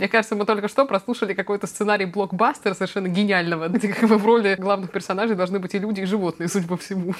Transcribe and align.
Мне 0.00 0.08
кажется, 0.08 0.34
мы 0.34 0.46
только 0.46 0.66
что 0.68 0.86
прослушали 0.86 1.34
какой-то 1.34 1.66
сценарий 1.66 2.06
блокбастера 2.06 2.72
совершенно 2.72 3.06
гениального, 3.08 3.68
где 3.68 3.88
как 3.88 4.08
бы 4.08 4.16
в 4.16 4.24
роли 4.24 4.54
главных 4.58 4.90
персонажей 4.90 5.36
должны 5.36 5.58
быть 5.58 5.74
и 5.74 5.78
люди, 5.78 6.00
и 6.00 6.06
животные, 6.06 6.48
судя 6.48 6.66
по 6.66 6.78
всему. 6.78 7.14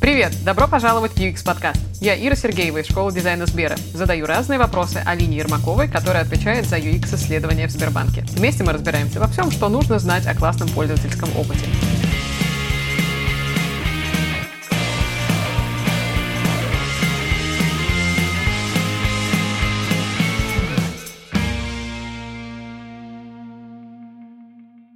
Привет! 0.00 0.32
Добро 0.44 0.68
пожаловать 0.68 1.14
в 1.14 1.16
UX 1.16 1.44
подкаст. 1.44 1.80
Я 2.00 2.14
Ира 2.14 2.36
Сергеева 2.36 2.78
из 2.78 2.86
школы 2.86 3.12
дизайна 3.12 3.46
Сбера. 3.46 3.76
Задаю 3.92 4.24
разные 4.24 4.60
вопросы 4.60 5.02
Алине 5.04 5.38
Ермаковой, 5.38 5.88
которая 5.88 6.22
отвечает 6.22 6.66
за 6.66 6.78
UX-исследования 6.78 7.66
в 7.66 7.72
Сбербанке. 7.72 8.24
Вместе 8.30 8.62
мы 8.62 8.72
разбираемся 8.72 9.18
во 9.18 9.26
всем, 9.26 9.50
что 9.50 9.68
нужно 9.68 9.98
знать 9.98 10.28
о 10.28 10.36
классном 10.36 10.68
пользовательском 10.68 11.28
опыте. 11.36 11.66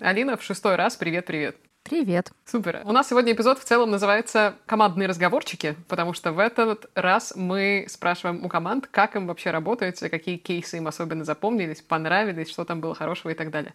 Алина, 0.05 0.37
в 0.37 0.43
шестой 0.43 0.77
раз 0.77 0.97
привет-привет. 0.97 1.57
Привет. 1.83 2.31
Супер. 2.45 2.83
У 2.85 2.93
нас 2.93 3.09
сегодня 3.09 3.33
эпизод 3.33 3.59
в 3.59 3.65
целом 3.65 3.91
называется 3.91 4.55
«Командные 4.67 5.09
разговорчики», 5.09 5.77
потому 5.89 6.12
что 6.12 6.33
в 6.33 6.41
этот 6.41 6.91
раз 6.95 7.33
мы 7.35 7.87
спрашиваем 7.89 8.45
у 8.45 8.51
команд, 8.51 8.87
как 8.87 9.17
им 9.17 9.27
вообще 9.27 9.51
работает, 9.51 9.98
какие 9.98 10.37
кейсы 10.37 10.77
им 10.77 10.89
особенно 10.89 11.25
запомнились, 11.25 11.81
понравились, 11.81 12.51
что 12.51 12.67
там 12.67 12.83
было 12.83 12.95
хорошего 12.95 13.31
и 13.31 13.35
так 13.35 13.51
далее. 13.51 13.73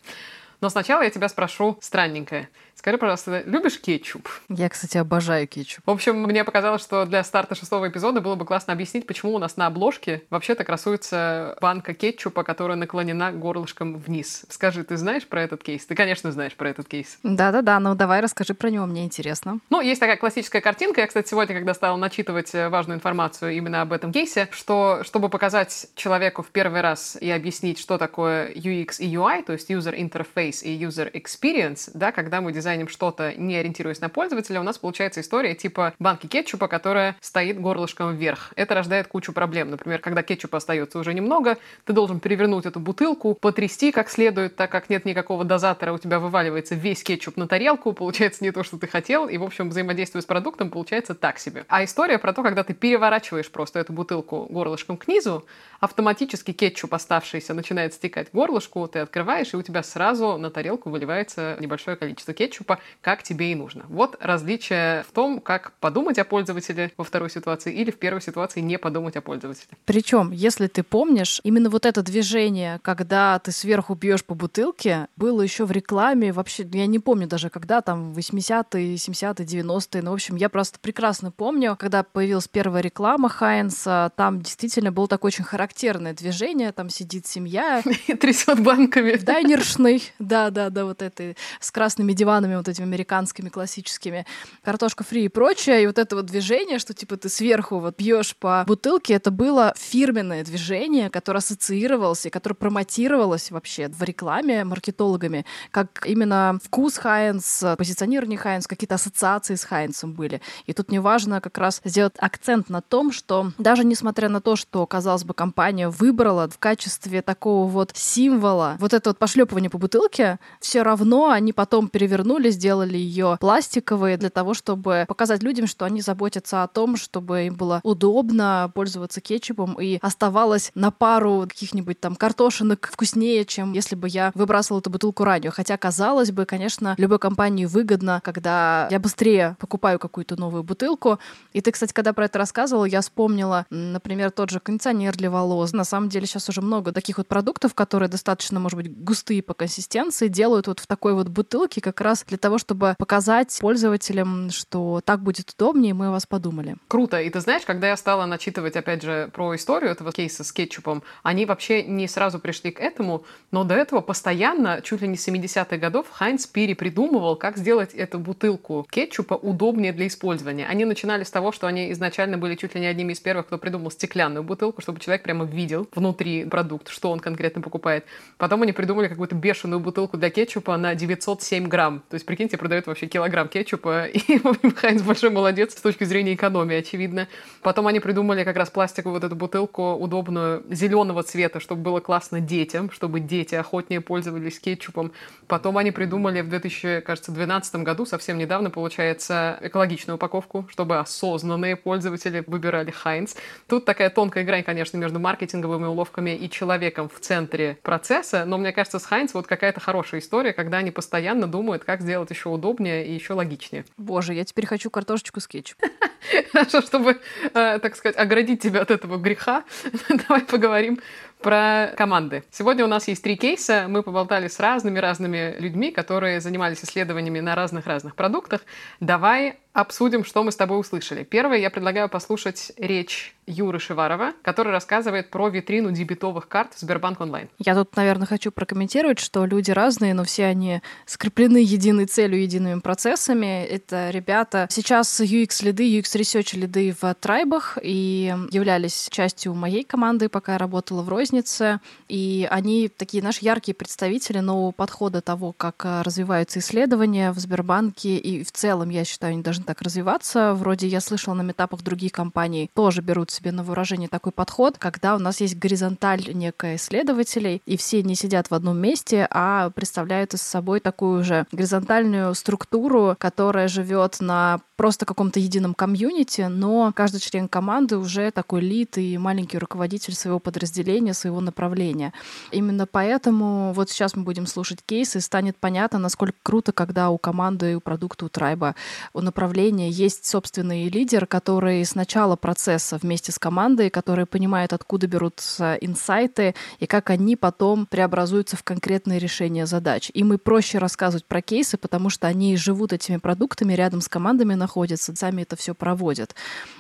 Но 0.62 0.70
сначала 0.70 1.02
я 1.02 1.10
тебя 1.10 1.30
спрошу 1.30 1.80
странненькое. 1.82 2.50
Скажи, 2.80 2.98
пожалуйста, 2.98 3.44
любишь 3.46 3.78
кетчуп? 3.78 4.30
Я, 4.48 4.70
кстати, 4.70 4.98
обожаю 4.98 5.46
кетчуп. 5.50 5.86
В 5.86 5.92
общем, 5.92 6.24
мне 6.24 6.46
показалось, 6.46 6.82
что 6.82 7.06
для 7.06 7.26
старта 7.26 7.54
шестого 7.54 7.90
эпизода 7.90 8.22
было 8.22 8.36
бы 8.36 8.46
классно 8.46 8.72
объяснить, 8.72 9.06
почему 9.06 9.34
у 9.36 9.38
нас 9.38 9.58
на 9.58 9.68
обложке 9.68 10.24
вообще-то 10.30 10.64
красуется 10.64 11.58
банка 11.60 11.94
кетчупа, 11.94 12.44
которая 12.44 12.78
наклонена 12.78 13.34
горлышком 13.34 13.98
вниз. 13.98 14.45
Скажи, 14.48 14.86
ты 14.86 14.95
знаешь 14.95 15.28
про 15.28 15.42
этот 15.42 15.62
кейс? 15.62 15.86
Ты, 15.86 15.94
конечно, 15.94 16.31
знаешь 16.31 16.53
про 16.53 16.70
этот 16.70 16.88
кейс. 16.88 17.20
Да-да-да, 17.22 17.81
ну 17.81 17.95
давай 17.95 18.22
расскажи 18.22 18.53
про 18.53 18.70
него, 18.70 18.86
мне 18.86 19.03
интересно. 19.03 19.59
Ну, 19.70 19.81
есть 19.81 20.00
такая 20.00 20.16
классическая 20.16 20.62
картинка. 20.62 21.02
Я, 21.02 21.08
кстати, 21.08 21.28
сегодня, 21.28 21.56
когда 21.56 21.73
стала 21.73 21.98
начитывать 21.98 22.56
э, 22.56 22.70
важную 22.70 22.96
информацию 22.96 23.58
именно 23.58 23.81
об 23.81 23.92
этом 23.92 24.14
кейсе, 24.14 24.48
что 24.52 25.02
чтобы 25.03 25.28
показать 25.28 25.88
человеку 25.96 26.44
в 26.44 26.48
первый 26.48 26.80
раз 26.80 27.18
и 27.20 27.30
объяснить, 27.30 27.78
что 27.78 27.98
такое 27.98 28.53
UX 28.53 29.00
и 29.00 29.14
UI, 29.14 29.44
то 29.44 29.52
есть 29.52 29.70
User 29.70 29.94
Interface, 29.94 30.64
и 30.64 30.81
user 30.81 31.12
experience, 31.12 31.92
да, 31.94 32.14
когда 32.14 32.40
мы 32.40 32.53
дизайним 32.70 32.88
что-то, 32.88 33.34
не 33.36 33.56
ориентируясь 33.56 34.00
на 34.00 34.09
пользователя, 34.09 34.59
у 34.59 34.64
нас 34.64 34.78
получается 34.78 35.22
история 35.22 35.56
типа 35.56 35.95
банки 35.98 36.28
кетчупа, 36.28 36.67
которая 36.67 37.16
стоит 37.20 37.59
горлышком 37.59 38.16
вверх. 38.16 38.53
Это 38.56 38.75
рождает 38.75 39.08
кучу 39.08 39.34
проблем. 39.34 39.72
Например, 39.72 40.00
когда 40.00 40.22
кетчупа 40.22 40.58
остается 40.58 41.00
уже 41.00 41.16
немного, 41.16 41.58
ты 41.86 41.94
должен 41.94 42.20
перевернуть 42.20 42.67
эту 42.67 42.80
бутылку, 42.80 43.34
потрясти 43.34 43.92
как 43.92 44.08
следует, 44.08 44.56
так 44.56 44.72
как 44.72 44.88
нет 44.88 45.03
никакого 45.06 45.45
дозатора, 45.45 45.94
у 45.94 45.97
тебя 45.97 46.20
вываливается 46.20 46.75
весь 46.75 47.02
кетчуп 47.02 47.38
на 47.38 47.47
тарелку, 47.47 47.92
получается 47.94 48.44
не 48.44 48.52
то, 48.52 48.64
что 48.64 48.78
ты 48.78 48.86
хотел, 48.86 49.28
и, 49.28 49.40
в 49.40 49.44
общем, 49.44 49.70
взаимодействие 49.70 50.22
с 50.22 50.25
продуктом 50.25 50.70
получается 50.70 51.16
так 51.16 51.40
себе. 51.40 51.66
А 51.70 51.84
история 51.84 52.20
про 52.20 52.34
то, 52.34 52.44
когда 52.44 52.64
ты 52.64 52.75
переворачиваешь 52.75 53.50
просто 53.50 53.80
эту 53.80 53.94
бутылку 53.94 54.45
горлышком 54.47 54.97
к 54.97 55.08
низу, 55.08 55.44
автоматически 55.80 56.52
кетчуп 56.52 56.94
оставшийся 56.94 57.56
начинает 57.56 57.95
стекать 57.95 58.28
в 58.30 58.34
горлышку, 58.36 58.88
ты 58.88 59.00
открываешь, 59.00 59.53
и 59.53 59.58
у 59.58 59.64
тебя 59.64 59.81
сразу 59.81 60.38
на 60.38 60.52
тарелку 60.52 60.92
выливается 60.92 61.58
небольшое 61.59 61.97
количество 61.97 62.34
кетчупа, 62.34 62.59
как 63.02 63.24
тебе 63.24 63.52
и 63.52 63.56
нужно. 63.56 63.86
Вот 63.90 64.18
различие 64.20 65.04
в 65.04 65.12
том, 65.12 65.40
как 65.40 65.74
подумать 65.80 66.20
о 66.20 66.24
пользователе 66.24 66.92
во 66.98 67.04
второй 67.04 67.30
ситуации 67.30 67.74
или 67.74 67.92
в 67.92 67.98
первой 67.98 68.22
ситуации 68.22 68.60
не 68.62 68.78
подумать 68.78 69.16
о 69.16 69.22
пользователе. 69.22 69.70
Причем, 69.86 70.32
если 70.32 70.68
ты 70.68 70.84
помнишь, 70.84 71.42
именно 71.44 71.70
вот 71.70 71.86
это 71.86 72.02
движение, 72.02 72.80
когда 72.82 73.40
ты 73.40 73.52
сверху 73.52 73.96
бьешь 73.96 74.24
по 74.24 74.36
бутылке, 74.36 75.08
было 75.16 75.42
еще 75.42 75.66
в 75.66 75.72
рекламе 75.72 76.32
вообще, 76.32 76.68
я 76.74 76.86
не 76.86 77.00
помню 77.00 77.28
даже 77.28 77.50
когда, 77.50 77.81
там 77.81 78.14
80-е, 78.14 78.96
70-е, 78.96 79.46
90-е, 79.46 80.02
ну, 80.02 80.12
в 80.12 80.14
общем, 80.14 80.36
я 80.36 80.50
просто 80.50 80.80
прекрасно 80.80 81.31
помню, 81.31 81.75
когда 81.78 82.03
появилась 82.03 82.48
первая 82.48 82.81
реклама 82.81 83.30
Хайнса, 83.30 84.12
там 84.16 84.42
действительно 84.42 84.92
было 84.92 85.08
такое 85.08 85.30
очень 85.30 85.44
характерное 85.44 86.14
движение, 86.14 86.72
там 86.72 86.90
сидит 86.90 87.28
семья. 87.28 87.84
Трясет 88.19 88.62
банками. 88.62 89.16
Дайнершный, 89.16 90.03
да, 90.19 90.50
да, 90.50 90.69
да, 90.69 90.86
вот 90.86 91.02
этой 91.02 91.38
с 91.59 91.72
красными 91.72 92.14
диванами, 92.14 92.38
вот 92.47 92.67
этими 92.67 92.85
американскими 92.85 93.50
классическими, 93.50 94.25
картошка 94.63 95.03
фри 95.03 95.25
и 95.25 95.29
прочее, 95.29 95.83
и 95.83 95.88
вот 95.88 95.97
это 95.97 96.16
вот 96.16 96.25
движение, 96.25 96.79
что 96.79 96.94
типа 96.94 97.17
ты 97.17 97.29
сверху 97.29 97.79
вот 97.79 97.97
бьешь 97.97 98.35
по 98.35 98.63
бутылке, 98.67 99.13
это 99.13 99.31
было 99.31 99.73
фирменное 99.77 100.44
движение, 100.44 101.09
которое 101.09 101.39
ассоциировалось 101.39 102.25
и 102.25 102.29
которое 102.29 102.55
промотировалось 102.55 103.51
вообще 103.51 103.88
в 103.88 104.01
рекламе 104.03 104.63
маркетологами, 104.63 105.45
как 105.72 106.05
именно 106.05 106.59
вкус 106.63 106.97
Хайнс, 106.97 107.63
позиционирование 107.77 108.38
Хайнс, 108.38 108.67
какие-то 108.67 108.95
ассоциации 108.95 109.56
с 109.56 109.63
Хайнсом 109.63 110.13
были. 110.13 110.41
И 110.66 110.73
тут 110.73 110.91
неважно 110.91 111.41
как 111.41 111.57
раз 111.57 111.81
сделать 111.83 112.13
акцент 112.17 112.69
на 112.69 112.81
том, 112.81 113.11
что 113.11 113.51
даже 113.57 113.83
несмотря 113.83 114.29
на 114.29 114.41
то, 114.41 114.56
что, 114.56 114.85
казалось 114.85 115.23
бы, 115.23 115.33
компания 115.33 115.89
выбрала 115.89 116.50
в 116.50 116.57
качестве 116.57 117.21
такого 117.21 117.67
вот 117.67 117.91
символа 117.95 118.77
вот 118.79 118.94
это 118.94 119.09
вот 119.09 119.17
пошлепывание 119.17 119.69
по 119.69 119.77
бутылке, 119.77 120.39
все 120.59 120.81
равно 120.81 121.29
они 121.29 121.53
потом 121.53 121.88
перевернули, 121.88 122.28
сделали 122.50 122.97
ее 122.97 123.38
пластиковой 123.40 124.17
для 124.17 124.29
того, 124.29 124.53
чтобы 124.53 125.06
показать 125.07 125.44
людям, 125.44 125.67
что 125.67 125.85
они 125.85 126.01
заботятся 126.01 126.63
о 126.63 126.67
том, 126.67 126.95
чтобы 126.95 127.47
им 127.47 127.56
было 127.56 127.81
удобно 127.84 128.72
пользоваться 128.73 129.22
кетчупом 129.22 129.73
и 129.79 130.00
оставалось 130.01 130.72
на 130.75 130.91
пару 130.91 131.45
каких-нибудь 131.47 132.00
там 132.00 132.16
картошинок 132.16 132.89
вкуснее, 132.91 133.45
чем 133.45 133.73
если 133.73 133.95
бы 133.95 134.07
я 134.07 134.31
выбрасывала 134.35 134.79
эту 134.79 134.89
бутылку 134.89 135.23
ранее. 135.23 135.51
Хотя, 135.51 135.78
казалось 135.78 136.31
бы, 136.31 136.45
конечно, 136.45 136.95
любой 136.97 137.19
компании 137.19 137.66
выгодно, 137.66 138.22
когда 138.23 138.88
я 138.91 139.00
быстрее 139.00 139.56
покупаю 139.59 140.00
какую-то 140.00 140.35
новую 140.35 140.63
бутылку. 140.63 141.19
И 141.53 141.62
ты, 141.62 141.72
кстати, 141.72 141.94
когда 141.94 142.13
про 142.13 142.25
это 142.25 142.38
рассказывала, 142.39 142.85
я 142.85 143.01
вспомнила, 143.01 143.66
например, 143.69 144.31
тот 144.31 144.50
же 144.50 144.59
кондиционер 144.59 145.16
для 145.16 145.29
волос. 145.29 145.73
На 145.73 145.84
самом 145.84 146.09
деле 146.09 146.25
сейчас 146.25 146.50
уже 146.50 146.62
много 146.62 146.91
таких 146.91 147.18
вот 147.18 147.28
продуктов, 147.28 147.73
которые 147.73 148.09
достаточно, 148.09 148.59
может 148.59 148.78
быть, 148.78 149.03
густые 149.03 149.41
по 149.41 149.53
консистенции, 149.53 150.28
делают 150.28 150.68
вот 150.68 150.79
в 150.79 150.88
такой 150.88 151.13
вот 151.13 151.28
бутылке 151.28 151.81
как 151.81 152.01
раз 152.01 152.19
для 152.28 152.38
того, 152.38 152.57
чтобы 152.57 152.96
показать 152.97 153.57
пользователям, 153.59 154.50
что 154.52 155.02
так 155.03 155.22
будет 155.22 155.52
удобнее, 155.52 155.94
мы 155.94 156.07
о 156.07 156.12
вас 156.12 156.25
подумали. 156.25 156.75
Круто. 156.88 157.22
И 157.22 157.30
ты 157.30 157.40
знаешь, 157.40 157.63
когда 157.66 157.88
я 157.90 157.97
стала 157.97 158.25
начитывать, 158.25 158.75
опять 158.75 159.02
же, 159.02 159.30
про 159.34 159.56
историю 159.56 159.91
этого 159.91 160.12
кейса 160.12 160.44
с 160.44 160.52
кетчупом, 160.52 161.03
они 161.24 161.46
вообще 161.46 161.84
не 161.84 162.07
сразу 162.07 162.40
пришли 162.40 162.72
к 162.72 162.80
этому, 162.80 163.24
но 163.52 163.63
до 163.63 163.75
этого 163.75 164.02
постоянно, 164.02 164.81
чуть 164.81 165.02
ли 165.02 165.07
не 165.07 165.18
с 165.18 165.28
70-х 165.28 165.78
годов, 165.78 166.07
Хайнц 166.12 166.46
перепридумывал, 166.46 167.35
как 167.35 167.57
сделать 167.57 167.94
эту 167.94 168.19
бутылку 168.19 168.86
кетчупа 168.90 169.34
удобнее 169.34 169.94
для 169.94 170.07
использования. 170.07 170.66
Они 170.68 170.86
начинали 170.86 171.24
с 171.24 171.31
того, 171.31 171.51
что 171.51 171.68
они 171.68 171.91
изначально 171.91 172.38
были 172.38 172.56
чуть 172.56 172.75
ли 172.75 172.81
не 172.81 172.88
одними 172.88 173.13
из 173.13 173.19
первых, 173.19 173.47
кто 173.47 173.57
придумал 173.57 173.91
стеклянную 173.91 174.44
бутылку, 174.44 174.81
чтобы 174.81 175.00
человек 175.00 175.24
прямо 175.24 175.46
видел 175.46 175.88
внутри 175.94 176.46
продукт, 176.46 176.90
что 176.90 177.12
он 177.12 177.19
конкретно 177.19 177.62
покупает. 177.62 178.06
Потом 178.38 178.62
они 178.63 178.74
придумали 178.74 179.07
какую-то 179.07 179.36
бешеную 179.36 179.80
бутылку 179.80 180.18
для 180.18 180.30
кетчупа 180.30 180.78
на 180.78 180.96
907 180.96 181.68
грамм. 181.68 182.03
То 182.09 182.16
есть, 182.16 182.25
прикиньте, 182.25 182.58
продают 182.58 182.88
вообще 182.88 183.06
килограмм 183.06 183.47
кетчупа, 183.47 184.06
и 184.08 184.42
Хайнс 184.75 185.03
большой 185.03 185.30
молодец 185.30 185.74
с 185.74 185.81
точки 185.81 186.06
зрения 186.06 186.34
экономии, 186.34 186.78
очевидно. 186.78 187.28
Потом 187.62 187.86
они 187.86 188.00
придумали 188.00 188.44
как 188.44 188.58
раз 188.58 188.72
пластиковую 188.72 189.20
вот 189.20 189.24
эту 189.24 189.36
бутылку 189.36 189.94
удобную 189.94 190.64
зеленого 190.69 191.22
цвета, 191.22 191.59
чтобы 191.59 191.84
было 191.84 192.00
классно 192.00 192.40
детям, 192.40 192.90
чтобы 192.90 193.19
дети 193.19 193.53
охотнее 193.53 194.02
пользовались 194.02 194.59
кетчупом. 194.59 195.12
Потом 195.48 195.78
они 195.78 195.92
придумали 195.92 196.42
в 196.42 196.50
2012 196.50 197.75
году, 197.75 198.08
совсем 198.08 198.40
недавно, 198.40 198.72
получается, 198.72 199.59
экологичную 199.62 200.16
упаковку, 200.16 200.68
чтобы 200.72 200.98
осознанные 200.98 201.75
пользователи 201.75 202.44
выбирали 202.48 202.90
Хайнс. 202.90 203.36
Тут 203.68 203.86
такая 203.86 204.09
тонкая 204.09 204.44
грань, 204.44 204.64
конечно, 204.64 204.98
между 204.98 205.19
маркетинговыми 205.19 205.86
уловками 205.86 206.31
и 206.31 206.50
человеком 206.50 207.07
в 207.07 207.19
центре 207.19 207.78
процесса, 207.83 208.45
но 208.45 208.57
мне 208.57 208.72
кажется, 208.72 208.98
с 208.98 209.06
Хайнс 209.06 209.36
вот 209.36 209.45
какая-то 209.45 209.80
хорошая 209.80 210.22
история, 210.22 210.54
когда 210.54 210.78
они 210.78 210.89
постоянно 210.89 211.45
думают, 211.45 211.83
как 211.83 211.99
сделать 212.00 212.30
еще 212.30 212.50
удобнее 212.50 213.06
и 213.06 213.13
еще 213.13 213.34
логичнее. 213.34 213.86
Боже, 213.98 214.34
я 214.34 214.44
теперь 214.44 214.66
хочу 214.66 214.90
картошечку 214.90 215.40
с 215.40 215.48
кетчупом. 215.48 215.90
Хорошо, 216.51 216.81
чтобы, 216.81 217.19
э, 217.54 217.80
так 217.80 217.96
сказать, 217.96 218.18
оградить 218.18 218.62
тебя 218.62 218.81
от 218.81 218.92
этого 218.92 219.18
греха, 219.18 219.63
давай 220.10 220.42
поговорим 220.42 221.00
про 221.42 221.94
команды. 221.96 222.44
Сегодня 222.51 222.84
у 222.84 222.88
нас 222.88 223.07
есть 223.07 223.24
три 223.24 223.38
кейса. 223.38 223.86
Мы 223.88 224.04
поболтали 224.04 224.48
с 224.48 224.60
разными-разными 224.60 225.56
людьми, 225.60 225.92
которые 225.92 226.42
занимались 226.42 226.84
исследованиями 226.84 227.40
на 227.40 227.56
разных-разных 227.56 228.16
продуктах. 228.16 228.62
Давай 229.00 229.57
обсудим, 229.74 230.24
что 230.25 230.44
мы 230.44 230.51
с 230.51 230.56
тобой 230.56 230.80
услышали. 230.80 231.24
Первое, 231.24 231.57
я 231.57 231.69
предлагаю 231.69 232.10
послушать 232.10 232.71
речь 232.77 233.36
Юры 233.50 233.80
Шиварова, 233.80 234.33
который 234.44 234.71
рассказывает 234.71 235.31
про 235.31 235.50
витрину 235.50 235.92
дебетовых 235.92 236.48
карт 236.48 236.74
в 236.75 236.80
Сбербанк 236.80 237.19
онлайн. 237.19 237.50
Я 237.57 237.74
тут, 237.74 237.95
наверное, 237.95 238.27
хочу 238.27 238.51
прокомментировать, 238.51 239.19
что 239.19 239.45
люди 239.45 239.71
разные, 239.71 240.13
но 240.13 240.24
все 240.24 240.45
они 240.45 240.81
скреплены 241.06 241.57
единой 241.57 242.06
целью, 242.06 242.42
едиными 242.42 242.80
процессами. 242.80 243.66
Это 243.66 244.12
ребята 244.12 244.68
сейчас 244.69 245.19
UX-лиды, 245.19 246.00
UX-ресерч 246.00 246.56
лиды 246.56 246.95
в 247.00 247.13
трайбах 247.16 247.80
и 247.81 248.36
являлись 248.51 249.10
частью 249.12 249.56
моей 249.56 249.83
команды, 249.83 250.30
пока 250.30 250.54
я 250.54 250.57
работала 250.60 251.01
в 251.01 251.10
рознице. 251.10 251.80
И 252.07 252.48
они 252.51 252.88
такие 252.88 253.24
наши 253.24 253.44
яркие 253.44 253.74
представители 253.74 254.39
нового 254.39 254.71
подхода 254.71 255.21
того, 255.21 255.54
как 255.54 255.86
развиваются 256.04 256.60
исследования 256.60 257.31
в 257.31 257.39
Сбербанке. 257.39 258.18
И 258.18 258.44
в 258.44 258.51
целом, 258.51 258.89
я 258.89 259.06
считаю, 259.06 259.33
они 259.33 259.42
должны 259.59 259.65
так 259.65 259.81
развиваться. 259.81 260.53
Вроде 260.53 260.88
я 260.88 261.01
слышала 261.01 261.35
на 261.35 261.41
метапах 261.41 261.81
других 261.81 262.11
компаний 262.11 262.69
тоже 262.73 263.01
берут 263.01 263.31
себе 263.31 263.51
на 263.51 263.63
вооружение 263.63 264.07
такой 264.07 264.31
подход, 264.31 264.77
когда 264.77 265.15
у 265.15 265.19
нас 265.19 265.41
есть 265.41 265.57
горизонталь 265.57 266.33
некая 266.33 266.75
исследователей, 266.75 267.61
и 267.65 267.77
все 267.77 268.01
не 268.03 268.15
сидят 268.15 268.50
в 268.50 268.53
одном 268.53 268.77
месте, 268.77 269.27
а 269.29 269.69
представляют 269.71 270.33
из 270.33 270.41
собой 270.41 270.79
такую 270.79 271.23
же 271.23 271.45
горизонтальную 271.51 272.33
структуру, 272.35 273.15
которая 273.17 273.67
живет 273.67 274.17
на 274.21 274.59
просто 274.79 275.06
каком-то 275.06 275.41
едином 275.41 275.73
комьюнити, 275.73 276.47
но 276.50 276.94
каждый 276.95 277.19
член 277.19 277.50
команды 277.50 277.97
уже 277.97 278.31
такой 278.31 278.61
лид 278.61 278.97
и 278.97 279.17
маленький 279.17 279.57
руководитель 279.57 280.15
своего 280.15 280.39
подразделения, 280.39 281.13
своего 281.13 281.41
направления. 281.41 282.13
Именно 282.51 282.85
поэтому 282.85 283.73
вот 283.73 283.89
сейчас 283.89 284.15
мы 284.15 284.23
будем 284.23 284.47
слушать 284.47 284.79
кейсы, 284.85 285.17
и 285.17 285.21
станет 285.21 285.57
понятно, 285.57 286.00
насколько 286.00 286.38
круто, 286.44 286.71
когда 286.71 287.09
у 287.09 287.17
команды, 287.17 287.75
у 287.75 287.81
продукта, 287.81 288.25
у 288.25 288.29
трайба, 288.29 288.73
у 289.13 289.19
направления 289.19 289.49
есть 289.90 290.25
собственный 290.25 290.90
лидер, 290.90 291.25
который 291.25 291.84
с 291.84 291.96
начала 291.96 292.36
процесса 292.36 292.98
вместе 293.01 293.31
с 293.31 293.40
командой, 293.40 293.90
который 293.90 294.25
понимает, 294.25 294.74
откуда 294.74 295.07
берутся 295.07 295.75
инсайты 295.81 296.56
и 296.80 296.86
как 296.86 297.10
они 297.10 297.36
потом 297.36 297.86
преобразуются 297.86 298.57
в 298.57 298.63
конкретные 298.63 299.19
решения 299.19 299.66
задач. 299.66 300.12
Им 300.13 300.34
и 300.34 300.38
проще 300.38 300.78
рассказывать 300.78 301.25
про 301.25 301.42
кейсы, 301.42 301.78
потому 301.78 302.10
что 302.10 302.28
они 302.28 302.56
живут 302.57 302.94
этими 302.94 303.18
продуктами 303.18 303.74
рядом 303.74 304.01
с 304.01 304.07
командами, 304.07 304.54
находятся, 304.54 305.16
сами 305.16 305.44
это 305.44 305.56
все 305.56 305.74
проводят. 305.74 306.36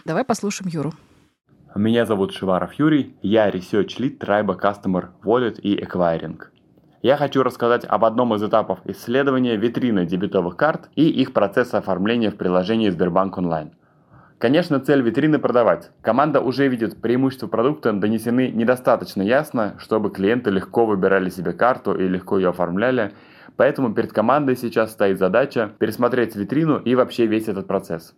Давай 0.05 0.23
послушаем 0.23 0.69
Юру. 0.71 0.93
Меня 1.75 2.05
зовут 2.05 2.33
Шиваров 2.33 2.73
Юрий, 2.73 3.15
я 3.21 3.49
Research 3.49 3.97
Lead 3.99 4.17
Tribe 4.17 4.59
Customer 4.59 5.09
Wallet 5.23 5.59
и 5.61 5.79
Acquiring. 5.79 6.39
Я 7.01 7.15
хочу 7.17 7.43
рассказать 7.43 7.85
об 7.85 8.03
одном 8.05 8.35
из 8.35 8.43
этапов 8.43 8.79
исследования 8.85 9.55
витрины 9.55 10.05
дебетовых 10.05 10.57
карт 10.57 10.89
и 10.95 11.07
их 11.07 11.33
процесса 11.33 11.77
оформления 11.77 12.29
в 12.29 12.35
приложении 12.35 12.89
Сбербанк 12.89 13.37
Онлайн. 13.37 13.71
Конечно, 14.37 14.79
цель 14.79 15.01
витрины 15.01 15.39
продавать. 15.39 15.91
Команда 16.01 16.41
уже 16.41 16.67
видит 16.67 17.01
преимущества 17.01 17.47
продукта 17.47 17.93
донесены 17.93 18.49
недостаточно 18.51 19.21
ясно, 19.21 19.75
чтобы 19.79 20.11
клиенты 20.11 20.49
легко 20.49 20.85
выбирали 20.85 21.29
себе 21.29 21.53
карту 21.53 21.93
и 21.93 22.07
легко 22.07 22.37
ее 22.37 22.49
оформляли, 22.49 23.13
Поэтому 23.59 23.93
перед 23.93 24.13
командой 24.13 24.55
сейчас 24.55 24.93
стоит 24.93 25.19
задача 25.19 25.71
пересмотреть 25.79 26.33
витрину 26.33 26.77
и 26.77 26.95
вообще 26.95 27.25
весь 27.25 27.49
этот 27.49 27.67
процесс. 27.67 28.15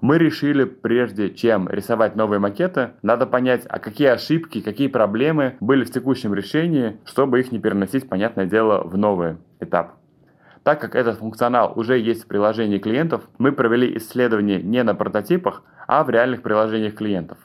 Мы 0.00 0.18
решили, 0.18 0.64
прежде 0.64 1.30
чем 1.30 1.68
рисовать 1.68 2.16
новые 2.16 2.38
макеты, 2.38 2.90
надо 3.02 3.26
понять, 3.26 3.64
а 3.68 3.78
какие 3.78 4.08
ошибки, 4.08 4.60
какие 4.60 4.88
проблемы 4.88 5.56
были 5.60 5.84
в 5.84 5.90
текущем 5.90 6.34
решении, 6.34 6.98
чтобы 7.04 7.40
их 7.40 7.52
не 7.52 7.58
переносить, 7.58 8.08
понятное 8.08 8.46
дело, 8.46 8.82
в 8.82 8.96
новый 8.96 9.36
этап. 9.60 9.94
Так 10.62 10.80
как 10.80 10.96
этот 10.96 11.18
функционал 11.18 11.72
уже 11.76 11.98
есть 11.98 12.24
в 12.24 12.26
приложении 12.26 12.78
клиентов, 12.78 13.22
мы 13.38 13.52
провели 13.52 13.96
исследование 13.98 14.60
не 14.60 14.82
на 14.82 14.94
прототипах, 14.94 15.62
а 15.86 16.02
в 16.02 16.10
реальных 16.10 16.42
приложениях 16.42 16.94
клиентов. 16.94 17.38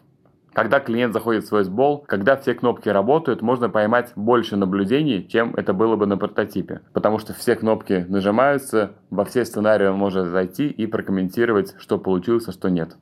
Когда 0.53 0.81
клиент 0.81 1.13
заходит 1.13 1.45
в 1.45 1.47
свой 1.47 1.63
сбол, 1.63 2.03
когда 2.05 2.35
все 2.35 2.53
кнопки 2.53 2.89
работают, 2.89 3.41
можно 3.41 3.69
поймать 3.69 4.11
больше 4.17 4.57
наблюдений, 4.57 5.25
чем 5.25 5.55
это 5.55 5.71
было 5.71 5.95
бы 5.95 6.05
на 6.05 6.17
прототипе. 6.17 6.81
Потому 6.91 7.19
что 7.19 7.33
все 7.33 7.55
кнопки 7.55 8.05
нажимаются, 8.09 8.91
во 9.09 9.23
все 9.23 9.45
сценарии 9.45 9.87
он 9.87 9.97
может 9.97 10.27
зайти 10.27 10.67
и 10.67 10.87
прокомментировать, 10.87 11.75
что 11.79 11.97
получилось, 11.97 12.49
а 12.49 12.51
что 12.51 12.67
нет. 12.67 12.97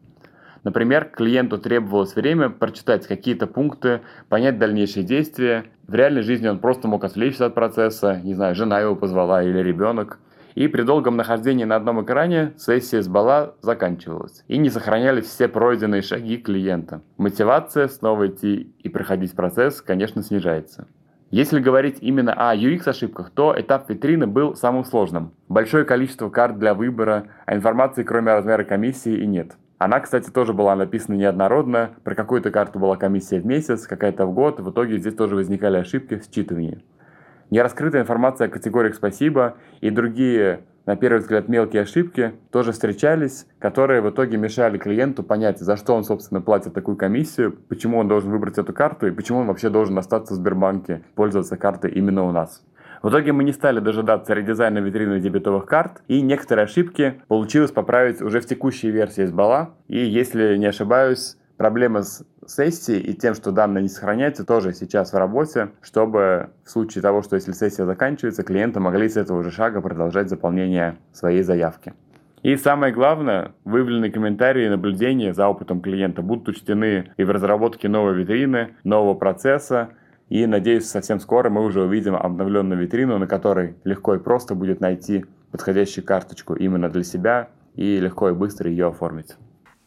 Например, 0.64 1.06
клиенту 1.06 1.58
требовалось 1.58 2.16
время 2.16 2.50
прочитать 2.50 3.08
какие-то 3.08 3.48
пункты, 3.48 4.02
понять 4.28 4.60
дальнейшие 4.60 5.04
действия. 5.04 5.66
В 5.88 5.96
реальной 5.96 6.22
жизни 6.22 6.48
он 6.48 6.60
просто 6.60 6.88
мог 6.88 7.04
отвлечься 7.04 7.48
от 7.48 7.56
процесса, 7.56 8.22
не 8.24 8.36
знаю, 8.36 8.54
жена 8.54 8.80
его 8.80 8.96
позвала 8.96 9.42
или 9.42 9.58
ребенок 9.58 10.20
и 10.60 10.68
при 10.68 10.82
долгом 10.82 11.16
нахождении 11.16 11.64
на 11.64 11.78
одном 11.78 12.04
экране 12.04 12.52
сессия 12.58 13.02
с 13.02 13.08
бала 13.08 13.56
заканчивалась, 13.62 14.44
и 14.50 14.58
не 14.58 14.70
сохранялись 14.70 15.24
все 15.24 15.48
пройденные 15.48 16.02
шаги 16.02 16.36
клиента. 16.36 17.02
Мотивация 17.16 17.88
снова 17.88 18.28
идти 18.28 18.74
и 18.80 18.90
проходить 18.90 19.34
процесс, 19.38 19.82
конечно, 19.82 20.22
снижается. 20.22 20.90
Если 21.32 21.62
говорить 21.62 22.00
именно 22.02 22.34
о 22.34 22.54
UX-ошибках, 22.54 23.30
то 23.30 23.56
этап 23.58 23.90
витрины 23.90 24.28
был 24.28 24.54
самым 24.54 24.84
сложным. 24.84 25.32
Большое 25.48 25.86
количество 25.86 26.30
карт 26.30 26.60
для 26.60 26.74
выбора, 26.74 27.28
а 27.46 27.56
информации 27.56 28.04
кроме 28.04 28.34
размера 28.34 28.66
комиссии 28.66 29.16
и 29.16 29.26
нет. 29.26 29.54
Она, 29.78 30.02
кстати, 30.02 30.30
тоже 30.30 30.52
была 30.52 30.76
написана 30.76 31.16
неоднородно. 31.16 31.92
Про 32.04 32.16
какую-то 32.16 32.52
карту 32.52 32.80
была 32.80 32.98
комиссия 32.98 33.40
в 33.40 33.46
месяц, 33.46 33.88
какая-то 33.88 34.26
в 34.26 34.34
год. 34.34 34.60
В 34.60 34.72
итоге 34.72 34.98
здесь 34.98 35.16
тоже 35.16 35.36
возникали 35.36 35.78
ошибки 35.78 36.18
в 36.18 36.30
считывании. 36.30 36.84
Нераскрытая 37.50 38.04
информация 38.04 38.48
о 38.48 38.50
категориях 38.50 38.94
«спасибо» 38.94 39.58
и 39.82 39.90
другие, 39.90 40.62
на 40.86 40.96
первый 40.96 41.20
взгляд, 41.20 41.48
мелкие 41.48 41.82
ошибки 41.82 42.34
тоже 42.52 42.74
встречались, 42.74 43.48
которые 43.58 44.02
в 44.02 44.10
итоге 44.12 44.38
мешали 44.38 44.78
клиенту 44.78 45.24
понять, 45.24 45.58
за 45.60 45.76
что 45.76 45.96
он, 45.96 46.04
собственно, 46.04 46.42
платит 46.42 46.74
такую 46.74 46.96
комиссию, 46.96 47.58
почему 47.68 47.98
он 47.98 48.08
должен 48.08 48.30
выбрать 48.30 48.60
эту 48.60 48.72
карту 48.72 49.08
и 49.08 49.12
почему 49.12 49.40
он 49.40 49.48
вообще 49.48 49.70
должен 49.70 49.98
остаться 49.98 50.34
в 50.34 50.38
Сбербанке, 50.38 51.02
пользоваться 51.16 51.58
картой 51.58 51.92
именно 51.92 52.24
у 52.24 52.32
нас. 52.32 52.64
В 53.02 53.10
итоге 53.10 53.32
мы 53.32 53.44
не 53.44 53.54
стали 53.54 53.80
дожидаться 53.80 54.34
редизайна 54.34 54.80
витрины 54.80 55.20
дебетовых 55.20 55.66
карт, 55.66 56.04
и 56.08 56.22
некоторые 56.22 56.66
ошибки 56.66 57.22
получилось 57.30 57.72
поправить 57.72 58.22
уже 58.22 58.42
в 58.42 58.46
текущей 58.46 58.92
версии 58.92 59.26
с 59.26 59.32
бала. 59.32 59.72
И 59.88 59.98
если 59.98 60.58
не 60.58 60.66
ошибаюсь, 60.66 61.38
проблема 61.60 62.04
с 62.04 62.26
сессией 62.48 63.02
и 63.02 63.14
тем, 63.14 63.36
что 63.36 63.52
данные 63.52 63.82
не 63.82 63.90
сохраняются, 63.90 64.46
тоже 64.46 64.74
сейчас 64.74 65.12
в 65.12 65.18
работе, 65.18 65.72
чтобы 65.82 66.52
в 66.64 66.70
случае 66.72 67.02
того, 67.02 67.22
что 67.22 67.36
если 67.36 67.52
сессия 67.52 67.86
заканчивается, 67.86 68.44
клиенты 68.44 68.80
могли 68.80 69.10
с 69.10 69.18
этого 69.18 69.44
же 69.44 69.52
шага 69.52 69.82
продолжать 69.82 70.30
заполнение 70.30 70.98
своей 71.12 71.44
заявки. 71.44 71.94
И 72.44 72.56
самое 72.56 72.94
главное, 72.94 73.52
выявленные 73.66 74.10
комментарии 74.10 74.68
и 74.68 74.70
наблюдения 74.70 75.34
за 75.34 75.50
опытом 75.50 75.82
клиента 75.82 76.22
будут 76.22 76.48
учтены 76.48 77.12
и 77.18 77.26
в 77.26 77.30
разработке 77.30 77.90
новой 77.90 78.16
витрины, 78.16 78.76
нового 78.86 79.14
процесса, 79.14 79.90
и, 80.30 80.46
надеюсь, 80.46 80.86
совсем 80.86 81.20
скоро 81.20 81.50
мы 81.50 81.66
уже 81.66 81.84
увидим 81.84 82.16
обновленную 82.16 82.80
витрину, 82.80 83.18
на 83.18 83.28
которой 83.28 83.76
легко 83.84 84.16
и 84.16 84.20
просто 84.20 84.56
будет 84.56 84.80
найти 84.80 85.26
подходящую 85.52 86.06
карточку 86.06 86.54
именно 86.54 86.88
для 86.88 87.04
себя 87.04 87.50
и 87.76 88.00
легко 88.00 88.30
и 88.30 88.34
быстро 88.34 88.70
ее 88.70 88.88
оформить. 88.88 89.36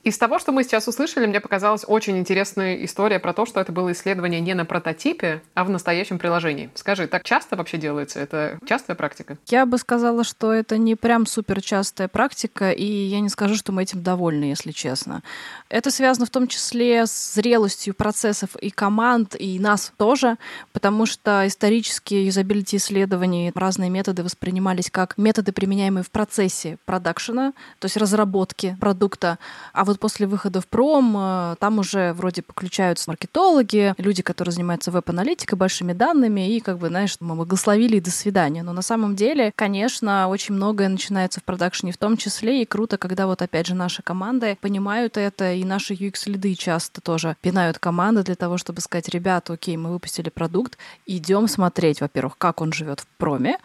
Из 0.04 0.18
того, 0.18 0.40
что 0.40 0.50
мы 0.50 0.64
сейчас 0.64 0.88
услышали, 0.88 1.26
мне 1.26 1.40
показалась 1.40 1.84
очень 1.86 2.18
интересная 2.18 2.84
история 2.84 3.20
про 3.20 3.32
то, 3.32 3.46
что 3.46 3.60
это 3.60 3.70
было 3.70 3.92
исследование 3.92 4.40
не 4.40 4.52
на 4.54 4.64
прототипе, 4.64 5.42
а 5.54 5.62
в 5.62 5.70
настоящем 5.70 6.18
приложении. 6.18 6.70
Скажи, 6.74 7.06
так 7.06 7.22
часто 7.22 7.54
вообще 7.54 7.78
делается? 7.78 8.18
Это 8.18 8.58
частая 8.66 8.96
практика? 8.96 9.38
Я 9.46 9.64
бы 9.64 9.78
сказала, 9.78 10.24
что 10.24 10.52
это 10.52 10.76
не 10.76 10.96
прям 10.96 11.24
супер 11.24 11.62
частая 11.62 12.08
практика, 12.08 12.72
и 12.72 12.84
я 12.84 13.20
не 13.20 13.28
скажу, 13.28 13.54
что 13.54 13.70
мы 13.70 13.84
этим 13.84 14.02
довольны, 14.02 14.44
если 14.44 14.72
честно. 14.72 15.22
Это 15.68 15.92
связано 15.92 16.26
в 16.26 16.30
том 16.30 16.48
числе 16.48 17.06
с 17.06 17.34
зрелостью 17.34 17.94
процессов 17.94 18.56
и 18.56 18.70
команд, 18.70 19.36
и 19.38 19.60
нас 19.60 19.92
тоже, 19.98 20.36
потому 20.72 21.06
что 21.06 21.46
исторически 21.46 22.14
юзабилити 22.14 22.78
исследований 22.78 23.52
разные 23.54 23.88
методы 23.88 24.24
воспринимались 24.24 24.90
как 24.90 25.16
методы, 25.16 25.52
применяемые 25.52 26.02
в 26.02 26.10
процессе 26.10 26.78
продакшена, 26.86 27.52
то 27.78 27.86
есть 27.86 27.96
разработки 27.96 28.76
продукта, 28.80 29.38
а 29.72 29.91
вот 29.92 30.00
после 30.00 30.26
выхода 30.26 30.60
в 30.60 30.66
пром 30.66 31.14
э, 31.16 31.56
там 31.60 31.78
уже 31.78 32.12
вроде 32.14 32.42
подключаются 32.42 33.10
маркетологи, 33.10 33.94
люди, 33.98 34.22
которые 34.22 34.52
занимаются 34.52 34.90
веб-аналитикой, 34.90 35.58
большими 35.58 35.92
данными, 35.92 36.54
и 36.54 36.60
как 36.60 36.78
бы, 36.78 36.88
знаешь, 36.88 37.16
мы 37.20 37.34
благословили 37.34 37.96
и 37.96 38.00
до 38.00 38.10
свидания. 38.10 38.62
Но 38.62 38.72
на 38.72 38.82
самом 38.82 39.16
деле, 39.16 39.52
конечно, 39.54 40.28
очень 40.28 40.54
многое 40.54 40.88
начинается 40.88 41.40
в 41.40 41.44
продакшене 41.44 41.92
в 41.92 41.98
том 41.98 42.16
числе, 42.16 42.62
и 42.62 42.64
круто, 42.64 42.98
когда 42.98 43.26
вот 43.26 43.42
опять 43.42 43.66
же 43.66 43.74
наши 43.74 44.02
команды 44.02 44.56
понимают 44.60 45.16
это, 45.16 45.52
и 45.52 45.64
наши 45.64 45.94
UX-лиды 45.94 46.54
часто 46.54 47.00
тоже 47.00 47.36
пинают 47.40 47.78
команды 47.78 48.22
для 48.22 48.34
того, 48.34 48.58
чтобы 48.58 48.80
сказать, 48.80 49.08
ребята, 49.08 49.52
окей, 49.52 49.76
мы 49.76 49.90
выпустили 49.90 50.30
продукт, 50.30 50.78
идем 51.06 51.48
смотреть, 51.48 52.00
во-первых, 52.00 52.38
как 52.38 52.60
он 52.60 52.72
живет 52.72 53.00
в 53.00 53.06
проме, 53.18 53.58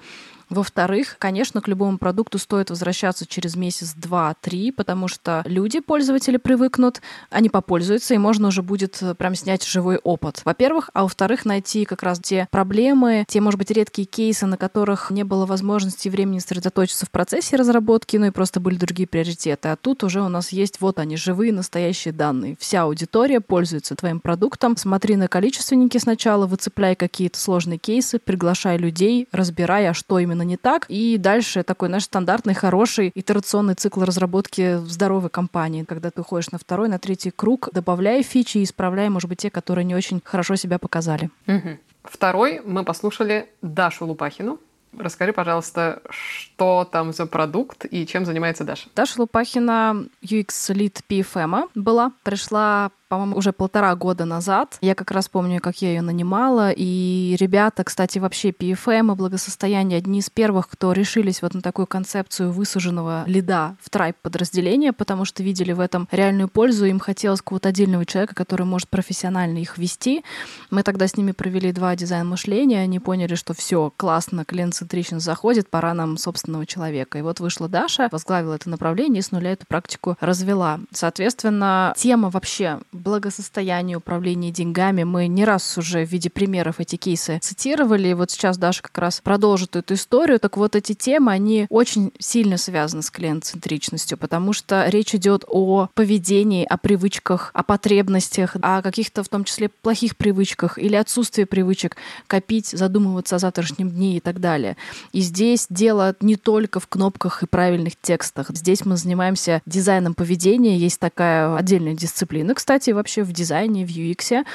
Во-вторых, 0.49 1.17
конечно, 1.19 1.61
к 1.61 1.67
любому 1.67 1.97
продукту 1.97 2.37
стоит 2.37 2.69
возвращаться 2.69 3.25
через 3.25 3.55
месяц, 3.55 3.93
два, 3.93 4.33
три, 4.39 4.71
потому 4.71 5.07
что 5.07 5.43
люди, 5.45 5.81
пользователи, 5.81 6.37
привыкнут, 6.37 7.01
они 7.29 7.49
попользуются, 7.49 8.13
и 8.13 8.17
можно 8.17 8.47
уже 8.47 8.61
будет 8.61 9.01
э, 9.01 9.13
прям 9.13 9.35
снять 9.35 9.65
живой 9.65 9.97
опыт. 9.97 10.41
Во-первых, 10.45 10.89
а 10.93 11.03
во-вторых, 11.03 11.45
найти 11.45 11.83
как 11.83 12.01
раз 12.01 12.19
те 12.19 12.47
проблемы, 12.49 13.25
те, 13.27 13.41
может 13.41 13.57
быть, 13.57 13.71
редкие 13.71 14.05
кейсы, 14.05 14.45
на 14.45 14.55
которых 14.55 15.11
не 15.11 15.23
было 15.23 15.45
возможности 15.45 16.07
и 16.07 16.11
времени 16.11 16.39
сосредоточиться 16.39 17.05
в 17.05 17.11
процессе 17.11 17.57
разработки, 17.57 18.15
ну 18.15 18.27
и 18.27 18.31
просто 18.31 18.59
были 18.61 18.75
другие 18.75 19.07
приоритеты. 19.07 19.69
А 19.69 19.75
тут 19.75 20.03
уже 20.03 20.21
у 20.21 20.29
нас 20.29 20.53
есть 20.53 20.79
вот 20.79 20.99
они, 20.99 21.17
живые, 21.17 21.51
настоящие 21.51 22.13
данные. 22.13 22.55
Вся 22.59 22.83
аудитория 22.83 23.41
пользуется 23.41 23.95
твоим 23.95 24.21
продуктом. 24.21 24.77
Смотри 24.77 25.17
на 25.17 25.27
количественники 25.27 25.97
сначала, 25.97 26.47
выцепляй 26.47 26.95
какие-то 26.95 27.37
сложные 27.37 27.79
кейсы, 27.79 28.17
приглашай 28.17 28.77
людей, 28.77 29.27
разбирай, 29.33 29.89
а 29.89 29.93
что 29.93 30.19
именно 30.19 30.37
не 30.44 30.58
так. 30.58 30.86
И 30.89 31.17
дальше 31.17 31.63
такой 31.63 31.89
наш 31.89 32.03
стандартный, 32.03 32.53
хороший 32.53 33.12
итерационный 33.13 33.75
цикл 33.75 34.03
разработки 34.03 34.75
в 34.75 34.89
здоровой 34.89 35.29
компании. 35.29 35.84
Когда 35.84 36.12
ты 36.12 36.22
уходишь 36.22 36.51
на 36.51 36.58
второй, 36.58 36.89
на 36.89 37.00
третий 37.00 37.32
круг, 37.32 37.70
добавляя 37.72 38.24
фичи 38.24 38.60
и 38.60 38.63
исправляя, 38.63 39.10
может 39.10 39.29
быть, 39.29 39.39
те, 39.39 39.50
которые 39.50 39.86
не 39.86 39.96
очень 39.96 40.22
хорошо 40.24 40.56
себя 40.56 40.79
показали. 40.79 41.29
Угу. 41.48 41.77
Второй 42.03 42.62
мы 42.65 42.84
послушали 42.84 43.50
Дашу 43.62 44.06
Лупахину. 44.06 44.60
Расскажи, 44.98 45.34
пожалуйста, 45.34 46.01
что 46.10 46.88
там 46.89 47.13
за 47.13 47.25
продукт 47.25 47.86
и 47.86 48.08
чем 48.08 48.25
занимается 48.25 48.63
Даша? 48.63 48.89
Даша 48.96 49.22
Лупахина 49.22 50.06
UX-лид 50.24 51.01
PFM 51.10 51.70
была, 51.75 52.13
пришла 52.24 52.91
по-моему, 53.07 53.37
уже 53.37 53.53
полтора 53.53 53.95
года 53.95 54.25
назад. 54.25 54.77
Я 54.81 54.95
как 54.95 55.11
раз 55.11 55.29
помню, 55.29 55.61
как 55.61 55.81
я 55.81 55.89
ее 55.89 56.01
нанимала. 56.01 56.71
И 56.75 57.35
ребята, 57.39 57.83
кстати, 57.83 58.19
вообще 58.19 58.49
PFM 58.49 59.13
и 59.13 59.15
благосостояние 59.15 59.97
одни 59.97 60.19
из 60.19 60.29
первых, 60.29 60.67
кто 60.67 60.91
решились 60.91 61.41
вот 61.41 61.53
на 61.53 61.61
такую 61.61 61.87
концепцию 61.87 62.51
высаженного 62.51 63.23
лида 63.27 63.75
в 63.81 63.89
трайп 63.89 64.17
подразделения, 64.21 64.93
потому 64.93 65.25
что 65.25 65.43
видели 65.43 65.71
в 65.71 65.79
этом 65.79 66.07
реальную 66.11 66.49
пользу. 66.49 66.85
Им 66.85 66.99
хотелось 66.99 67.41
какого-то 67.41 67.69
отдельного 67.69 68.05
человека, 68.05 68.35
который 68.35 68.65
может 68.65 68.89
профессионально 68.89 69.59
их 69.59 69.77
вести. 69.77 70.23
Мы 70.69 70.83
тогда 70.83 71.07
с 71.07 71.15
ними 71.15 71.31
провели 71.31 71.71
два 71.71 71.95
дизайн 71.95 72.27
мышления. 72.27 72.81
Они 72.81 72.99
поняли, 72.99 73.35
что 73.35 73.53
все 73.53 73.91
классно, 73.95 74.43
клиент-центрично 74.43 75.19
заходит, 75.19 75.69
пора 75.69 75.93
нам 75.93 76.17
собственного 76.17 76.65
человека. 76.65 77.17
И 77.17 77.21
вот 77.21 77.39
вышла 77.39 77.69
Даша, 77.69 78.09
возглавила 78.11 78.55
это 78.55 78.69
направление 78.69 79.19
и 79.19 79.23
с 79.23 79.31
нуля 79.31 79.53
эту 79.53 79.65
практику 79.65 80.17
развела. 80.19 80.79
Соответственно, 80.91 81.93
тема 81.95 82.29
вообще 82.29 82.79
благосостояние, 82.97 83.97
управление 83.97 84.51
деньгами. 84.51 85.03
Мы 85.03 85.27
не 85.27 85.45
раз 85.45 85.77
уже 85.77 86.05
в 86.05 86.09
виде 86.09 86.29
примеров 86.29 86.79
эти 86.79 86.95
кейсы 86.95 87.39
цитировали. 87.41 88.09
И 88.09 88.13
вот 88.13 88.31
сейчас 88.31 88.57
Даша 88.57 88.81
как 88.81 88.97
раз 88.97 89.21
продолжит 89.21 89.75
эту 89.75 89.93
историю. 89.93 90.39
Так 90.39 90.57
вот, 90.57 90.75
эти 90.75 90.93
темы, 90.93 91.31
они 91.31 91.67
очень 91.69 92.11
сильно 92.19 92.57
связаны 92.57 93.01
с 93.01 93.11
клиент-центричностью, 93.11 94.17
потому 94.17 94.53
что 94.53 94.87
речь 94.87 95.15
идет 95.15 95.43
о 95.47 95.89
поведении, 95.93 96.65
о 96.65 96.77
привычках, 96.77 97.51
о 97.53 97.63
потребностях, 97.63 98.55
о 98.61 98.81
каких-то 98.81 99.23
в 99.23 99.29
том 99.29 99.43
числе 99.43 99.69
плохих 99.69 100.17
привычках 100.17 100.77
или 100.77 100.95
отсутствии 100.95 101.43
привычек 101.43 101.97
копить, 102.27 102.67
задумываться 102.67 103.35
о 103.35 103.39
завтрашнем 103.39 103.89
дне 103.89 104.17
и 104.17 104.19
так 104.19 104.39
далее. 104.39 104.77
И 105.11 105.21
здесь 105.21 105.67
дело 105.69 106.15
не 106.21 106.35
только 106.35 106.79
в 106.79 106.87
кнопках 106.87 107.43
и 107.43 107.47
правильных 107.47 107.93
текстах. 108.01 108.49
Здесь 108.49 108.85
мы 108.85 108.97
занимаемся 108.97 109.61
дизайном 109.65 110.13
поведения. 110.13 110.77
Есть 110.77 110.99
такая 110.99 111.55
отдельная 111.55 111.93
дисциплина, 111.93 112.53
кстати, 112.53 112.87
развитии 112.88 112.91
вообще 112.91 113.24
в 113.24 113.32
дизайне, 113.32 113.86
в 113.86 113.89
UX, 113.89 114.46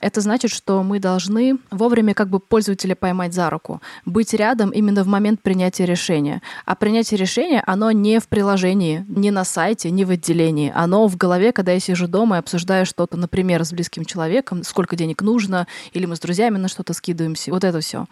это 0.00 0.20
значит, 0.20 0.50
что 0.50 0.82
мы 0.82 0.98
должны 0.98 1.58
вовремя 1.70 2.14
как 2.14 2.28
бы 2.28 2.40
пользователя 2.40 2.94
поймать 2.94 3.34
за 3.34 3.50
руку, 3.50 3.80
быть 4.04 4.34
рядом 4.34 4.70
именно 4.70 5.04
в 5.04 5.06
момент 5.06 5.42
принятия 5.42 5.86
решения. 5.86 6.42
А 6.66 6.74
принятие 6.74 7.18
решения, 7.18 7.62
оно 7.66 7.92
не 7.92 8.18
в 8.18 8.26
приложении, 8.28 9.04
не 9.08 9.30
на 9.30 9.44
сайте, 9.44 9.90
не 9.90 10.04
в 10.04 10.10
отделении. 10.10 10.72
Оно 10.74 11.06
в 11.06 11.16
голове, 11.16 11.52
когда 11.52 11.72
я 11.72 11.80
сижу 11.80 12.08
дома 12.08 12.36
и 12.36 12.38
обсуждаю 12.38 12.86
что-то, 12.86 13.16
например, 13.16 13.64
с 13.64 13.72
близким 13.72 14.04
человеком, 14.04 14.64
сколько 14.64 14.96
денег 14.96 15.22
нужно, 15.22 15.66
или 15.94 16.06
мы 16.06 16.16
с 16.16 16.20
друзьями 16.20 16.58
на 16.58 16.68
что-то 16.68 16.94
скидываемся. 16.94 17.50
Вот 17.50 17.64
это 17.64 17.80
все. 17.80 18.06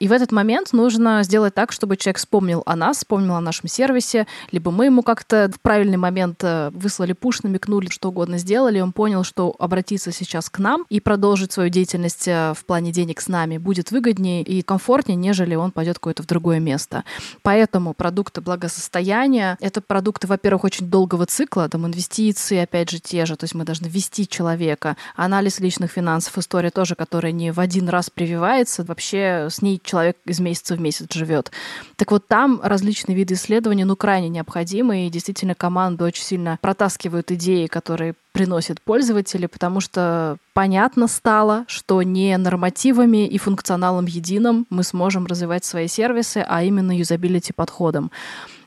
И 0.00 0.08
в 0.08 0.12
этот 0.12 0.32
момент 0.32 0.72
нужно 0.72 1.22
сделать 1.22 1.54
так, 1.54 1.72
чтобы 1.72 1.96
человек 1.96 2.18
вспомнил 2.18 2.62
о 2.66 2.76
нас, 2.76 2.98
вспомнил 2.98 3.34
о 3.34 3.40
нашем 3.40 3.68
сервисе, 3.68 4.26
либо 4.52 4.70
мы 4.70 4.86
ему 4.86 5.02
как-то 5.02 5.50
в 5.54 5.60
правильный 5.60 5.96
момент 5.96 6.42
э, 6.42 6.70
выслали 6.72 7.12
пуш, 7.12 7.42
намекнули, 7.42 7.88
что 7.88 8.08
угодно 8.08 8.38
сделали, 8.38 8.80
он 8.80 8.92
понял, 8.92 9.17
понял, 9.18 9.24
что 9.24 9.54
обратиться 9.58 10.12
сейчас 10.12 10.48
к 10.50 10.58
нам 10.58 10.84
и 10.90 11.00
продолжить 11.00 11.52
свою 11.52 11.70
деятельность 11.70 12.28
э, 12.28 12.52
в 12.54 12.64
плане 12.64 12.92
денег 12.92 13.20
с 13.20 13.28
нами 13.28 13.58
будет 13.58 13.90
выгоднее 13.90 14.42
и 14.42 14.62
комфортнее, 14.62 15.16
нежели 15.16 15.54
он 15.54 15.72
пойдет 15.72 15.98
куда-то 15.98 16.22
в 16.22 16.26
другое 16.26 16.60
место. 16.60 17.04
Поэтому 17.42 17.94
продукты 17.94 18.40
благосостояния— 18.40 19.56
это 19.60 19.80
продукты, 19.80 20.26
во-первых, 20.26 20.64
очень 20.64 20.88
долгого 20.88 21.26
цикла, 21.26 21.68
там 21.68 21.86
инвестиции, 21.86 22.58
опять 22.58 22.90
же, 22.90 23.00
те 23.00 23.26
же, 23.26 23.36
то 23.36 23.44
есть 23.44 23.54
мы 23.54 23.64
должны 23.64 23.86
вести 23.88 24.26
человека. 24.28 24.96
Анализ 25.16 25.60
личных 25.60 25.90
финансов, 25.90 26.38
история 26.38 26.70
тоже, 26.70 26.94
которая 26.94 27.32
не 27.32 27.52
в 27.52 27.60
один 27.60 27.88
раз 27.88 28.10
прививается, 28.10 28.84
вообще 28.84 29.48
с 29.50 29.62
ней 29.62 29.80
человек 29.82 30.16
из 30.26 30.40
месяца 30.40 30.76
в 30.76 30.80
месяц 30.80 31.12
живет. 31.12 31.50
Так 31.96 32.10
вот, 32.10 32.28
там 32.28 32.60
различные 32.62 33.16
виды 33.16 33.34
исследований, 33.34 33.84
ну, 33.84 33.96
крайне 33.96 34.28
необходимы, 34.28 35.06
и 35.06 35.10
действительно 35.10 35.54
команда 35.54 36.04
очень 36.04 36.24
сильно 36.24 36.58
протаскивают 36.60 37.32
идеи, 37.32 37.66
которые 37.66 38.14
приносят 38.38 38.80
пользователи, 38.80 39.46
потому 39.46 39.80
что 39.80 40.36
понятно 40.54 41.08
стало, 41.08 41.64
что 41.66 42.00
не 42.02 42.36
нормативами 42.36 43.26
и 43.26 43.36
функционалом 43.36 44.06
единым 44.06 44.64
мы 44.70 44.84
сможем 44.84 45.26
развивать 45.26 45.64
свои 45.64 45.88
сервисы, 45.88 46.44
а 46.48 46.62
именно 46.62 46.96
юзабилити 46.96 47.52
подходом. 47.52 48.12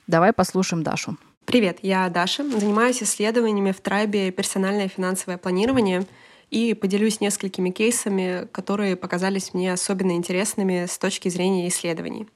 Давай 0.08 0.34
послушаем 0.34 0.84
Дашу. 0.84 1.16
Привет, 1.46 1.78
я 1.84 2.10
Даша. 2.10 2.44
Занимаюсь 2.44 3.02
исследованиями 3.02 3.72
в 3.72 3.80
Трайбе 3.80 4.32
«Персональное 4.32 4.90
финансовое 4.90 5.38
планирование» 5.38 6.06
и 6.50 6.74
поделюсь 6.74 7.22
несколькими 7.22 7.70
кейсами, 7.70 8.50
которые 8.52 8.98
показались 8.98 9.54
мне 9.54 9.72
особенно 9.72 10.12
интересными 10.12 10.86
с 10.86 10.98
точки 10.98 11.30
зрения 11.30 11.70
исследований. 11.70 12.28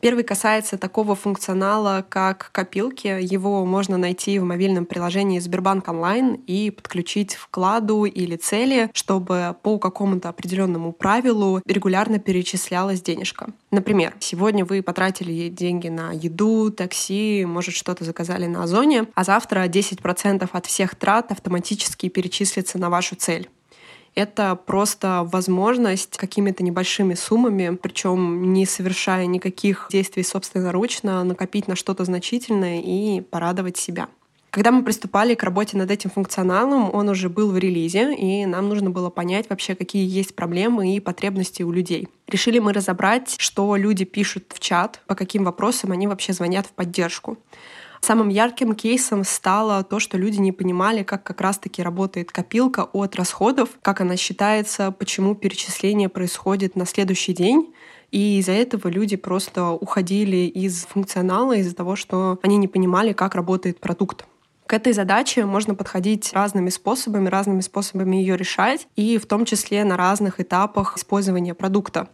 Первый 0.00 0.22
касается 0.22 0.78
такого 0.78 1.16
функционала, 1.16 2.06
как 2.08 2.50
копилки. 2.52 3.18
Его 3.20 3.64
можно 3.64 3.96
найти 3.96 4.38
в 4.38 4.44
мобильном 4.44 4.86
приложении 4.86 5.40
Сбербанк 5.40 5.88
онлайн 5.88 6.34
и 6.46 6.70
подключить 6.70 7.34
вкладу 7.34 8.04
или 8.04 8.36
цели, 8.36 8.90
чтобы 8.94 9.56
по 9.62 9.78
какому-то 9.78 10.28
определенному 10.28 10.92
правилу 10.92 11.60
регулярно 11.66 12.20
перечислялась 12.20 13.02
денежка. 13.02 13.48
Например, 13.72 14.14
сегодня 14.20 14.64
вы 14.64 14.82
потратили 14.82 15.48
деньги 15.48 15.88
на 15.88 16.12
еду, 16.12 16.70
такси, 16.70 17.44
может 17.44 17.74
что-то 17.74 18.04
заказали 18.04 18.46
на 18.46 18.62
Озоне, 18.62 19.06
а 19.14 19.24
завтра 19.24 19.66
10% 19.66 20.48
от 20.52 20.66
всех 20.66 20.94
трат 20.94 21.32
автоматически 21.32 22.08
перечислится 22.08 22.78
на 22.78 22.88
вашу 22.88 23.16
цель 23.16 23.48
это 24.18 24.56
просто 24.56 25.22
возможность 25.24 26.16
какими-то 26.16 26.64
небольшими 26.64 27.14
суммами, 27.14 27.76
причем 27.76 28.52
не 28.52 28.66
совершая 28.66 29.26
никаких 29.26 29.88
действий 29.92 30.24
собственноручно, 30.24 31.22
накопить 31.22 31.68
на 31.68 31.76
что-то 31.76 32.04
значительное 32.04 32.80
и 32.80 33.20
порадовать 33.20 33.76
себя. 33.76 34.08
Когда 34.50 34.72
мы 34.72 34.82
приступали 34.82 35.34
к 35.34 35.42
работе 35.44 35.76
над 35.76 35.90
этим 35.90 36.10
функционалом, 36.10 36.92
он 36.92 37.08
уже 37.10 37.28
был 37.28 37.52
в 37.52 37.58
релизе, 37.58 38.14
и 38.14 38.44
нам 38.46 38.68
нужно 38.68 38.90
было 38.90 39.10
понять 39.10 39.48
вообще, 39.50 39.74
какие 39.74 40.08
есть 40.08 40.34
проблемы 40.34 40.96
и 40.96 41.00
потребности 41.00 41.62
у 41.62 41.70
людей. 41.70 42.08
Решили 42.26 42.58
мы 42.58 42.72
разобрать, 42.72 43.36
что 43.38 43.76
люди 43.76 44.04
пишут 44.04 44.44
в 44.48 44.58
чат, 44.58 45.00
по 45.06 45.14
каким 45.14 45.44
вопросам 45.44 45.92
они 45.92 46.08
вообще 46.08 46.32
звонят 46.32 46.66
в 46.66 46.70
поддержку. 46.70 47.36
Самым 48.00 48.28
ярким 48.28 48.74
кейсом 48.74 49.24
стало 49.24 49.82
то, 49.82 49.98
что 49.98 50.16
люди 50.16 50.38
не 50.38 50.52
понимали, 50.52 51.02
как 51.02 51.24
как 51.24 51.40
раз-таки 51.40 51.82
работает 51.82 52.32
копилка 52.32 52.88
от 52.92 53.16
расходов, 53.16 53.70
как 53.82 54.00
она 54.00 54.16
считается, 54.16 54.90
почему 54.92 55.34
перечисление 55.34 56.08
происходит 56.08 56.76
на 56.76 56.86
следующий 56.86 57.32
день. 57.32 57.74
И 58.10 58.38
из-за 58.38 58.52
этого 58.52 58.88
люди 58.88 59.16
просто 59.16 59.70
уходили 59.70 60.46
из 60.46 60.86
функционала 60.86 61.56
из-за 61.56 61.74
того, 61.74 61.96
что 61.96 62.38
они 62.42 62.56
не 62.56 62.68
понимали, 62.68 63.12
как 63.12 63.34
работает 63.34 63.80
продукт. 63.80 64.24
К 64.68 64.74
этой 64.74 64.92
задаче 64.92 65.46
можно 65.46 65.74
подходить 65.74 66.30
разными 66.34 66.68
способами, 66.68 67.30
разными 67.30 67.62
способами 67.62 68.16
ее 68.16 68.36
решать, 68.36 68.86
и 68.96 69.16
в 69.16 69.24
том 69.24 69.46
числе 69.46 69.82
на 69.82 69.96
разных 69.96 70.40
этапах 70.40 70.98
использования 70.98 71.54
продукта. 71.54 72.10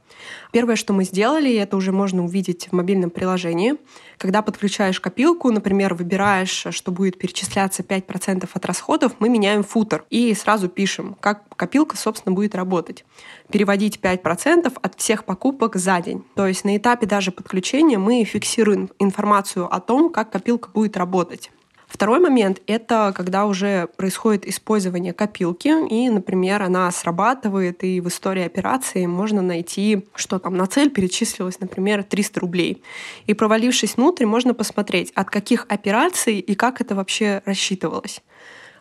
Первое, 0.52 0.76
что 0.76 0.92
мы 0.92 1.02
сделали, 1.02 1.52
это 1.56 1.76
уже 1.76 1.90
можно 1.90 2.24
увидеть 2.24 2.68
в 2.68 2.72
мобильном 2.72 3.10
приложении. 3.10 3.74
Когда 4.18 4.40
подключаешь 4.40 5.00
копилку, 5.00 5.50
например, 5.50 5.94
выбираешь, 5.94 6.68
что 6.70 6.92
будет 6.92 7.18
перечисляться 7.18 7.82
5% 7.82 8.48
от 8.52 8.66
расходов, 8.66 9.14
мы 9.18 9.28
меняем 9.28 9.64
футер 9.64 10.04
и 10.10 10.32
сразу 10.32 10.68
пишем, 10.68 11.16
как 11.18 11.42
копилка, 11.56 11.96
собственно, 11.96 12.36
будет 12.36 12.54
работать. 12.54 13.04
Переводить 13.50 13.98
5% 14.00 14.72
от 14.80 14.94
всех 14.94 15.24
покупок 15.24 15.74
за 15.74 16.00
день. 16.00 16.24
То 16.36 16.46
есть 16.46 16.64
на 16.64 16.76
этапе 16.76 17.06
даже 17.06 17.32
подключения 17.32 17.98
мы 17.98 18.22
фиксируем 18.22 18.90
информацию 19.00 19.66
о 19.74 19.80
том, 19.80 20.12
как 20.12 20.30
копилка 20.30 20.68
будет 20.72 20.96
работать. 20.96 21.50
Второй 21.94 22.18
момент— 22.18 22.60
это 22.66 23.12
когда 23.14 23.46
уже 23.46 23.86
происходит 23.96 24.48
использование 24.48 25.12
копилки, 25.12 25.72
и, 25.88 26.10
например, 26.10 26.62
она 26.62 26.90
срабатывает, 26.90 27.84
и 27.84 28.00
в 28.00 28.08
истории 28.08 28.42
операции 28.42 29.06
можно 29.06 29.42
найти, 29.42 30.04
что 30.16 30.40
там 30.40 30.56
на 30.56 30.66
цель 30.66 30.90
перечислилось, 30.90 31.60
например, 31.60 32.02
300 32.02 32.40
рублей. 32.40 32.82
И 33.28 33.34
провалившись 33.34 33.96
внутрь, 33.96 34.26
можно 34.26 34.54
посмотреть, 34.54 35.12
от 35.14 35.30
каких 35.30 35.66
операций 35.68 36.40
и 36.40 36.56
как 36.56 36.80
это 36.80 36.96
вообще 36.96 37.42
рассчитывалось. 37.44 38.22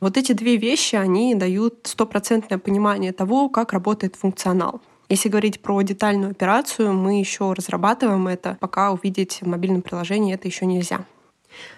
Вот 0.02 0.18
эти 0.18 0.32
две 0.32 0.58
вещи, 0.58 0.96
они 0.96 1.36
дают 1.36 1.82
стопроцентное 1.84 2.58
понимание 2.58 3.14
того, 3.14 3.48
как 3.48 3.74
работает 3.74 4.16
функционал. 4.16 4.82
Если 5.08 5.30
говорить 5.30 5.62
про 5.62 5.80
детальную 5.84 6.32
операцию, 6.32 6.94
мы 6.94 7.20
еще 7.20 7.54
разрабатываем 7.54 8.28
это, 8.28 8.58
пока 8.60 8.92
увидеть 8.92 9.38
в 9.42 9.48
мобильном 9.48 9.84
приложении 9.84 10.34
это 10.34 10.48
еще 10.48 10.66
нельзя. 10.66 11.06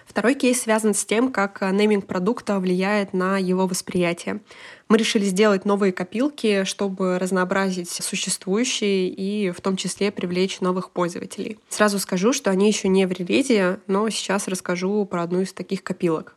Второй 0.06 0.34
кейс 0.34 0.62
связан 0.62 0.94
с 0.94 1.04
тем, 1.04 1.30
как 1.30 1.62
э, 1.62 1.70
нейминг 1.70 2.06
продукта 2.06 2.58
влияет 2.58 3.12
на 3.12 3.38
его 3.38 3.66
восприятие. 3.66 4.40
Мы 4.88 4.98
решили 4.98 5.24
сделать 5.24 5.64
новые 5.64 5.92
копилки, 5.92 6.64
чтобы 6.64 7.18
разнообразить 7.18 7.90
существующие 7.90 9.08
и 9.08 9.50
в 9.50 9.60
том 9.60 9.76
числе 9.76 10.10
привлечь 10.10 10.60
новых 10.60 10.90
пользователей. 10.90 11.58
Сразу 11.68 11.98
скажу, 11.98 12.32
что 12.32 12.50
они 12.50 12.68
еще 12.68 12.88
не 12.88 13.06
в 13.06 13.12
релизе, 13.12 13.80
но 13.86 14.08
сейчас 14.08 14.48
расскажу 14.48 15.04
про 15.04 15.22
одну 15.22 15.40
из 15.42 15.52
таких 15.52 15.82
копилок. 15.82 16.36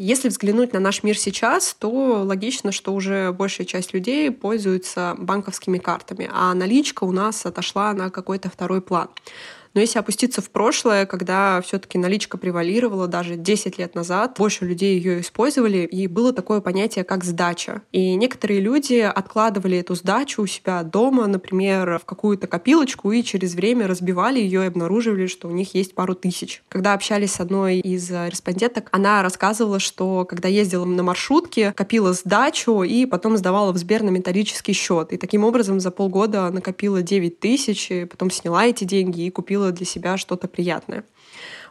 Если 0.00 0.28
взглянуть 0.28 0.72
на 0.72 0.78
наш 0.78 1.02
мир 1.02 1.18
сейчас, 1.18 1.74
то 1.74 2.22
логично, 2.22 2.70
что 2.70 2.94
уже 2.94 3.32
большая 3.32 3.66
часть 3.66 3.92
людей 3.92 4.30
пользуются 4.30 5.16
банковскими 5.18 5.78
картами, 5.78 6.30
а 6.32 6.54
наличка 6.54 7.02
у 7.02 7.10
нас 7.10 7.44
отошла 7.44 7.92
на 7.94 8.08
какой-то 8.08 8.48
второй 8.48 8.80
план. 8.80 9.08
Но 9.74 9.80
если 9.80 9.98
опуститься 9.98 10.40
в 10.40 10.50
прошлое, 10.50 11.06
когда 11.06 11.60
все-таки 11.60 11.98
наличка 11.98 12.38
превалировала 12.38 13.06
даже 13.06 13.36
10 13.36 13.78
лет 13.78 13.94
назад, 13.94 14.36
больше 14.38 14.64
людей 14.64 14.96
ее 14.98 15.20
использовали, 15.20 15.78
и 15.78 16.06
было 16.06 16.32
такое 16.32 16.60
понятие, 16.60 17.04
как 17.04 17.24
сдача. 17.24 17.82
И 17.92 18.14
некоторые 18.14 18.60
люди 18.60 19.00
откладывали 19.00 19.78
эту 19.78 19.94
сдачу 19.94 20.42
у 20.42 20.46
себя 20.46 20.82
дома, 20.82 21.26
например, 21.26 21.98
в 21.98 22.04
какую-то 22.04 22.46
копилочку, 22.46 23.12
и 23.12 23.22
через 23.22 23.54
время 23.54 23.86
разбивали 23.86 24.38
ее 24.40 24.64
и 24.64 24.66
обнаруживали, 24.66 25.26
что 25.26 25.48
у 25.48 25.52
них 25.52 25.74
есть 25.74 25.94
пару 25.94 26.14
тысяч. 26.14 26.62
Когда 26.68 26.94
общались 26.94 27.32
с 27.32 27.40
одной 27.40 27.78
из 27.78 28.10
респонденток, 28.10 28.88
она 28.92 29.22
рассказывала, 29.22 29.78
что 29.78 30.24
когда 30.24 30.48
ездила 30.48 30.84
на 30.84 31.02
маршрутке, 31.02 31.72
копила 31.72 32.12
сдачу 32.12 32.82
и 32.82 33.06
потом 33.06 33.36
сдавала 33.36 33.72
в 33.72 33.78
Сбер 33.78 34.02
на 34.02 34.10
металлический 34.10 34.72
счет. 34.72 35.12
И 35.12 35.16
таким 35.16 35.44
образом 35.44 35.80
за 35.80 35.90
полгода 35.90 36.50
накопила 36.50 37.02
9 37.02 37.40
тысяч, 37.40 37.90
потом 38.10 38.30
сняла 38.30 38.66
эти 38.66 38.84
деньги 38.84 39.22
и 39.22 39.30
купила 39.30 39.57
купила 39.58 39.72
для 39.72 39.86
себя 39.86 40.16
что-то 40.16 40.46
приятное. 40.48 41.04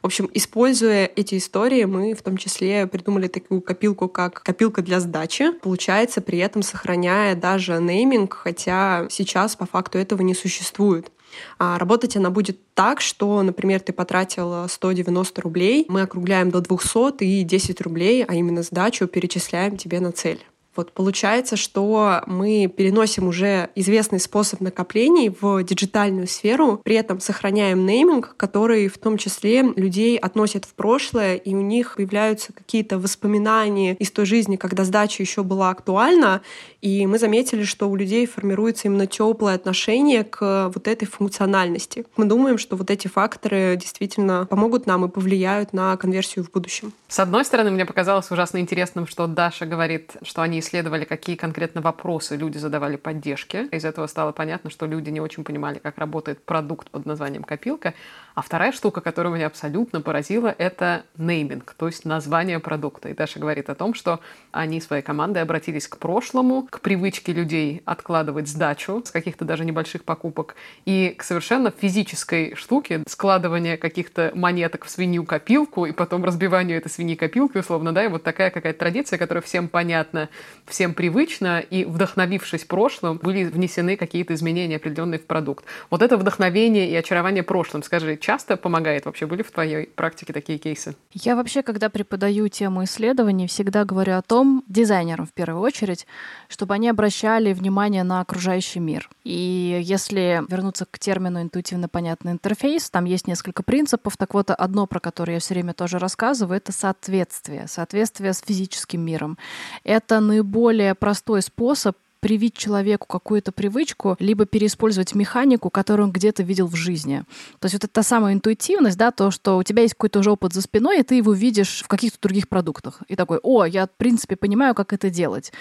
В 0.02 0.06
общем, 0.06 0.30
используя 0.34 1.10
эти 1.16 1.38
истории, 1.38 1.86
мы 1.86 2.14
в 2.14 2.22
том 2.22 2.38
числе 2.38 2.86
придумали 2.86 3.28
такую 3.28 3.62
копилку, 3.62 4.08
как 4.10 4.44
копилка 4.44 4.82
для 4.82 5.00
сдачи. 5.00 5.52
Получается, 5.62 6.22
при 6.22 6.40
этом 6.40 6.64
сохраняя 6.64 7.36
даже 7.36 7.80
нейминг, 7.80 8.34
хотя 8.34 9.08
сейчас 9.10 9.56
по 9.56 9.66
факту 9.66 9.98
этого 9.98 10.22
не 10.22 10.36
существует. 10.36 11.12
А 11.60 11.78
работать 11.80 12.18
она 12.18 12.30
будет 12.30 12.58
так, 12.74 13.02
что, 13.02 13.42
например, 13.44 13.80
ты 13.80 13.94
потратил 13.94 14.68
190 14.68 15.42
рублей, 15.42 15.86
мы 15.90 16.02
округляем 16.02 16.52
до 16.52 16.62
200 16.62 17.24
и 17.24 17.44
10 17.44 17.82
рублей, 17.82 18.24
а 18.24 18.34
именно 18.34 18.64
сдачу 18.64 19.08
перечисляем 19.08 19.78
тебе 19.78 20.00
на 20.00 20.12
цель. 20.12 20.40
Вот 20.78 20.92
получается, 20.92 21.58
что 21.58 22.22
мы 22.28 22.68
переносим 22.68 23.28
уже 23.28 23.70
известный 23.74 24.20
способ 24.20 24.62
накоплений 24.62 25.30
в 25.30 25.64
диджитальную 25.64 26.28
сферу, 26.28 26.80
при 26.84 26.96
этом 26.96 27.20
сохраняем 27.20 27.86
нейминг, 27.86 28.36
который 28.38 28.88
в 28.88 29.00
том 29.00 29.18
числе 29.18 29.64
людей 29.64 30.18
относит 30.18 30.66
в 30.66 30.74
прошлое, 30.76 31.36
и 31.36 31.56
у 31.56 31.62
них 31.62 31.96
появляются 31.96 32.54
какие-то 32.54 33.00
воспоминания 33.00 33.96
из 33.96 34.12
той 34.12 34.26
жизни, 34.26 34.56
когда 34.56 34.84
сдача 34.84 35.24
еще 35.24 35.42
была 35.44 35.72
актуальна, 35.72 36.42
и 36.82 37.08
мы 37.08 37.18
заметили, 37.18 37.64
что 37.64 37.90
у 37.90 37.96
людей 37.96 38.28
формируется 38.28 38.88
именно 38.88 39.08
теплое 39.08 39.56
отношение 39.56 40.24
к 40.24 40.72
вот 40.74 40.88
этой 40.88 41.06
функциональности. 41.06 42.06
Мы 42.18 42.26
думаем, 42.26 42.60
что 42.60 42.76
вот 42.76 42.92
эти 42.92 43.08
факторы 43.08 43.78
действительно 43.82 44.46
помогут 44.46 44.86
нам 44.86 45.06
и 45.06 45.10
повлияют 45.10 45.74
на 45.74 45.98
конверсию 45.98 46.46
в 46.46 46.52
будущем. 46.52 46.94
С 47.08 47.20
одной 47.20 47.46
стороны, 47.46 47.72
мне 47.72 47.86
показалось 47.86 48.30
ужасно 48.30 48.60
интересным, 48.60 49.08
что 49.08 49.26
Даша 49.26 49.66
говорит, 49.66 50.12
что 50.22 50.44
они 50.44 50.60
исследовали, 50.68 51.06
какие 51.06 51.36
конкретно 51.36 51.82
вопросы 51.82 52.36
люди 52.36 52.58
задавали 52.58 52.98
поддержке. 52.98 53.68
Из 53.72 53.86
этого 53.86 54.08
стало 54.08 54.32
понятно, 54.32 54.70
что 54.70 54.86
люди 54.86 55.10
не 55.10 55.22
очень 55.22 55.44
понимали, 55.44 55.80
как 55.80 55.98
работает 55.98 56.44
продукт 56.44 56.90
под 56.90 57.06
названием 57.06 57.44
«Копилка». 57.44 57.94
А 58.38 58.44
вторая 58.44 58.72
штука, 58.72 59.02
которая 59.02 59.34
меня 59.34 59.48
абсолютно 59.48 60.00
поразила, 60.00 60.54
это 60.60 61.06
нейминг, 61.18 61.74
то 61.76 61.88
есть 61.88 62.06
название 62.06 62.60
продукта. 62.60 63.10
И 63.10 63.16
Даша 63.16 63.40
говорит 63.40 63.68
о 63.72 63.74
том, 63.74 63.96
что 63.96 64.20
они 64.52 64.80
своей 64.80 65.02
командой 65.02 65.42
обратились 65.42 65.88
к 65.88 65.98
прошлому, 65.98 66.68
к 66.70 66.82
привычке 66.82 67.34
людей 67.34 67.82
откладывать 67.86 68.48
сдачу 68.48 69.02
с 69.04 69.10
каких-то 69.10 69.44
даже 69.44 69.66
небольших 69.66 70.04
покупок 70.04 70.56
и 70.86 71.16
к 71.18 71.24
совершенно 71.24 71.72
физической 71.72 72.54
штуке 72.54 73.02
складывания 73.08 73.76
каких-то 73.76 74.32
монеток 74.36 74.86
в 74.86 74.92
свинью-копилку 74.92 75.88
и 75.88 75.92
потом 75.92 76.24
разбиванию 76.24 76.78
этой 76.78 76.90
свиньи-копилки, 76.90 77.58
условно, 77.58 77.92
да, 77.92 78.06
и 78.06 78.08
вот 78.08 78.22
такая 78.22 78.52
какая-то 78.52 78.78
традиция, 78.78 79.18
которая 79.18 79.42
всем 79.42 79.68
понятна, 79.68 80.30
всем 80.68 80.94
привычна, 80.94 81.60
и 81.60 81.86
вдохновившись 81.86 82.66
прошлым, 82.66 83.18
были 83.18 83.46
внесены 83.46 83.98
какие-то 83.98 84.36
изменения 84.36 84.76
определенные 84.76 85.18
в 85.18 85.26
продукт. 85.26 85.66
Вот 85.90 86.04
это 86.04 86.18
вдохновение 86.18 86.88
и 86.88 86.96
очарование 86.96 87.42
прошлым, 87.42 87.82
скажи, 87.82 88.16
часто 88.28 88.58
помогает 88.58 89.06
вообще? 89.06 89.26
Были 89.26 89.42
в 89.42 89.52
твоей 89.52 89.86
практике 89.86 90.34
такие 90.34 90.60
кейсы? 90.60 90.96
Я 91.14 91.38
вообще, 91.38 91.64
когда 91.64 91.90
преподаю 91.90 92.50
тему 92.50 92.84
исследований, 92.84 93.48
всегда 93.48 93.86
говорю 93.86 94.16
о 94.16 94.22
том, 94.22 94.66
дизайнерам 94.68 95.26
в 95.26 95.32
первую 95.32 95.62
очередь, 95.62 96.06
чтобы 96.50 96.74
они 96.74 96.90
обращали 96.90 97.54
внимание 97.54 98.04
на 98.04 98.20
окружающий 98.20 98.82
мир. 98.82 99.10
И 99.24 99.80
если 99.82 100.44
вернуться 100.50 100.86
к 100.86 101.00
термину 101.00 101.42
интуитивно 101.42 101.88
понятный 101.88 102.34
интерфейс, 102.34 102.90
там 102.90 103.06
есть 103.06 103.28
несколько 103.28 103.64
принципов. 103.64 104.18
Так 104.18 104.34
вот, 104.34 104.52
одно, 104.52 104.88
про 104.88 105.00
которое 105.00 105.36
я 105.36 105.40
все 105.40 105.54
время 105.54 105.74
тоже 105.74 105.98
рассказываю, 105.98 106.58
это 106.58 106.74
соответствие. 106.74 107.66
Соответствие 107.70 108.34
с 108.34 108.44
физическим 108.46 109.06
миром. 109.06 109.38
Это 109.86 110.20
наиболее 110.20 110.96
простой 110.96 111.42
способ 111.42 111.96
привить 112.20 112.56
человеку 112.56 113.08
какую-то 113.08 113.52
привычку, 113.52 114.16
либо 114.20 114.46
переиспользовать 114.46 115.16
механику, 115.16 115.70
которую 115.70 116.08
он 116.08 116.12
где-то 116.12 116.44
видел 116.44 116.68
в 116.68 116.76
жизни. 116.76 117.24
То 117.60 117.66
есть 117.66 117.74
вот 117.74 117.84
это 117.84 117.88
та 117.88 118.04
самая 118.04 118.34
интуитивность, 118.34 118.98
да, 118.98 119.12
то, 119.12 119.32
что 119.32 119.58
у 119.58 119.64
тебя 119.64 119.84
есть 119.84 119.94
какой-то 119.94 120.20
уже 120.20 120.32
опыт 120.32 120.54
за 120.54 120.62
спиной, 120.62 121.00
и 121.00 121.04
ты 121.04 121.16
его 121.16 121.34
видишь 121.34 121.82
в 121.84 121.88
каких-то 121.88 122.18
других 122.22 122.48
продуктах. 122.48 123.02
И 123.08 123.16
такой, 123.16 123.40
о, 123.44 123.66
я, 123.66 123.88
в 123.88 123.92
принципе, 123.98 124.36
понимаю, 124.36 124.76
как 124.76 124.94
это 124.94 125.10
делать. 125.10 125.52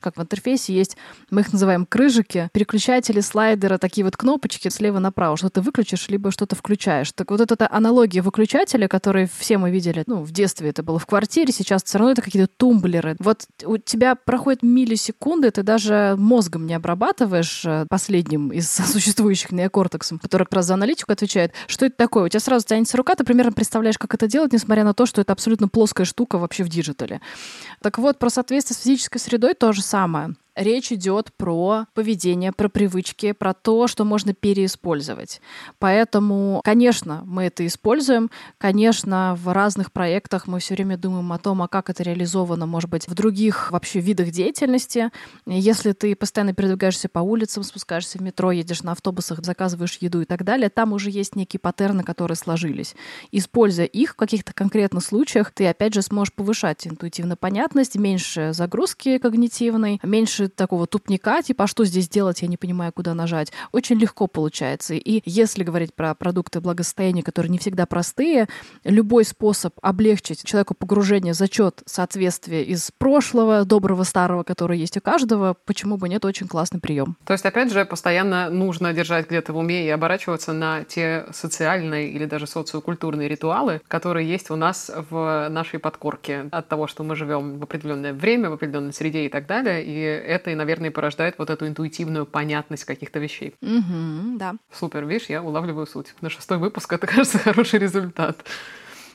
Как 0.00 0.16
в 0.16 0.22
интерфейсе 0.22 0.74
есть, 0.74 0.96
мы 1.30 1.42
их 1.42 1.52
называем 1.52 1.86
крыжики, 1.86 2.48
переключатели, 2.52 3.20
слайдеры, 3.20 3.78
такие 3.78 4.04
вот 4.04 4.16
кнопочки 4.16 4.68
слева 4.68 4.98
направо, 4.98 5.36
что 5.36 5.50
ты 5.50 5.60
выключишь, 5.60 6.08
либо 6.08 6.30
что-то 6.30 6.56
включаешь. 6.56 7.12
Так 7.12 7.30
вот 7.30 7.40
эта 7.40 7.68
аналогия 7.70 8.22
выключателя, 8.22 8.88
которые 8.88 9.28
все 9.38 9.58
мы 9.58 9.70
видели, 9.70 10.04
ну, 10.06 10.22
в 10.22 10.32
детстве 10.32 10.70
это 10.70 10.82
было 10.82 10.98
в 10.98 11.06
квартире, 11.06 11.52
сейчас 11.52 11.82
все 11.84 11.98
равно 11.98 12.12
это 12.12 12.22
какие-то 12.22 12.50
тумблеры. 12.56 13.16
Вот 13.18 13.46
у 13.64 13.78
тебя 13.78 14.14
проходит 14.14 14.62
миллисекунды, 14.62 15.50
ты 15.50 15.62
даже 15.62 16.03
мозгом 16.16 16.66
не 16.66 16.74
обрабатываешь, 16.74 17.64
э, 17.64 17.86
последним 17.88 18.50
из 18.52 18.70
существующих 18.92 19.52
неокортексом, 19.52 20.18
который 20.18 20.44
как 20.44 20.54
раз 20.54 20.66
за 20.66 20.74
аналитику 20.74 21.12
отвечает, 21.12 21.52
что 21.66 21.86
это 21.86 21.96
такое? 21.96 22.24
У 22.24 22.28
тебя 22.28 22.40
сразу 22.40 22.66
тянется 22.66 22.96
рука, 22.96 23.14
ты 23.14 23.24
примерно 23.24 23.52
представляешь, 23.52 23.98
как 23.98 24.14
это 24.14 24.26
делать, 24.26 24.52
несмотря 24.52 24.84
на 24.84 24.94
то, 24.94 25.06
что 25.06 25.20
это 25.20 25.32
абсолютно 25.32 25.68
плоская 25.68 26.04
штука 26.04 26.38
вообще 26.38 26.64
в 26.64 26.68
digital 26.68 27.08
е. 27.08 27.20
Так 27.82 27.98
вот, 27.98 28.18
про 28.18 28.30
соответствие 28.30 28.76
с 28.76 28.82
физической 28.82 29.18
средой 29.18 29.54
то 29.54 29.72
же 29.72 29.82
самое. 29.82 30.34
Речь 30.56 30.92
идет 30.92 31.32
про 31.36 31.86
поведение, 31.94 32.52
про 32.52 32.68
привычки, 32.68 33.32
про 33.32 33.54
то, 33.54 33.88
что 33.88 34.04
можно 34.04 34.34
переиспользовать. 34.34 35.40
Поэтому, 35.80 36.60
конечно, 36.62 37.22
мы 37.24 37.44
это 37.44 37.66
используем. 37.66 38.30
Конечно, 38.58 39.36
в 39.40 39.52
разных 39.52 39.90
проектах 39.90 40.46
мы 40.46 40.60
все 40.60 40.74
время 40.74 40.96
думаем 40.96 41.32
о 41.32 41.38
том, 41.38 41.62
а 41.62 41.68
как 41.68 41.90
это 41.90 42.04
реализовано, 42.04 42.66
может 42.66 42.88
быть, 42.88 43.08
в 43.08 43.14
других 43.14 43.72
вообще 43.72 43.98
видах 43.98 44.30
деятельности. 44.30 45.10
Если 45.44 45.90
ты 45.90 46.14
постоянно 46.14 46.54
передвигаешься 46.54 47.08
по 47.08 47.18
улицам, 47.18 47.64
спускаешься 47.64 48.18
в 48.18 48.20
метро, 48.20 48.52
едешь 48.52 48.84
на 48.84 48.92
автобусах, 48.92 49.44
заказываешь 49.44 49.98
еду 50.00 50.20
и 50.20 50.24
так 50.24 50.44
далее, 50.44 50.68
там 50.68 50.92
уже 50.92 51.10
есть 51.10 51.34
некие 51.34 51.58
паттерны, 51.58 52.04
которые 52.04 52.36
сложились. 52.36 52.94
Используя 53.32 53.86
их 53.86 54.12
в 54.12 54.16
каких-то 54.16 54.52
конкретных 54.52 55.04
случаях, 55.04 55.50
ты 55.50 55.66
опять 55.66 55.94
же 55.94 56.02
сможешь 56.02 56.32
повышать 56.32 56.86
интуитивную 56.86 57.36
понятность, 57.36 57.96
меньше 57.96 58.52
загрузки 58.52 59.18
когнитивной, 59.18 59.98
меньше 60.04 60.43
меньше 60.44 60.56
такого 60.56 60.86
тупника, 60.86 61.42
типа, 61.42 61.64
а 61.64 61.66
что 61.66 61.84
здесь 61.84 62.08
делать, 62.08 62.42
я 62.42 62.48
не 62.48 62.56
понимаю, 62.56 62.92
куда 62.92 63.14
нажать. 63.14 63.52
Очень 63.72 63.98
легко 63.98 64.26
получается. 64.26 64.94
И 64.94 65.22
если 65.24 65.64
говорить 65.64 65.94
про 65.94 66.14
продукты 66.14 66.60
благосостояния, 66.60 67.22
которые 67.22 67.50
не 67.50 67.58
всегда 67.58 67.86
простые, 67.86 68.48
любой 68.84 69.24
способ 69.24 69.74
облегчить 69.82 70.44
человеку 70.44 70.74
погружение, 70.74 71.34
зачет, 71.34 71.82
соответствие 71.86 72.64
из 72.64 72.90
прошлого, 72.98 73.64
доброго, 73.64 74.04
старого, 74.04 74.42
который 74.42 74.78
есть 74.78 74.96
у 74.96 75.00
каждого, 75.00 75.56
почему 75.64 75.96
бы 75.96 76.08
нет, 76.08 76.24
очень 76.24 76.48
классный 76.48 76.80
прием. 76.80 77.16
То 77.24 77.32
есть, 77.32 77.44
опять 77.44 77.72
же, 77.72 77.84
постоянно 77.84 78.50
нужно 78.50 78.92
держать 78.92 79.28
где-то 79.28 79.52
в 79.52 79.56
уме 79.56 79.86
и 79.86 79.90
оборачиваться 79.90 80.52
на 80.52 80.84
те 80.84 81.26
социальные 81.32 82.10
или 82.10 82.26
даже 82.26 82.46
социокультурные 82.46 83.28
ритуалы, 83.28 83.80
которые 83.88 84.28
есть 84.28 84.50
у 84.50 84.56
нас 84.56 84.90
в 85.10 85.48
нашей 85.50 85.78
подкорке 85.78 86.48
от 86.50 86.68
того, 86.68 86.86
что 86.86 87.02
мы 87.04 87.16
живем 87.16 87.58
в 87.58 87.62
определенное 87.62 88.12
время, 88.12 88.50
в 88.50 88.54
определенной 88.54 88.92
среде 88.92 89.26
и 89.26 89.28
так 89.28 89.46
далее. 89.46 89.84
И 89.84 90.02
это, 90.34 90.50
и, 90.50 90.54
наверное, 90.54 90.90
порождает 90.90 91.36
вот 91.38 91.50
эту 91.50 91.66
интуитивную 91.66 92.26
понятность 92.26 92.84
каких-то 92.84 93.18
вещей. 93.18 93.54
Угу, 93.62 94.38
да. 94.38 94.56
Супер, 94.72 95.04
видишь, 95.04 95.28
я 95.28 95.42
улавливаю 95.42 95.86
суть. 95.86 96.14
На 96.20 96.30
шестой 96.30 96.58
выпуск 96.58 96.92
это, 96.92 97.06
кажется, 97.06 97.38
хороший 97.38 97.78
результат. 97.78 98.44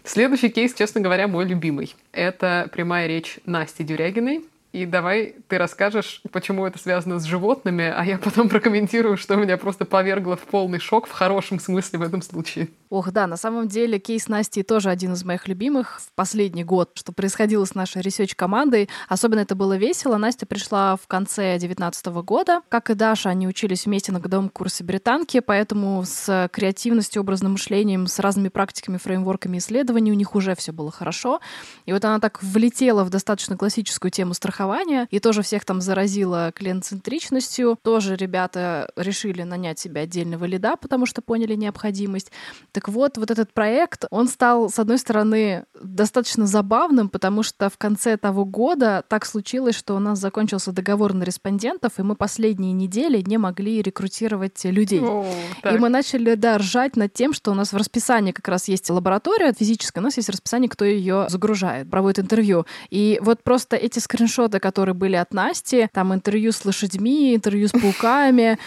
Следующий 0.03 0.49
кейс, 0.49 0.73
честно 0.73 1.01
говоря, 1.01 1.27
мой 1.27 1.45
любимый. 1.45 1.95
Это 2.11 2.69
прямая 2.71 3.07
речь 3.07 3.39
Насти 3.45 3.83
Дюрягиной, 3.83 4.45
и 4.71 4.85
давай 4.85 5.35
ты 5.47 5.57
расскажешь, 5.57 6.21
почему 6.31 6.65
это 6.65 6.77
связано 6.77 7.19
с 7.19 7.23
животными, 7.23 7.91
а 7.95 8.05
я 8.05 8.17
потом 8.17 8.49
прокомментирую, 8.49 9.17
что 9.17 9.35
меня 9.35 9.57
просто 9.57 9.85
повергло 9.85 10.35
в 10.35 10.41
полный 10.41 10.79
шок 10.79 11.07
в 11.07 11.11
хорошем 11.11 11.59
смысле 11.59 11.99
в 11.99 12.01
этом 12.03 12.21
случае. 12.21 12.69
Ох, 12.89 13.11
да, 13.11 13.27
на 13.27 13.37
самом 13.37 13.67
деле 13.67 13.99
кейс 13.99 14.27
Насти 14.29 14.63
тоже 14.63 14.89
один 14.89 15.13
из 15.13 15.23
моих 15.23 15.47
любимых 15.47 16.01
в 16.01 16.11
последний 16.15 16.63
год, 16.63 16.89
что 16.95 17.11
происходило 17.11 17.63
с 17.63 17.75
нашей 17.75 18.01
research 18.01 18.40
-командой. 18.40 18.89
Особенно 19.07 19.41
это 19.41 19.53
было 19.53 19.77
весело. 19.77 20.17
Настя 20.17 20.47
пришла 20.47 20.95
в 20.95 21.05
конце 21.05 21.59
2019 21.59 22.07
года. 22.23 22.61
Как 22.67 22.89
и 22.89 22.95
Даша, 22.95 23.29
они 23.29 23.47
учились 23.47 23.85
вместе 23.85 24.11
на 24.11 24.19
годовом 24.19 24.49
курсе 24.49 24.83
британки, 24.83 25.39
поэтому 25.39 26.03
с 26.03 26.49
креативностью, 26.51 27.19
образным 27.21 27.51
мышлением, 27.51 28.07
с 28.07 28.17
разными 28.17 28.49
практиками, 28.49 28.97
фреймворками 28.97 29.59
исследований 29.59 30.11
у 30.11 30.15
них 30.15 30.33
уже 30.33 30.55
все 30.55 30.71
было 30.71 30.89
хорошо. 30.89 31.41
И 31.85 31.93
вот 31.93 32.03
она 32.05 32.19
так 32.19 32.41
влетела 32.41 33.03
в 33.03 33.11
достаточно 33.11 33.55
классическую 33.55 34.09
тему 34.09 34.33
страхования, 34.33 35.07
и 35.11 35.19
тоже 35.19 35.43
всех 35.43 35.63
там 35.63 35.79
заразила 35.79 36.51
клиент-центричностью. 36.55 37.77
Тоже 37.83 38.15
ребята 38.15 38.91
решили 38.95 39.43
нанять 39.43 39.77
себе 39.77 40.01
отдельного 40.01 40.45
лида, 40.45 40.75
потому 40.75 41.05
что 41.05 41.21
поняли 41.21 41.53
необходимость. 41.53 42.31
Так 42.79 42.87
вот, 42.87 43.17
вот 43.17 43.29
этот 43.29 43.51
проект, 43.51 44.05
он 44.09 44.29
стал, 44.29 44.69
с 44.69 44.79
одной 44.79 44.99
стороны, 44.99 45.65
достаточно 45.83 46.47
забавным, 46.47 47.09
потому 47.09 47.43
что 47.43 47.69
в 47.69 47.77
конце 47.77 48.15
того 48.15 48.45
года 48.45 49.03
так 49.09 49.25
случилось, 49.25 49.75
что 49.75 49.97
у 49.97 49.99
нас 49.99 50.17
закончился 50.17 50.71
договор 50.71 51.13
на 51.13 51.25
респондентов, 51.25 51.99
и 51.99 52.03
мы 52.03 52.15
последние 52.15 52.71
недели 52.71 53.21
не 53.21 53.37
могли 53.37 53.81
рекрутировать 53.81 54.63
людей. 54.63 55.01
О, 55.01 55.25
и 55.69 55.77
мы 55.77 55.89
начали, 55.89 56.35
да, 56.35 56.57
ржать 56.57 56.95
над 56.95 57.11
тем, 57.11 57.33
что 57.33 57.51
у 57.51 57.53
нас 57.53 57.73
в 57.73 57.75
расписании 57.75 58.31
как 58.31 58.47
раз 58.47 58.69
есть 58.69 58.89
лаборатория 58.89 59.51
физическая, 59.51 60.01
у 60.01 60.05
нас 60.05 60.15
есть 60.15 60.29
расписание, 60.29 60.69
кто 60.69 60.85
ее 60.85 61.25
загружает, 61.27 61.89
проводит 61.91 62.19
интервью. 62.19 62.65
И 62.89 63.19
вот 63.21 63.43
просто 63.43 63.75
эти 63.75 63.99
скриншоты 63.99 64.59
которые 64.61 64.95
были 64.95 65.17
от 65.17 65.33
Насти, 65.33 65.89
там 65.91 66.13
интервью 66.13 66.53
с 66.53 66.63
лошадьми, 66.63 67.35
интервью 67.35 67.67
с 67.67 67.71
пауками, 67.71 68.57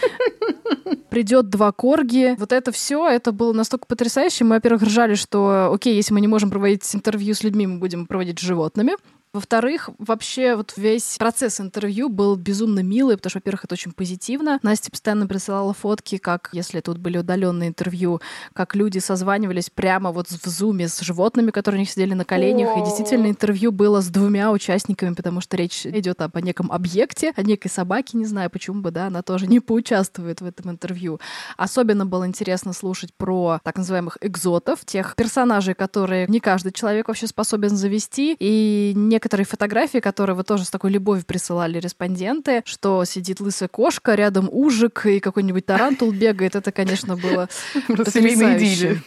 придет 1.08 1.48
два 1.48 1.72
корги. 1.72 2.34
Вот 2.38 2.52
это 2.52 2.72
все, 2.72 3.08
это 3.08 3.32
было 3.32 3.52
настолько 3.52 3.86
потрясающе. 3.86 4.01
Мы, 4.44 4.56
во-первых, 4.56 4.82
ржали, 4.82 5.14
что, 5.14 5.70
окей, 5.72 5.94
если 5.94 6.14
мы 6.14 6.20
не 6.20 6.28
можем 6.28 6.50
проводить 6.50 6.94
интервью 6.94 7.34
с 7.34 7.42
людьми, 7.42 7.66
мы 7.66 7.78
будем 7.78 8.06
проводить 8.06 8.38
с 8.38 8.42
животными. 8.42 8.92
Во-вторых, 9.34 9.88
вообще 9.98 10.56
вот 10.56 10.74
весь 10.76 11.16
процесс 11.16 11.58
интервью 11.58 12.10
был 12.10 12.36
безумно 12.36 12.80
милый, 12.80 13.16
потому 13.16 13.30
что, 13.30 13.38
во-первых, 13.38 13.64
это 13.64 13.72
очень 13.72 13.92
позитивно. 13.92 14.60
Настя 14.62 14.90
постоянно 14.90 15.26
присылала 15.26 15.72
фотки, 15.72 16.18
как, 16.18 16.50
если 16.52 16.80
тут 16.80 16.98
были 16.98 17.16
удаленные 17.16 17.70
интервью, 17.70 18.20
как 18.52 18.74
люди 18.74 18.98
созванивались 18.98 19.70
прямо 19.70 20.12
вот 20.12 20.28
в 20.28 20.46
зуме 20.46 20.86
с 20.86 21.00
животными, 21.00 21.50
которые 21.50 21.78
у 21.78 21.80
них 21.80 21.90
сидели 21.90 22.12
на 22.12 22.26
коленях. 22.26 22.76
И 22.76 22.84
действительно 22.84 23.28
интервью 23.28 23.72
было 23.72 24.02
с 24.02 24.08
двумя 24.08 24.52
участниками, 24.52 25.14
потому 25.14 25.40
что 25.40 25.56
речь 25.56 25.86
идет 25.86 26.20
об 26.20 26.36
неком 26.36 26.70
объекте, 26.70 27.32
о 27.34 27.42
некой 27.42 27.70
собаке, 27.70 28.18
не 28.18 28.26
знаю, 28.26 28.50
почему 28.50 28.82
бы, 28.82 28.90
да, 28.90 29.06
она 29.06 29.22
тоже 29.22 29.46
не 29.46 29.60
поучаствует 29.60 30.42
в 30.42 30.44
этом 30.44 30.70
интервью. 30.72 31.20
Особенно 31.56 32.04
было 32.04 32.26
интересно 32.26 32.74
слушать 32.74 33.14
про 33.14 33.60
так 33.64 33.78
называемых 33.78 34.18
экзотов, 34.20 34.84
тех 34.84 35.16
персонажей, 35.16 35.72
которые 35.72 36.26
не 36.26 36.38
каждый 36.38 36.72
человек 36.72 37.08
вообще 37.08 37.26
способен 37.26 37.70
завести, 37.70 38.36
и 38.38 38.92
не 38.94 39.21
некоторые 39.22 39.46
фотографии, 39.46 39.98
которые 39.98 40.34
вы 40.34 40.42
тоже 40.42 40.64
с 40.64 40.70
такой 40.70 40.90
любовью 40.90 41.24
присылали 41.24 41.78
респонденты, 41.78 42.62
что 42.64 43.04
сидит 43.04 43.38
лысая 43.38 43.68
кошка, 43.68 44.16
рядом 44.16 44.48
ужик 44.50 45.06
и 45.06 45.20
какой-нибудь 45.20 45.64
тарантул 45.64 46.10
бегает. 46.22 46.56
Это, 46.56 46.72
конечно, 46.72 47.16
было 47.16 47.48
потрясающе. 47.86 49.00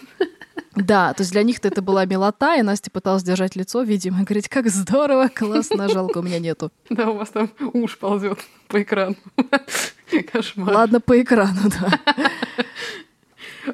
Да, 0.73 1.13
то 1.13 1.21
есть 1.21 1.34
для 1.34 1.43
них 1.43 1.58
это 1.63 1.82
была 1.82 2.06
милота, 2.06 2.56
и 2.56 2.62
Настя 2.62 2.91
пыталась 2.91 3.23
держать 3.23 3.58
лицо, 3.58 3.82
видимо, 3.82 4.23
говорить, 4.23 4.47
как 4.47 4.69
здорово, 4.69 5.28
классно, 5.28 5.89
жалко, 5.89 6.19
у 6.19 6.21
меня 6.21 6.39
нету. 6.39 6.71
Да, 6.89 7.10
у 7.10 7.17
вас 7.17 7.30
там 7.30 7.49
уж 7.73 7.97
ползет 7.97 8.39
по 8.69 8.82
экрану. 8.82 9.17
Кошмар. 10.32 10.73
Ладно, 10.73 11.01
по 11.01 11.21
экрану, 11.21 11.69
да. 11.82 11.99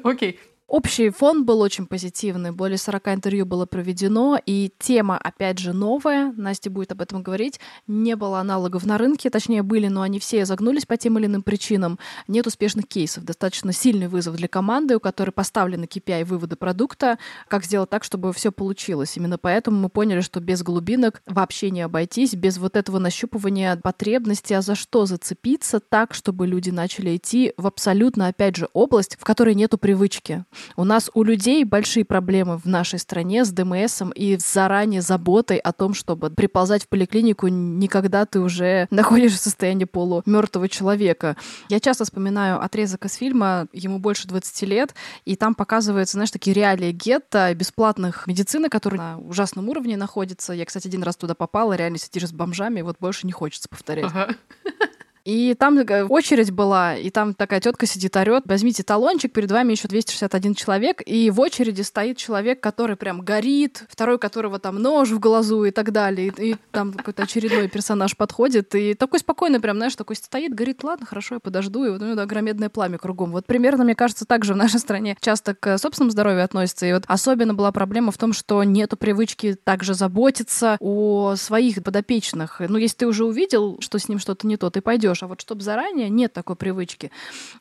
Окей, 0.02 0.40
Общий 0.72 1.10
фон 1.10 1.44
был 1.44 1.60
очень 1.60 1.84
позитивный, 1.84 2.50
более 2.50 2.78
40 2.78 3.08
интервью 3.08 3.44
было 3.44 3.66
проведено, 3.66 4.40
и 4.46 4.72
тема, 4.78 5.18
опять 5.18 5.58
же, 5.58 5.74
новая, 5.74 6.32
Настя 6.34 6.70
будет 6.70 6.92
об 6.92 7.02
этом 7.02 7.22
говорить, 7.22 7.60
не 7.86 8.16
было 8.16 8.40
аналогов 8.40 8.86
на 8.86 8.96
рынке, 8.96 9.28
точнее 9.28 9.62
были, 9.62 9.88
но 9.88 10.00
они 10.00 10.18
все 10.18 10.46
загнулись 10.46 10.86
по 10.86 10.96
тем 10.96 11.18
или 11.18 11.26
иным 11.26 11.42
причинам. 11.42 11.98
Нет 12.26 12.46
успешных 12.46 12.88
кейсов, 12.88 13.24
достаточно 13.24 13.74
сильный 13.74 14.08
вызов 14.08 14.34
для 14.36 14.48
команды, 14.48 14.96
у 14.96 15.00
которой 15.00 15.30
поставлены 15.30 15.84
KPI 15.84 16.24
вывода 16.24 16.56
продукта, 16.56 17.18
как 17.48 17.66
сделать 17.66 17.90
так, 17.90 18.02
чтобы 18.02 18.32
все 18.32 18.50
получилось. 18.50 19.18
Именно 19.18 19.36
поэтому 19.36 19.78
мы 19.78 19.88
поняли, 19.90 20.22
что 20.22 20.40
без 20.40 20.62
глубинок 20.62 21.20
вообще 21.26 21.70
не 21.70 21.82
обойтись, 21.82 22.32
без 22.32 22.56
вот 22.56 22.78
этого 22.78 22.98
нащупывания 22.98 23.76
потребности, 23.76 24.54
а 24.54 24.62
за 24.62 24.74
что 24.74 25.04
зацепиться 25.04 25.80
так, 25.80 26.14
чтобы 26.14 26.46
люди 26.46 26.70
начали 26.70 27.14
идти 27.14 27.52
в 27.58 27.66
абсолютно, 27.66 28.28
опять 28.28 28.56
же, 28.56 28.70
область, 28.72 29.18
в 29.20 29.24
которой 29.24 29.54
нету 29.54 29.76
привычки. 29.76 30.46
У 30.76 30.84
нас 30.84 31.10
у 31.14 31.22
людей 31.22 31.64
большие 31.64 32.04
проблемы 32.04 32.58
в 32.58 32.66
нашей 32.66 32.98
стране 32.98 33.44
с 33.44 33.50
ДМСом 33.50 34.10
и 34.10 34.38
с 34.38 34.52
заранее 34.52 35.02
заботой 35.02 35.58
о 35.58 35.72
том, 35.72 35.94
чтобы 35.94 36.30
приползать 36.30 36.84
в 36.84 36.88
поликлинику 36.88 37.48
никогда 37.48 38.26
ты 38.26 38.40
уже 38.40 38.86
находишься 38.90 39.38
в 39.38 39.42
состоянии 39.42 39.84
полумертвого 39.84 40.68
человека. 40.68 41.36
Я 41.68 41.80
часто 41.80 42.04
вспоминаю 42.04 42.62
отрезок 42.62 43.04
из 43.04 43.14
фильма, 43.14 43.66
ему 43.72 43.98
больше 43.98 44.28
20 44.28 44.62
лет, 44.62 44.94
и 45.24 45.36
там 45.36 45.54
показываются, 45.54 46.14
знаешь, 46.14 46.30
такие 46.30 46.54
реалии 46.54 46.92
гетто, 46.92 47.54
бесплатных 47.54 48.26
медицины, 48.26 48.68
которые 48.68 49.00
на 49.00 49.18
ужасном 49.18 49.68
уровне 49.68 49.96
находятся. 49.96 50.52
Я, 50.52 50.64
кстати, 50.64 50.88
один 50.88 51.02
раз 51.02 51.16
туда 51.16 51.34
попала, 51.34 51.74
реально 51.74 51.98
сидишь 51.98 52.28
с 52.28 52.32
бомжами, 52.32 52.82
вот 52.82 52.96
больше 53.00 53.26
не 53.26 53.32
хочется 53.32 53.68
повторять. 53.68 54.06
Ага. 54.06 54.34
И 55.24 55.54
там 55.54 55.78
очередь 56.08 56.50
была, 56.50 56.96
и 56.96 57.10
там 57.10 57.34
такая 57.34 57.60
тетка 57.60 57.86
сидит, 57.86 58.16
орет, 58.16 58.42
возьмите 58.46 58.82
талончик, 58.82 59.32
перед 59.32 59.50
вами 59.50 59.72
еще 59.72 59.86
261 59.86 60.54
человек, 60.54 61.02
и 61.06 61.30
в 61.30 61.40
очереди 61.40 61.82
стоит 61.82 62.16
человек, 62.16 62.60
который 62.60 62.96
прям 62.96 63.20
горит, 63.20 63.84
второй, 63.88 64.18
которого 64.18 64.58
там 64.58 64.80
нож 64.80 65.10
в 65.10 65.20
глазу 65.20 65.64
и 65.64 65.70
так 65.70 65.92
далее, 65.92 66.32
и, 66.36 66.52
и 66.52 66.56
там 66.72 66.92
какой-то 66.92 67.22
очередной 67.22 67.68
персонаж 67.68 68.16
подходит, 68.16 68.74
и 68.74 68.94
такой 68.94 69.20
спокойно 69.20 69.60
прям, 69.60 69.76
знаешь, 69.76 69.94
такой 69.94 70.16
стоит, 70.16 70.54
говорит, 70.54 70.82
ладно, 70.82 71.06
хорошо, 71.06 71.36
я 71.36 71.40
подожду, 71.40 71.84
и 71.84 71.90
вот 71.90 72.02
у 72.02 72.06
него 72.06 72.20
огромедное 72.20 72.68
пламя 72.68 72.98
кругом. 72.98 73.30
Вот 73.30 73.46
примерно, 73.46 73.84
мне 73.84 73.94
кажется, 73.94 74.24
также 74.24 74.54
в 74.54 74.56
нашей 74.56 74.80
стране 74.80 75.16
часто 75.20 75.54
к 75.54 75.78
собственному 75.78 76.10
здоровью 76.10 76.44
относятся, 76.44 76.86
и 76.86 76.92
вот 76.92 77.04
особенно 77.06 77.54
была 77.54 77.70
проблема 77.70 78.10
в 78.10 78.18
том, 78.18 78.32
что 78.32 78.62
нету 78.64 78.96
привычки 78.96 79.54
также 79.54 79.94
заботиться 79.94 80.76
о 80.80 81.36
своих 81.36 81.82
подопечных. 81.82 82.60
Ну, 82.60 82.76
если 82.76 82.98
ты 82.98 83.06
уже 83.06 83.24
увидел, 83.24 83.78
что 83.80 83.98
с 83.98 84.08
ним 84.08 84.18
что-то 84.18 84.46
не 84.46 84.56
то, 84.56 84.68
ты 84.70 84.80
пойдешь 84.80 85.11
ждешь. 85.14 85.22
А 85.22 85.26
вот 85.26 85.40
чтобы 85.40 85.62
заранее 85.62 86.08
нет 86.08 86.32
такой 86.32 86.56
привычки. 86.56 87.10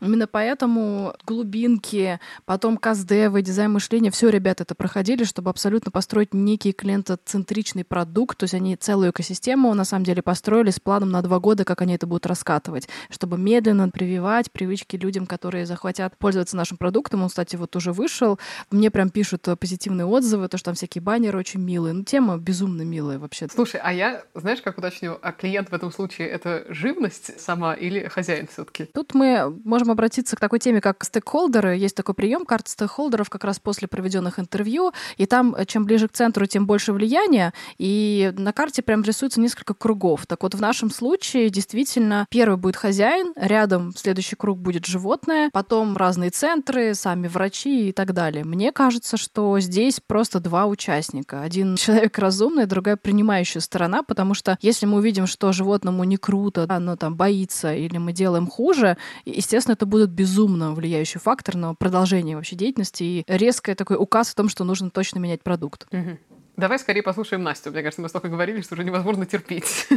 Именно 0.01 0.27
поэтому 0.27 1.13
глубинки, 1.25 2.19
потом 2.45 2.77
КСДВ, 2.77 3.41
дизайн 3.41 3.71
мышления, 3.71 4.11
все 4.11 4.29
ребята 4.29 4.63
это 4.63 4.75
проходили, 4.75 5.23
чтобы 5.23 5.49
абсолютно 5.49 5.91
построить 5.91 6.33
некий 6.33 6.71
клиентоцентричный 6.71 7.83
продукт. 7.83 8.37
То 8.37 8.45
есть 8.45 8.53
они 8.53 8.75
целую 8.75 9.11
экосистему 9.11 9.73
на 9.73 9.85
самом 9.85 10.05
деле 10.05 10.21
построили 10.21 10.71
с 10.71 10.79
планом 10.79 11.11
на 11.11 11.21
два 11.21 11.39
года, 11.39 11.65
как 11.65 11.81
они 11.81 11.95
это 11.95 12.07
будут 12.07 12.25
раскатывать, 12.25 12.87
чтобы 13.09 13.37
медленно 13.37 13.89
прививать 13.89 14.51
привычки 14.51 14.95
людям, 14.95 15.25
которые 15.25 15.65
захотят 15.65 16.17
пользоваться 16.17 16.57
нашим 16.57 16.77
продуктом. 16.77 17.23
Он, 17.23 17.29
кстати, 17.29 17.55
вот 17.55 17.75
уже 17.75 17.91
вышел. 17.91 18.39
Мне 18.71 18.91
прям 18.91 19.09
пишут 19.09 19.47
позитивные 19.59 20.05
отзывы, 20.05 20.47
то, 20.47 20.57
что 20.57 20.65
там 20.65 20.75
всякие 20.75 21.01
баннеры 21.01 21.37
очень 21.37 21.59
милые. 21.59 21.93
Ну, 21.93 22.03
тема 22.03 22.37
безумно 22.37 22.83
милая 22.83 23.19
вообще. 23.19 23.47
Слушай, 23.53 23.81
а 23.83 23.93
я, 23.93 24.23
знаешь, 24.33 24.61
как 24.61 24.77
уточню, 24.77 25.17
а 25.21 25.31
клиент 25.31 25.69
в 25.69 25.73
этом 25.73 25.91
случае— 25.91 26.27
это 26.29 26.65
живность? 26.69 27.40
Сама 27.41 27.73
или 27.73 28.07
хозяин 28.07 28.47
все-таки? 28.47 28.85
Тут 28.85 29.13
мы 29.13 29.49
можем 29.63 29.91
обратиться 29.91 30.35
к 30.35 30.39
такой 30.39 30.59
теме, 30.59 30.81
как 30.81 31.03
стейкхолдеры. 31.03 31.75
Есть 31.75 31.95
такой 31.95 32.15
прием 32.15 32.45
карт 32.45 32.67
стейкхолдеров 32.67 33.29
как 33.29 33.43
раз 33.43 33.59
после 33.59 33.87
проведенных 33.87 34.39
интервью. 34.39 34.93
И 35.17 35.25
там, 35.25 35.55
э, 35.55 35.65
чем 35.65 35.85
ближе 35.85 36.07
к 36.07 36.13
центру, 36.13 36.45
тем 36.45 36.65
больше 36.65 36.93
влияния. 36.93 37.53
И 37.77 38.33
на 38.37 38.53
карте 38.53 38.81
прям 38.81 39.03
рисуется 39.03 39.39
несколько 39.41 39.73
кругов. 39.73 40.25
Так 40.27 40.43
вот, 40.43 40.55
в 40.55 40.61
нашем 40.61 40.91
случае 40.91 41.49
действительно 41.49 42.25
первый 42.29 42.57
будет 42.57 42.75
хозяин, 42.75 43.33
рядом 43.35 43.93
следующий 43.95 44.35
круг 44.35 44.59
будет 44.59 44.85
животное, 44.85 45.49
потом 45.51 45.97
разные 45.97 46.29
центры, 46.29 46.93
сами 46.93 47.27
врачи 47.27 47.89
и 47.89 47.91
так 47.91 48.13
далее. 48.13 48.43
Мне 48.43 48.71
кажется, 48.71 49.17
что 49.17 49.59
здесь 49.59 49.99
просто 50.05 50.39
два 50.39 50.65
участника. 50.65 51.41
Один 51.41 51.75
человек 51.77 52.17
разумный, 52.17 52.65
другая 52.65 52.97
принимающая 52.97 53.61
сторона, 53.61 54.03
потому 54.03 54.33
что 54.33 54.57
если 54.61 54.85
мы 54.85 54.97
увидим, 54.97 55.27
что 55.27 55.51
животному 55.51 56.03
не 56.03 56.17
круто, 56.17 56.65
оно 56.69 56.95
там 56.95 57.15
боится 57.15 57.30
или 57.31 57.97
мы 57.97 58.13
делаем 58.13 58.47
хуже, 58.47 58.97
естественно, 59.25 59.73
это 59.73 59.85
будет 59.85 60.09
безумно 60.09 60.73
влияющий 60.73 61.19
фактор 61.19 61.55
на 61.55 61.73
продолжение 61.73 62.35
вообще 62.35 62.55
деятельности 62.55 63.03
и 63.03 63.23
резкий 63.27 63.73
такой 63.73 63.97
указ 63.97 64.31
о 64.31 64.35
том, 64.35 64.49
что 64.49 64.63
нужно 64.63 64.89
точно 64.89 65.19
менять 65.19 65.41
продукт. 65.43 65.87
Угу. 65.91 66.17
Давай 66.57 66.77
скорее 66.79 67.01
послушаем 67.01 67.43
Настю. 67.43 67.71
Мне 67.71 67.81
кажется, 67.81 68.01
мы 68.01 68.09
столько 68.09 68.27
говорили, 68.29 68.61
что 68.61 68.75
уже 68.75 68.83
невозможно 68.83 69.25
терпеть. 69.25 69.87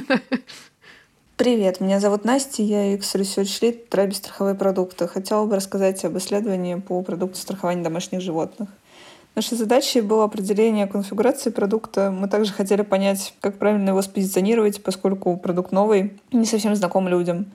Привет, 1.36 1.80
меня 1.80 1.98
зовут 1.98 2.24
Настя, 2.24 2.62
я 2.62 2.94
X-Research 2.94 3.60
Lead 3.60 3.88
Траби 3.88 4.12
страховые 4.12 4.54
продукты. 4.54 5.08
Хотела 5.08 5.44
бы 5.46 5.56
рассказать 5.56 6.04
об 6.04 6.16
исследовании 6.16 6.76
по 6.76 7.02
продукту 7.02 7.38
страхования 7.38 7.82
домашних 7.82 8.20
животных. 8.20 8.68
Нашей 9.34 9.58
задачей 9.58 10.00
было 10.00 10.24
определение 10.24 10.86
конфигурации 10.86 11.50
продукта. 11.50 12.12
Мы 12.12 12.28
также 12.28 12.52
хотели 12.52 12.82
понять, 12.82 13.34
как 13.40 13.58
правильно 13.58 13.88
его 13.88 14.00
спозиционировать, 14.00 14.80
поскольку 14.80 15.36
продукт 15.36 15.72
новый, 15.72 16.20
не 16.30 16.44
совсем 16.44 16.76
знаком 16.76 17.08
людям. 17.08 17.46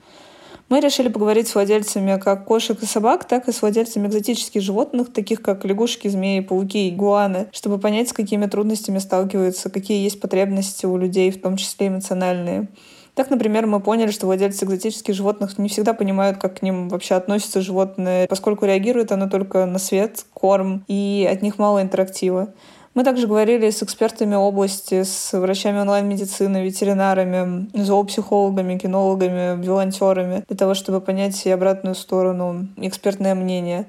Мы 0.68 0.80
решили 0.80 1.08
поговорить 1.08 1.48
с 1.48 1.54
владельцами 1.54 2.20
как 2.20 2.44
кошек 2.44 2.80
и 2.82 2.86
собак, 2.86 3.24
так 3.24 3.48
и 3.48 3.52
с 3.52 3.62
владельцами 3.62 4.08
экзотических 4.08 4.60
животных, 4.60 5.10
таких 5.10 5.40
как 5.40 5.64
лягушки, 5.64 6.06
змеи, 6.06 6.40
пауки, 6.40 6.90
игуаны, 6.90 7.48
чтобы 7.50 7.78
понять, 7.78 8.10
с 8.10 8.12
какими 8.12 8.44
трудностями 8.44 8.98
сталкиваются, 8.98 9.70
какие 9.70 10.04
есть 10.04 10.20
потребности 10.20 10.84
у 10.84 10.98
людей, 10.98 11.30
в 11.30 11.40
том 11.40 11.56
числе 11.56 11.88
эмоциональные. 11.88 12.68
Так, 13.14 13.30
например, 13.30 13.66
мы 13.66 13.80
поняли, 13.80 14.10
что 14.10 14.26
владельцы 14.26 14.64
экзотических 14.64 15.14
животных 15.14 15.58
не 15.58 15.68
всегда 15.68 15.94
понимают, 15.94 16.38
как 16.38 16.60
к 16.60 16.62
ним 16.62 16.88
вообще 16.88 17.14
относятся 17.14 17.60
животные, 17.60 18.26
поскольку 18.28 18.66
реагирует 18.66 19.12
оно 19.12 19.28
только 19.28 19.66
на 19.66 19.78
свет, 19.78 20.24
корм, 20.32 20.84
и 20.88 21.28
от 21.30 21.42
них 21.42 21.58
мало 21.58 21.82
интерактива. 21.82 22.48
Мы 22.94 23.04
также 23.04 23.28
говорили 23.28 23.70
с 23.70 23.84
экспертами 23.84 24.34
области, 24.34 25.04
с 25.04 25.38
врачами 25.38 25.78
онлайн-медицины, 25.78 26.64
ветеринарами, 26.64 27.68
зоопсихологами, 27.72 28.78
кинологами, 28.78 29.62
волонтерами, 29.64 30.42
для 30.48 30.56
того, 30.56 30.74
чтобы 30.74 31.00
понять 31.00 31.46
и 31.46 31.50
обратную 31.50 31.94
сторону, 31.94 32.66
экспертное 32.76 33.36
мнение. 33.36 33.86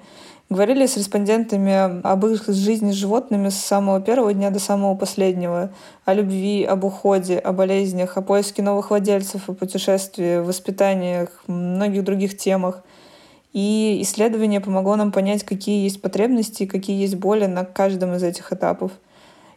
Говорили 0.51 0.85
с 0.85 0.97
респондентами 0.97 2.01
об 2.05 2.25
их 2.25 2.45
жизни 2.49 2.91
с 2.91 2.95
животными 2.95 3.47
с 3.47 3.55
самого 3.55 4.01
первого 4.01 4.33
дня 4.33 4.49
до 4.49 4.59
самого 4.59 4.95
последнего, 4.95 5.71
о 6.03 6.13
любви, 6.13 6.65
об 6.65 6.83
уходе, 6.83 7.39
о 7.39 7.53
болезнях, 7.53 8.17
о 8.17 8.21
поиске 8.21 8.61
новых 8.61 8.89
владельцев, 8.89 9.47
о 9.47 9.53
путешествии, 9.53 10.39
воспитаниях, 10.39 11.29
многих 11.47 12.03
других 12.03 12.37
темах. 12.37 12.83
И 13.53 13.99
исследование 14.01 14.59
помогло 14.59 14.97
нам 14.97 15.13
понять, 15.13 15.45
какие 15.45 15.85
есть 15.85 16.01
потребности, 16.01 16.65
какие 16.65 16.99
есть 16.99 17.15
боли 17.15 17.45
на 17.45 17.63
каждом 17.63 18.15
из 18.15 18.23
этих 18.23 18.51
этапов. 18.51 18.91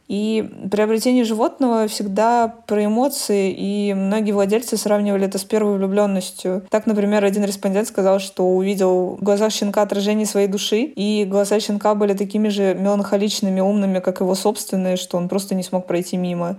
И 0.07 0.49
приобретение 0.71 1.25
животного 1.25 1.89
всегда 1.89 2.55
про 2.67 2.85
эмоции, 2.85 3.51
и 3.51 3.95
многие 3.95 4.33
владельцы 4.33 4.77
сравнивали 4.77 5.27
это 5.27 5.39
с 5.39 5.45
первой 5.45 5.79
влюбленностью. 5.79 6.63
Так, 6.69 6.87
например, 6.87 7.25
один 7.25 7.45
респондент 7.45 7.89
сказал, 7.89 8.19
что 8.19 8.47
увидел 8.47 9.17
в 9.17 9.23
глазах 9.23 9.51
щенка 9.51 9.81
отражение 9.81 10.27
своей 10.27 10.47
души, 10.47 10.83
и 10.83 11.25
глаза 11.25 11.59
щенка 11.59 11.95
были 11.95 12.13
такими 12.13 12.49
же 12.49 12.75
меланхоличными, 12.75 13.61
умными, 13.61 14.01
как 14.01 14.21
его 14.21 14.35
собственные, 14.35 14.97
что 14.97 15.17
он 15.17 15.29
просто 15.29 15.55
не 15.55 15.63
смог 15.63 15.87
пройти 15.87 16.19
мимо. 16.19 16.57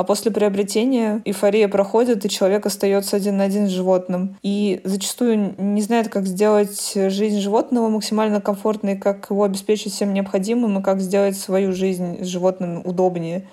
А 0.00 0.02
после 0.02 0.30
приобретения 0.30 1.20
эйфория 1.26 1.68
проходит, 1.68 2.24
и 2.24 2.30
человек 2.30 2.64
остается 2.64 3.16
один 3.16 3.36
на 3.36 3.44
один 3.44 3.66
с 3.68 3.70
животным. 3.70 4.38
И 4.42 4.80
зачастую 4.82 5.54
не 5.58 5.82
знает, 5.82 6.08
как 6.08 6.24
сделать 6.24 6.94
жизнь 6.94 7.38
животного 7.38 7.90
максимально 7.90 8.40
комфортной, 8.40 8.96
как 8.96 9.28
его 9.28 9.44
обеспечить 9.44 9.92
всем 9.92 10.14
необходимым 10.14 10.78
и 10.78 10.82
как 10.82 11.02
сделать 11.02 11.36
свою 11.36 11.74
жизнь 11.74 12.24
с 12.24 12.26
животным 12.28 12.80
удобнее. 12.82 13.46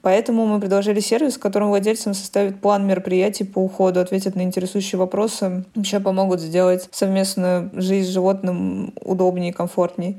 Поэтому 0.00 0.44
мы 0.44 0.58
предложили 0.58 0.98
сервис, 0.98 1.34
в 1.34 1.38
котором 1.38 1.68
владельцам 1.68 2.14
составит 2.14 2.60
план 2.60 2.84
мероприятий 2.84 3.44
по 3.44 3.60
уходу, 3.60 4.00
ответят 4.00 4.34
на 4.34 4.42
интересующие 4.42 4.98
вопросы, 4.98 5.64
еще 5.76 6.00
помогут 6.00 6.40
сделать 6.40 6.88
совместную 6.90 7.70
жизнь 7.74 8.08
с 8.08 8.12
животным 8.12 8.92
удобнее 9.04 9.50
и 9.50 9.54
комфортнее 9.54 10.16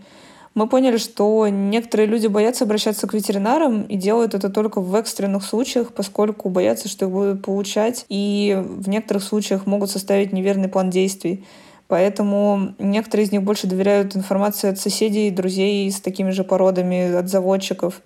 мы 0.55 0.67
поняли, 0.67 0.97
что 0.97 1.47
некоторые 1.47 2.07
люди 2.07 2.27
боятся 2.27 2.65
обращаться 2.65 3.07
к 3.07 3.13
ветеринарам 3.13 3.83
и 3.83 3.95
делают 3.97 4.35
это 4.35 4.49
только 4.49 4.81
в 4.81 4.93
экстренных 4.93 5.43
случаях, 5.43 5.93
поскольку 5.93 6.49
боятся, 6.49 6.87
что 6.87 7.05
их 7.05 7.11
будут 7.11 7.43
получать, 7.43 8.05
и 8.07 8.61
в 8.63 8.87
некоторых 8.87 9.23
случаях 9.23 9.65
могут 9.65 9.89
составить 9.89 10.31
неверный 10.31 10.69
план 10.69 10.91
действий. 10.91 11.43
Поэтому 11.87 12.73
некоторые 12.77 13.25
из 13.25 13.31
них 13.31 13.43
больше 13.43 13.67
доверяют 13.67 14.15
информации 14.15 14.69
от 14.69 14.79
соседей, 14.79 15.31
друзей 15.31 15.91
с 15.91 15.99
такими 15.99 16.29
же 16.29 16.43
породами, 16.43 17.15
от 17.15 17.29
заводчиков. 17.29 18.01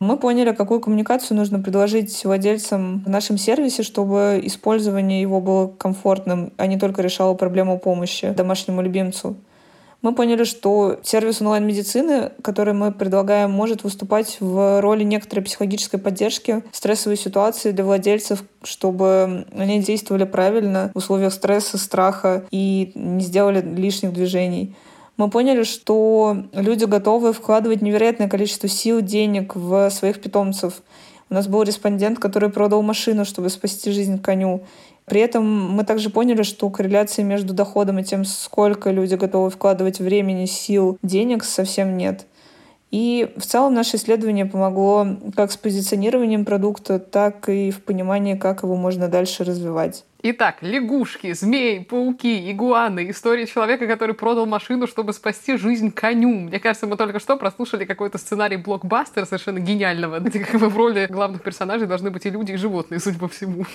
Мы 0.00 0.16
поняли, 0.16 0.52
какую 0.52 0.80
коммуникацию 0.80 1.36
нужно 1.36 1.60
предложить 1.60 2.24
владельцам 2.24 3.04
в 3.06 3.08
нашем 3.08 3.38
сервисе, 3.38 3.84
чтобы 3.84 4.40
использование 4.42 5.20
его 5.20 5.40
было 5.40 5.68
комфортным, 5.68 6.52
а 6.56 6.66
не 6.66 6.76
только 6.76 7.02
решало 7.02 7.34
проблему 7.34 7.78
помощи 7.78 8.30
домашнему 8.30 8.82
любимцу 8.82 9.36
мы 10.04 10.14
поняли, 10.14 10.44
что 10.44 11.00
сервис 11.02 11.40
онлайн-медицины, 11.40 12.32
который 12.42 12.74
мы 12.74 12.92
предлагаем, 12.92 13.50
может 13.50 13.84
выступать 13.84 14.36
в 14.38 14.82
роли 14.82 15.02
некоторой 15.02 15.42
психологической 15.42 15.98
поддержки 15.98 16.62
в 16.70 16.76
стрессовой 16.76 17.16
ситуации 17.16 17.70
для 17.70 17.84
владельцев, 17.84 18.44
чтобы 18.62 19.46
они 19.56 19.80
действовали 19.80 20.24
правильно 20.24 20.90
в 20.92 20.98
условиях 20.98 21.32
стресса, 21.32 21.78
страха 21.78 22.44
и 22.50 22.92
не 22.94 23.22
сделали 23.22 23.62
лишних 23.62 24.12
движений 24.12 24.76
мы 25.16 25.30
поняли, 25.30 25.62
что 25.62 26.36
люди 26.52 26.84
готовы 26.86 27.32
вкладывать 27.32 27.82
невероятное 27.82 28.28
количество 28.28 28.68
сил, 28.68 29.00
денег 29.00 29.54
в 29.54 29.88
своих 29.90 30.20
питомцев. 30.20 30.82
У 31.30 31.34
нас 31.34 31.46
был 31.46 31.62
респондент, 31.62 32.18
который 32.18 32.50
продал 32.50 32.82
машину, 32.82 33.24
чтобы 33.24 33.48
спасти 33.48 33.92
жизнь 33.92 34.20
коню. 34.20 34.64
При 35.06 35.20
этом 35.20 35.70
мы 35.70 35.84
также 35.84 36.10
поняли, 36.10 36.42
что 36.42 36.70
корреляции 36.70 37.22
между 37.22 37.52
доходом 37.52 37.98
и 37.98 38.04
тем, 38.04 38.24
сколько 38.24 38.90
люди 38.90 39.14
готовы 39.14 39.50
вкладывать 39.50 40.00
времени, 40.00 40.46
сил, 40.46 40.98
денег, 41.02 41.44
совсем 41.44 41.96
нет. 41.96 42.26
И 42.90 43.32
в 43.36 43.42
целом 43.42 43.74
наше 43.74 43.96
исследование 43.96 44.46
помогло 44.46 45.04
как 45.34 45.50
с 45.50 45.56
позиционированием 45.56 46.44
продукта, 46.44 47.00
так 47.00 47.48
и 47.48 47.72
в 47.72 47.82
понимании, 47.82 48.36
как 48.36 48.62
его 48.62 48.76
можно 48.76 49.08
дальше 49.08 49.42
развивать. 49.42 50.04
Итак, 50.22 50.58
лягушки, 50.62 51.32
змеи, 51.32 51.80
пауки, 51.80 52.50
игуаны. 52.52 53.10
История 53.10 53.46
человека, 53.46 53.88
который 53.88 54.14
продал 54.14 54.46
машину, 54.46 54.86
чтобы 54.86 55.12
спасти 55.12 55.56
жизнь 55.56 55.90
коню. 55.90 56.42
Мне 56.42 56.60
кажется, 56.60 56.86
мы 56.86 56.96
только 56.96 57.18
что 57.18 57.36
прослушали 57.36 57.84
какой-то 57.84 58.16
сценарий 58.16 58.58
блокбастера 58.58 59.24
совершенно 59.24 59.58
гениального, 59.58 60.20
где 60.20 60.38
как 60.38 60.60
бы 60.60 60.68
в 60.68 60.76
роли 60.76 61.06
главных 61.10 61.42
персонажей 61.42 61.88
должны 61.88 62.10
быть 62.12 62.24
и 62.26 62.30
люди, 62.30 62.52
и 62.52 62.56
животные, 62.56 63.00
судя 63.00 63.18
по 63.18 63.28
всему. 63.28 63.66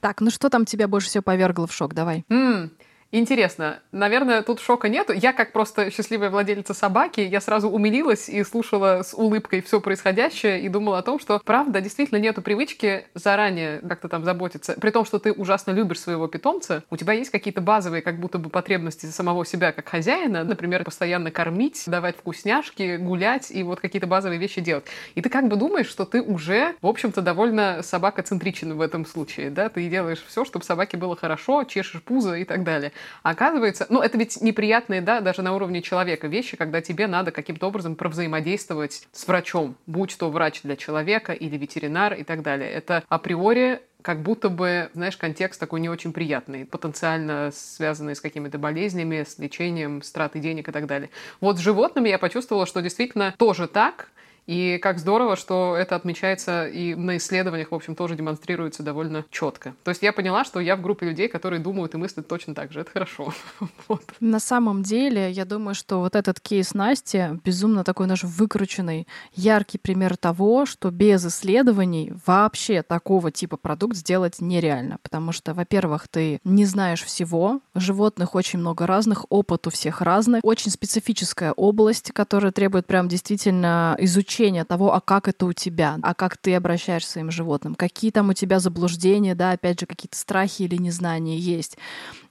Так, 0.00 0.20
ну 0.20 0.30
что 0.30 0.48
там 0.48 0.64
тебя 0.64 0.88
больше 0.88 1.08
всего 1.08 1.22
повергло 1.22 1.66
в 1.66 1.72
шок? 1.72 1.94
Давай. 1.94 2.24
Mm. 2.28 2.70
Интересно. 3.12 3.80
Наверное, 3.92 4.42
тут 4.42 4.60
шока 4.60 4.88
нету. 4.88 5.12
Я, 5.12 5.32
как 5.32 5.52
просто 5.52 5.90
счастливая 5.92 6.28
владелица 6.28 6.74
собаки, 6.74 7.20
я 7.20 7.40
сразу 7.40 7.68
умилилась 7.70 8.28
и 8.28 8.42
слушала 8.42 9.02
с 9.04 9.14
улыбкой 9.14 9.62
все 9.62 9.80
происходящее 9.80 10.60
и 10.60 10.68
думала 10.68 10.98
о 10.98 11.02
том, 11.02 11.20
что, 11.20 11.40
правда, 11.44 11.80
действительно 11.80 12.18
нету 12.18 12.42
привычки 12.42 13.06
заранее 13.14 13.78
как-то 13.78 14.08
там 14.08 14.24
заботиться. 14.24 14.74
При 14.80 14.90
том, 14.90 15.04
что 15.04 15.20
ты 15.20 15.32
ужасно 15.32 15.70
любишь 15.70 16.00
своего 16.00 16.26
питомца, 16.26 16.82
у 16.90 16.96
тебя 16.96 17.12
есть 17.12 17.30
какие-то 17.30 17.60
базовые 17.60 18.02
как 18.02 18.18
будто 18.18 18.38
бы 18.38 18.50
потребности 18.50 19.06
самого 19.06 19.46
себя 19.46 19.70
как 19.70 19.88
хозяина, 19.88 20.42
например, 20.42 20.82
постоянно 20.82 21.30
кормить, 21.30 21.84
давать 21.86 22.16
вкусняшки, 22.16 22.96
гулять 22.96 23.52
и 23.52 23.62
вот 23.62 23.78
какие-то 23.80 24.08
базовые 24.08 24.40
вещи 24.40 24.60
делать. 24.60 24.84
И 25.14 25.22
ты 25.22 25.30
как 25.30 25.46
бы 25.46 25.54
думаешь, 25.54 25.88
что 25.88 26.06
ты 26.06 26.20
уже, 26.20 26.74
в 26.82 26.86
общем-то, 26.88 27.22
довольно 27.22 27.82
собакоцентричен 27.82 28.74
в 28.76 28.80
этом 28.80 29.06
случае, 29.06 29.50
да? 29.50 29.68
Ты 29.68 29.88
делаешь 29.88 30.24
все, 30.26 30.44
чтобы 30.44 30.64
собаке 30.64 30.96
было 30.96 31.14
хорошо, 31.14 31.62
чешешь 31.62 32.02
пузо 32.02 32.34
и 32.34 32.44
так 32.44 32.64
далее. 32.64 32.92
Оказывается, 33.22 33.86
ну 33.88 34.00
это 34.00 34.18
ведь 34.18 34.40
неприятные, 34.40 35.00
да, 35.00 35.20
даже 35.20 35.42
на 35.42 35.54
уровне 35.54 35.82
человека 35.82 36.26
вещи, 36.26 36.56
когда 36.56 36.80
тебе 36.80 37.06
надо 37.06 37.30
каким-то 37.30 37.66
образом 37.66 37.96
провзаимодействовать 37.96 39.06
с 39.12 39.26
врачом, 39.26 39.76
будь 39.86 40.16
то 40.16 40.30
врач 40.30 40.62
для 40.62 40.76
человека 40.76 41.32
или 41.32 41.56
ветеринар 41.56 42.14
и 42.14 42.24
так 42.24 42.42
далее. 42.42 42.70
Это 42.70 43.02
априори 43.08 43.80
как 44.06 44.22
будто 44.22 44.50
бы, 44.50 44.88
знаешь, 44.94 45.16
контекст 45.16 45.58
такой 45.58 45.80
не 45.80 45.88
очень 45.88 46.12
приятный, 46.12 46.64
потенциально 46.64 47.50
связанный 47.52 48.14
с 48.14 48.20
какими-то 48.20 48.56
болезнями, 48.56 49.24
с 49.26 49.36
лечением, 49.36 50.00
с 50.00 50.12
тратой 50.12 50.40
денег 50.40 50.68
и 50.68 50.72
так 50.72 50.86
далее. 50.86 51.10
Вот 51.40 51.56
с 51.56 51.60
животными 51.60 52.08
я 52.08 52.18
почувствовала, 52.18 52.66
что 52.66 52.82
действительно 52.82 53.34
тоже 53.36 53.66
так, 53.66 54.08
И 54.46 54.78
как 54.78 54.98
здорово, 54.98 55.36
что 55.36 55.76
это 55.76 55.96
отмечается 55.96 56.66
и 56.68 56.94
на 56.94 57.16
исследованиях, 57.16 57.72
в 57.72 57.74
общем, 57.74 57.96
тоже 57.96 58.14
демонстрируется 58.14 58.82
довольно 58.82 59.24
четко. 59.30 59.74
То 59.82 59.90
есть 59.90 60.02
я 60.02 60.12
поняла, 60.12 60.44
что 60.44 60.60
я 60.60 60.76
в 60.76 60.82
группе 60.82 61.06
людей, 61.06 61.28
которые 61.28 61.60
думают 61.60 61.94
и 61.94 61.96
мыслят 61.96 62.28
точно 62.28 62.54
так 62.54 62.72
же. 62.72 62.80
Это 62.80 62.90
хорошо. 62.90 63.32
вот. 63.88 64.02
На 64.20 64.38
самом 64.38 64.82
деле, 64.82 65.30
я 65.30 65.44
думаю, 65.44 65.74
что 65.74 66.00
вот 66.00 66.14
этот 66.14 66.40
кейс 66.40 66.74
Насти 66.74 67.40
безумно 67.44 67.82
такой 67.82 68.06
наш 68.06 68.22
выкрученный, 68.22 69.08
яркий 69.34 69.78
пример 69.78 70.16
того, 70.16 70.64
что 70.64 70.90
без 70.90 71.26
исследований 71.26 72.12
вообще 72.26 72.82
такого 72.82 73.32
типа 73.32 73.56
продукт 73.56 73.96
сделать 73.96 74.40
нереально. 74.40 74.98
Потому 75.02 75.32
что, 75.32 75.54
во-первых, 75.54 76.06
ты 76.08 76.40
не 76.44 76.64
знаешь 76.66 77.02
всего, 77.02 77.60
животных 77.74 78.34
очень 78.34 78.60
много 78.60 78.86
разных, 78.86 79.26
опыт 79.28 79.66
у 79.66 79.70
всех 79.70 80.02
разный, 80.02 80.40
очень 80.42 80.70
специфическая 80.70 81.52
область, 81.52 82.12
которая 82.12 82.52
требует 82.52 82.86
прям 82.86 83.08
действительно 83.08 83.96
изучения 83.98 84.35
того, 84.64 84.94
а 84.94 85.00
как 85.00 85.28
это 85.28 85.46
у 85.46 85.52
тебя, 85.52 85.98
а 86.02 86.14
как 86.14 86.36
ты 86.36 86.54
обращаешься 86.54 87.08
к 87.08 87.12
своим 87.12 87.30
животным, 87.30 87.74
какие 87.74 88.10
там 88.10 88.28
у 88.28 88.32
тебя 88.32 88.58
заблуждения, 88.58 89.34
да, 89.34 89.52
опять 89.52 89.80
же, 89.80 89.86
какие-то 89.86 90.16
страхи 90.16 90.62
или 90.62 90.76
незнания 90.76 91.38
есть. 91.38 91.78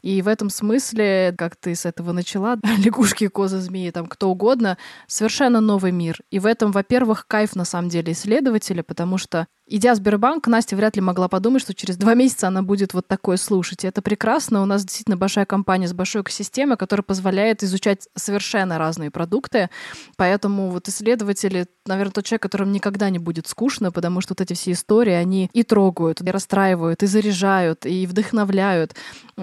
И 0.05 0.21
в 0.21 0.27
этом 0.27 0.51
смысле, 0.51 1.33
как 1.35 1.55
ты 1.55 1.73
с 1.73 1.83
этого 1.83 2.11
начала, 2.11 2.59
лягушки, 2.77 3.27
козы, 3.27 3.59
змеи, 3.59 3.89
там 3.89 4.05
кто 4.05 4.29
угодно, 4.29 4.77
совершенно 5.07 5.61
новый 5.61 5.91
мир. 5.91 6.19
И 6.29 6.37
в 6.37 6.45
этом, 6.45 6.71
во-первых, 6.71 7.25
кайф 7.25 7.55
на 7.55 7.65
самом 7.65 7.89
деле 7.89 8.13
исследователя, 8.13 8.83
потому 8.83 9.17
что 9.17 9.47
Идя 9.67 9.95
в 9.95 9.97
Сбербанк, 9.97 10.45
Настя 10.45 10.75
вряд 10.75 10.95
ли 10.95 11.01
могла 11.01 11.27
подумать, 11.27 11.63
что 11.63 11.73
через 11.73 11.97
два 11.97 12.13
месяца 12.15 12.47
она 12.47 12.61
будет 12.61 12.93
вот 12.93 13.07
такое 13.07 13.37
слушать. 13.37 13.83
И 13.83 13.87
это 13.87 14.03
прекрасно. 14.03 14.61
У 14.61 14.65
нас 14.65 14.83
действительно 14.83 15.17
большая 15.17 15.45
компания 15.45 15.87
с 15.87 15.93
большой 15.93 16.21
экосистемой, 16.21 16.77
которая 16.77 17.03
позволяет 17.03 17.63
изучать 17.63 18.07
совершенно 18.15 18.77
разные 18.77 19.09
продукты. 19.09 19.71
Поэтому 20.17 20.69
вот 20.69 20.87
исследователи, 20.87 21.65
наверное, 21.87 22.11
тот 22.11 22.25
человек, 22.25 22.43
которым 22.43 22.71
никогда 22.71 23.09
не 23.09 23.17
будет 23.17 23.47
скучно, 23.47 23.91
потому 23.91 24.21
что 24.21 24.33
вот 24.33 24.41
эти 24.41 24.53
все 24.53 24.73
истории, 24.73 25.13
они 25.13 25.49
и 25.51 25.63
трогают, 25.63 26.21
и 26.21 26.29
расстраивают, 26.29 27.01
и 27.01 27.07
заряжают, 27.07 27.87
и 27.87 28.05
вдохновляют. 28.05 28.93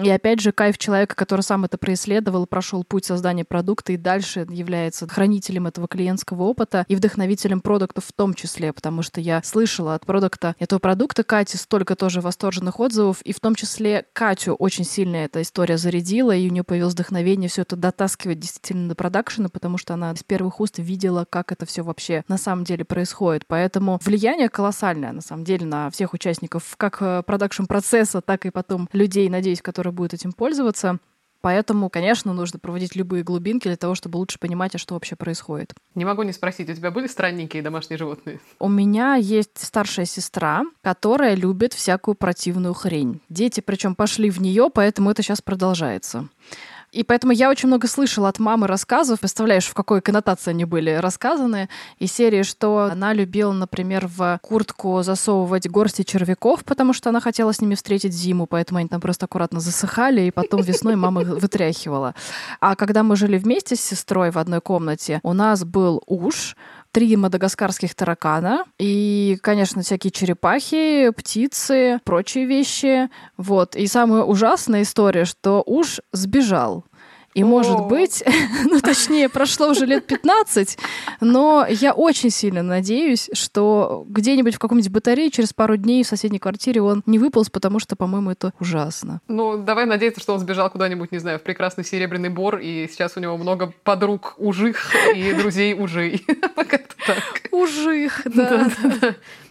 И 0.01 0.09
опять 0.09 0.39
же, 0.39 0.52
кайф 0.53 0.77
человека, 0.77 1.15
который 1.15 1.41
сам 1.41 1.65
это 1.65 1.77
происследовал, 1.77 2.45
прошел 2.45 2.83
путь 2.83 3.05
создания 3.05 3.43
продукта 3.43 3.93
и 3.93 3.97
дальше 3.97 4.45
является 4.49 5.07
хранителем 5.07 5.67
этого 5.67 5.87
клиентского 5.87 6.43
опыта 6.43 6.85
и 6.87 6.95
вдохновителем 6.95 7.59
продуктов 7.59 8.05
в 8.05 8.13
том 8.13 8.33
числе, 8.33 8.71
потому 8.71 9.01
что 9.01 9.19
я 9.19 9.41
слышала 9.43 9.95
от 9.95 10.05
продукта 10.05 10.55
этого 10.59 10.79
продукта 10.79 11.23
Кати 11.23 11.57
столько 11.57 11.95
тоже 11.95 12.21
восторженных 12.21 12.79
отзывов, 12.79 13.21
и 13.23 13.33
в 13.33 13.39
том 13.39 13.55
числе 13.55 14.05
Катю 14.13 14.53
очень 14.53 14.85
сильно 14.85 15.17
эта 15.17 15.41
история 15.41 15.77
зарядила, 15.77 16.35
и 16.35 16.47
у 16.47 16.51
нее 16.51 16.63
появилось 16.63 16.93
вдохновение 16.93 17.49
все 17.49 17.63
это 17.63 17.75
дотаскивать 17.75 18.39
действительно 18.39 18.89
до 18.89 18.95
продакшена, 18.95 19.49
потому 19.49 19.77
что 19.77 19.93
она 19.93 20.15
с 20.15 20.23
первых 20.23 20.59
уст 20.59 20.77
видела, 20.77 21.25
как 21.29 21.51
это 21.51 21.65
все 21.65 21.81
вообще 21.83 22.23
на 22.27 22.37
самом 22.37 22.63
деле 22.63 22.85
происходит. 22.85 23.45
Поэтому 23.47 23.99
влияние 24.03 24.49
колоссальное, 24.49 25.11
на 25.11 25.21
самом 25.21 25.43
деле, 25.43 25.65
на 25.65 25.89
всех 25.89 26.13
участников 26.13 26.75
как 26.77 27.01
э, 27.01 27.23
продакшн 27.25 27.65
процесса, 27.65 28.21
так 28.21 28.45
и 28.45 28.51
потом 28.51 28.89
людей, 28.93 29.29
надеюсь, 29.29 29.61
которые 29.61 29.93
будут 29.93 30.13
этим 30.13 30.33
пользоваться. 30.43 30.97
Поэтому, 31.39 31.89
конечно, 31.89 32.33
нужно 32.33 32.59
проводить 32.59 32.97
любые 32.97 33.23
глубинки 33.23 33.69
для 33.69 33.77
того, 33.77 33.95
чтобы 33.95 34.17
лучше 34.17 34.39
понимать, 34.39 34.75
а 34.75 34.77
что 34.77 34.93
вообще 34.93 35.15
происходит. 35.15 35.73
Не 35.95 36.03
могу 36.03 36.23
не 36.23 36.33
спросить, 36.33 36.69
у 36.69 36.73
тебя 36.73 36.91
были 36.91 37.07
странненькие 37.07 37.63
домашние 37.63 37.97
животные? 37.97 38.41
У 38.59 38.67
меня 38.67 39.15
есть 39.15 39.51
старшая 39.55 40.05
сестра, 40.05 40.65
которая 40.81 41.35
любит 41.35 41.71
всякую 41.71 42.15
противную 42.15 42.73
хрень. 42.73 43.21
Дети 43.29 43.61
причем 43.61 43.95
пошли 43.95 44.29
в 44.29 44.41
нее, 44.41 44.69
поэтому 44.73 45.11
это 45.11 45.23
сейчас 45.23 45.41
продолжается. 45.41 46.27
И 46.93 47.03
поэтому 47.03 47.33
я 47.33 47.49
очень 47.49 47.67
много 47.67 47.87
слышала 47.87 48.29
от 48.29 48.37
мамы 48.37 48.67
рассказов. 48.67 49.19
Представляешь, 49.19 49.65
в 49.65 49.73
какой 49.73 49.99
коннотации 49.99 50.51
они 50.51 50.63
были 50.65 50.91
рассказаны. 50.91 51.67
И 51.97 52.05
серии, 52.05 52.43
что 52.43 52.89
она 52.91 53.13
любила, 53.13 53.51
например, 53.51 54.07
в 54.07 54.39
куртку 54.43 55.01
засовывать 55.01 55.67
горсти 55.67 56.03
червяков, 56.03 56.63
потому 56.63 56.93
что 56.93 57.09
она 57.09 57.19
хотела 57.19 57.51
с 57.51 57.61
ними 57.61 57.73
встретить 57.73 58.13
зиму, 58.13 58.45
поэтому 58.45 58.77
они 58.77 58.89
там 58.89 59.01
просто 59.01 59.25
аккуратно 59.25 59.59
засыхали, 59.59 60.21
и 60.21 60.31
потом 60.31 60.61
весной 60.61 60.95
мама 60.95 61.23
их 61.23 61.29
вытряхивала. 61.29 62.13
А 62.59 62.75
когда 62.75 63.01
мы 63.01 63.15
жили 63.15 63.39
вместе 63.39 63.75
с 63.75 63.81
сестрой 63.81 64.29
в 64.29 64.37
одной 64.37 64.61
комнате, 64.61 65.19
у 65.23 65.33
нас 65.33 65.63
был 65.63 66.03
уж, 66.05 66.55
три 66.93 67.17
мадагаскарских 67.17 67.95
таракана 67.95 68.63
и, 68.79 69.37
конечно, 69.41 69.81
всякие 69.81 70.11
черепахи, 70.11 71.09
птицы, 71.09 71.99
прочие 72.05 72.45
вещи. 72.45 73.09
Вот. 73.35 73.75
И 73.75 73.87
самая 73.87 74.21
ужасная 74.21 74.83
история, 74.83 75.25
что 75.25 75.63
уж 75.65 75.99
сбежал. 76.11 76.85
И, 77.33 77.43
О. 77.43 77.45
может 77.45 77.87
быть, 77.87 78.23
ну, 78.65 78.79
точнее, 78.79 79.29
прошло 79.29 79.69
уже 79.69 79.85
лет 79.85 80.05
15, 80.05 80.77
но 81.21 81.65
я 81.69 81.93
очень 81.93 82.29
сильно 82.29 82.63
надеюсь, 82.63 83.29
что 83.33 84.05
где-нибудь 84.07 84.55
в 84.55 84.59
каком-нибудь 84.59 84.91
батарее 84.91 85.31
через 85.31 85.53
пару 85.53 85.77
дней 85.77 86.03
в 86.03 86.07
соседней 86.07 86.39
квартире 86.39 86.81
он 86.81 87.03
не 87.05 87.19
выполз, 87.19 87.49
потому 87.49 87.79
что, 87.79 87.95
по-моему, 87.95 88.31
это 88.31 88.53
ужасно. 88.59 89.21
Ну, 89.27 89.57
давай 89.57 89.85
надеяться, 89.85 90.21
что 90.21 90.33
он 90.33 90.39
сбежал 90.39 90.69
куда-нибудь, 90.69 91.11
не 91.11 91.19
знаю, 91.19 91.39
в 91.39 91.43
прекрасный 91.43 91.83
серебряный 91.83 92.29
бор, 92.29 92.57
и 92.57 92.87
сейчас 92.91 93.17
у 93.17 93.19
него 93.19 93.37
много 93.37 93.73
подруг 93.83 94.35
ужих 94.37 94.93
и 95.15 95.33
друзей 95.33 95.73
ужей. 95.73 96.25
Ужих, 97.51 98.21
да. 98.25 98.67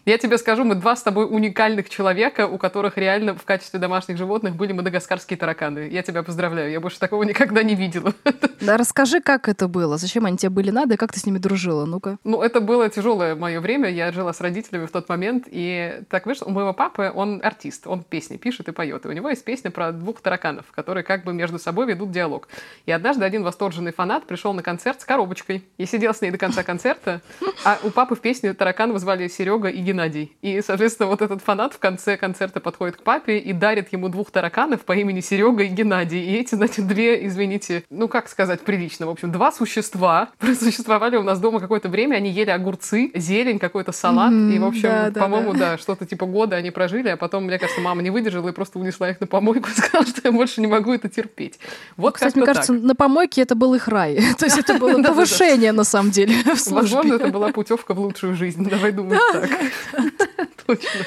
Я 0.05 0.19
тебе 0.19 0.37
скажу, 0.37 0.65
мы 0.65 0.75
два 0.75 0.97
с 0.97 1.03
тобой 1.03 1.27
уникальных 1.31 1.89
человека, 1.89 2.49
у 2.49 2.59
которых 2.59 2.99
реально 2.99 3.37
в 3.37 3.45
качестве 3.45 3.79
домашних 3.79 4.17
животных 4.17 4.57
были 4.57 4.73
мадагаскарские 4.73 5.37
тараканы. 5.37 5.89
Я 5.93 6.03
тебя 6.03 6.25
поздравляю, 6.25 6.73
я 6.73 6.81
больше 6.81 6.99
такого 6.99 7.23
никогда 7.23 7.63
не 7.63 7.77
видела. 7.77 8.13
Да 8.63 8.77
расскажи, 8.77 9.21
как 9.21 9.49
это 9.49 9.67
было, 9.67 9.99
зачем 9.99 10.25
они 10.25 10.37
тебе 10.37 10.51
были 10.51 10.71
надо 10.71 10.95
и 10.95 10.97
как 10.97 11.13
ты 11.13 11.19
с 11.19 11.27
ними 11.27 11.39
дружила, 11.39 11.85
ну-ка. 11.85 12.19
Ну, 12.23 12.43
это 12.43 12.61
было 12.61 12.89
тяжелое 12.89 13.35
мое 13.35 13.59
время, 13.59 13.91
я 13.91 14.13
жила 14.13 14.33
с 14.33 14.41
родителями 14.41 14.87
в 14.87 14.93
тот 14.93 15.09
момент, 15.09 15.49
и 15.51 16.01
так 16.09 16.27
вышло, 16.27 16.47
у 16.47 16.51
моего 16.51 16.73
папы, 16.73 17.11
он 17.13 17.41
артист, 17.43 17.89
он 17.89 18.05
песни 18.05 18.37
пишет 18.37 18.69
и 18.69 18.73
поет, 18.73 19.05
и 19.05 19.09
у 19.09 19.13
него 19.13 19.31
есть 19.31 19.45
песня 19.45 19.73
про 19.73 19.91
двух 19.91 20.21
тараканов, 20.21 20.67
которые 20.71 21.03
как 21.03 21.25
бы 21.25 21.33
между 21.33 21.59
собой 21.59 21.87
ведут 21.87 22.13
диалог. 22.13 22.47
И 22.87 22.93
однажды 22.93 23.25
один 23.25 23.43
восторженный 23.43 23.93
фанат 23.93 24.27
пришел 24.27 24.53
на 24.53 24.63
концерт 24.63 25.01
с 25.01 25.05
коробочкой 25.05 25.65
и 25.77 25.85
сидел 25.85 26.15
с 26.15 26.21
ней 26.21 26.31
до 26.31 26.39
конца 26.39 26.63
концерта, 26.63 27.21
а 27.65 27.81
у 27.83 27.91
папы 27.91 28.15
в 28.15 28.21
песне 28.21 28.55
тараканов 28.55 29.01
звали 29.01 29.27
Серега 29.27 29.71
и 29.71 29.81
Геннадий. 29.93 30.35
И, 30.41 30.61
соответственно, 30.63 31.09
вот 31.09 31.21
этот 31.21 31.43
фанат 31.43 31.75
в 31.75 31.79
конце 31.79 32.17
концерта 32.17 32.61
подходит 32.61 32.97
к 32.97 33.03
папе 33.03 33.39
и 33.39 33.53
дарит 33.53 33.93
ему 33.93 34.09
двух 34.09 34.31
тараканов 34.31 34.81
по 34.83 34.93
имени 34.93 35.21
Серега 35.21 35.65
и 35.65 35.69
Геннадий. 35.69 36.25
И 36.25 36.37
эти, 36.37 36.55
значит, 36.55 36.87
две, 36.87 37.27
извините, 37.27 37.85
ну 37.91 38.09
как 38.09 38.29
сказать 38.29 38.63
прилично, 38.63 39.07
в 39.07 39.11
общем, 39.11 39.31
два 39.31 39.53
существа 39.53 40.31
просуществовали 40.39 41.17
у 41.17 41.23
нас 41.23 41.39
дома 41.41 41.61
какое-то 41.61 41.89
время, 41.89 42.17
они 42.17 42.31
ели 42.31 42.51
огурцы, 42.51 43.11
зелень, 43.15 43.59
какой-то 43.59 43.93
салат, 43.93 44.33
mm-hmm, 44.33 44.53
и, 44.53 44.59
в 44.59 44.65
общем, 44.65 45.13
да, 45.13 45.21
по-моему, 45.21 45.53
да, 45.53 45.59
да 45.59 45.79
что-то 45.79 46.07
типа 46.07 46.27
года 46.27 46.57
они 46.57 46.71
прожили, 46.71 47.09
а 47.09 47.17
потом, 47.17 47.45
мне 47.45 47.59
кажется, 47.59 47.81
мама 47.81 48.03
не 48.03 48.11
выдержала 48.11 48.49
и 48.49 48.53
просто 48.53 48.79
унесла 48.79 49.11
их 49.11 49.21
на 49.21 49.27
помойку 49.27 49.69
и 49.69 49.73
сказала, 49.77 50.07
что 50.07 50.21
я 50.25 50.33
больше 50.33 50.61
не 50.61 50.67
могу 50.67 50.93
это 50.93 51.09
терпеть. 51.09 51.59
Вот, 51.97 52.15
Кстати, 52.15 52.37
мне 52.37 52.47
кажется, 52.47 52.73
так. 52.73 52.83
на 52.83 52.95
помойке 52.95 53.43
это 53.43 53.55
был 53.55 53.75
их 53.75 53.89
рай. 53.89 54.17
То 54.39 54.47
есть 54.47 54.59
это 54.59 54.75
было 54.75 55.03
повышение, 55.03 55.73
на 55.73 55.85
самом 55.85 56.11
деле, 56.11 56.35
Возможно, 56.45 57.15
это 57.15 57.29
была 57.29 57.49
путевка 57.53 57.95
в 57.95 58.01
лучшую 58.01 58.35
жизнь. 58.35 58.69
Давай 58.69 58.93
думать 58.93 59.19
так. 59.33 59.51
Точно. 60.67 61.07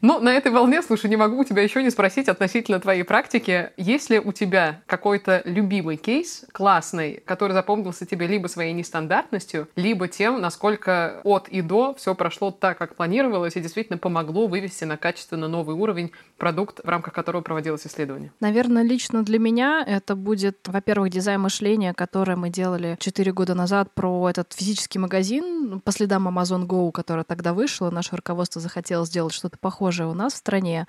Ну, 0.00 0.20
на 0.20 0.32
этой 0.32 0.52
волне, 0.52 0.80
слушай, 0.82 1.10
не 1.10 1.16
могу 1.16 1.40
у 1.40 1.44
тебя 1.44 1.62
еще 1.62 1.82
не 1.82 1.90
спросить 1.90 2.28
относительно 2.28 2.78
твоей 2.78 3.02
практики. 3.02 3.70
Есть 3.76 4.10
ли 4.10 4.20
у 4.20 4.32
тебя 4.32 4.80
какой-то 4.86 5.42
любимый 5.44 5.96
кейс, 5.96 6.44
классный, 6.52 7.20
который 7.24 7.52
запомнился 7.52 8.06
тебе 8.06 8.28
либо 8.28 8.46
своей 8.46 8.72
нестандартностью, 8.72 9.68
либо 9.74 10.06
тем, 10.06 10.40
насколько 10.40 11.20
от 11.24 11.48
и 11.48 11.62
до 11.62 11.94
все 11.94 12.14
прошло 12.14 12.52
так, 12.52 12.78
как 12.78 12.94
планировалось, 12.94 13.56
и 13.56 13.60
действительно 13.60 13.98
помогло 13.98 14.46
вывести 14.46 14.84
на 14.84 14.96
качественно 14.96 15.48
новый 15.48 15.74
уровень 15.74 16.12
продукт, 16.36 16.80
в 16.84 16.88
рамках 16.88 17.12
которого 17.12 17.42
проводилось 17.42 17.86
исследование? 17.86 18.30
Наверное, 18.38 18.84
лично 18.84 19.24
для 19.24 19.40
меня 19.40 19.84
это 19.84 20.14
будет, 20.14 20.58
во-первых, 20.66 21.10
дизайн 21.10 21.40
мышления, 21.40 21.92
которое 21.92 22.36
мы 22.36 22.50
делали 22.50 22.96
4 23.00 23.32
года 23.32 23.56
назад 23.56 23.92
про 23.94 24.30
этот 24.30 24.52
физический 24.52 25.00
магазин 25.00 25.80
по 25.80 25.90
следам 25.90 26.28
Amazon 26.28 26.66
Go, 26.66 26.92
который 26.92 27.24
тогда 27.24 27.52
вышло. 27.52 27.90
Наше 27.90 28.14
руководство 28.14 28.60
захотело 28.60 29.04
сделать 29.04 29.32
что-то 29.32 29.58
похожее 29.58 29.87
похожее 29.88 30.08
у 30.08 30.14
нас 30.14 30.34
в 30.34 30.36
стране. 30.36 30.86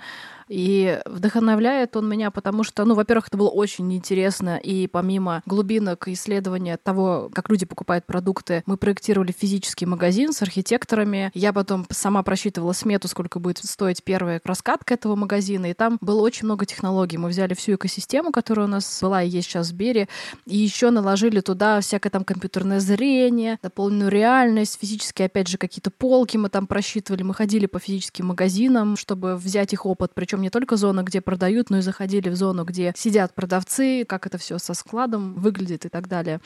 И 0.50 1.00
вдохновляет 1.06 1.96
он 1.96 2.10
меня, 2.10 2.32
потому 2.32 2.64
что, 2.64 2.84
ну, 2.84 2.96
во-первых, 2.96 3.28
это 3.28 3.38
было 3.38 3.50
очень 3.50 3.94
интересно, 3.94 4.58
и 4.58 4.88
помимо 4.88 5.44
глубинок 5.46 6.08
исследования 6.08 6.78
того, 6.78 7.30
как 7.34 7.50
люди 7.50 7.68
покупают 7.68 8.08
продукты, 8.08 8.64
мы 8.66 8.76
проектировали 8.76 9.32
физический 9.32 9.86
магазин 9.86 10.34
с 10.34 10.42
архитекторами. 10.42 11.30
Я 11.36 11.54
потом 11.54 11.86
сама 11.92 12.24
просчитывала 12.24 12.74
смету, 12.74 13.08
сколько 13.08 13.40
будет 13.40 13.60
стоить 13.60 14.04
первая 14.04 14.42
раскатка 14.44 14.96
этого 14.96 15.16
магазина, 15.16 15.70
и 15.70 15.76
там 15.76 16.00
было 16.02 16.20
очень 16.22 16.46
много 16.46 16.66
технологий. 16.66 17.18
Мы 17.18 17.30
взяли 17.30 17.54
всю 17.54 17.76
экосистему, 17.76 18.32
которая 18.32 18.66
у 18.66 18.70
нас 18.70 19.00
была 19.04 19.22
и 19.22 19.30
есть 19.30 19.48
сейчас 19.48 19.68
в 19.68 19.70
Сбере, 19.70 20.08
и 20.48 20.58
еще 20.58 20.90
наложили 20.90 21.42
туда 21.42 21.80
всякое 21.82 22.10
там 22.10 22.24
компьютерное 22.24 22.80
зрение, 22.80 23.60
дополненную 23.62 24.10
реальность, 24.10 24.80
физические, 24.82 25.28
опять 25.28 25.48
же, 25.48 25.60
какие-то 25.60 25.92
полки 25.92 26.38
мы 26.38 26.50
там 26.50 26.66
просчитывали, 26.66 27.22
мы 27.22 27.36
ходили 27.36 27.68
по 27.68 27.78
физическим 27.78 28.28
магазинам, 28.28 28.89
чтобы 28.96 29.36
взять 29.36 29.74
их 29.74 29.86
опыт, 29.86 30.12
причем 30.14 30.42
не 30.42 30.50
только 30.50 30.78
зона, 30.78 31.04
где 31.04 31.22
продают, 31.22 31.70
но 31.70 31.78
и 31.78 31.82
заходили 31.82 32.30
в 32.30 32.36
зону, 32.36 32.64
где 32.64 32.94
сидят 32.96 33.34
продавцы, 33.34 34.06
как 34.06 34.28
это 34.28 34.38
все 34.38 34.58
со 34.60 34.74
складом 34.74 35.36
выглядит 35.36 35.86
и 35.86 35.90
так 35.90 36.08
далее. 36.08 36.40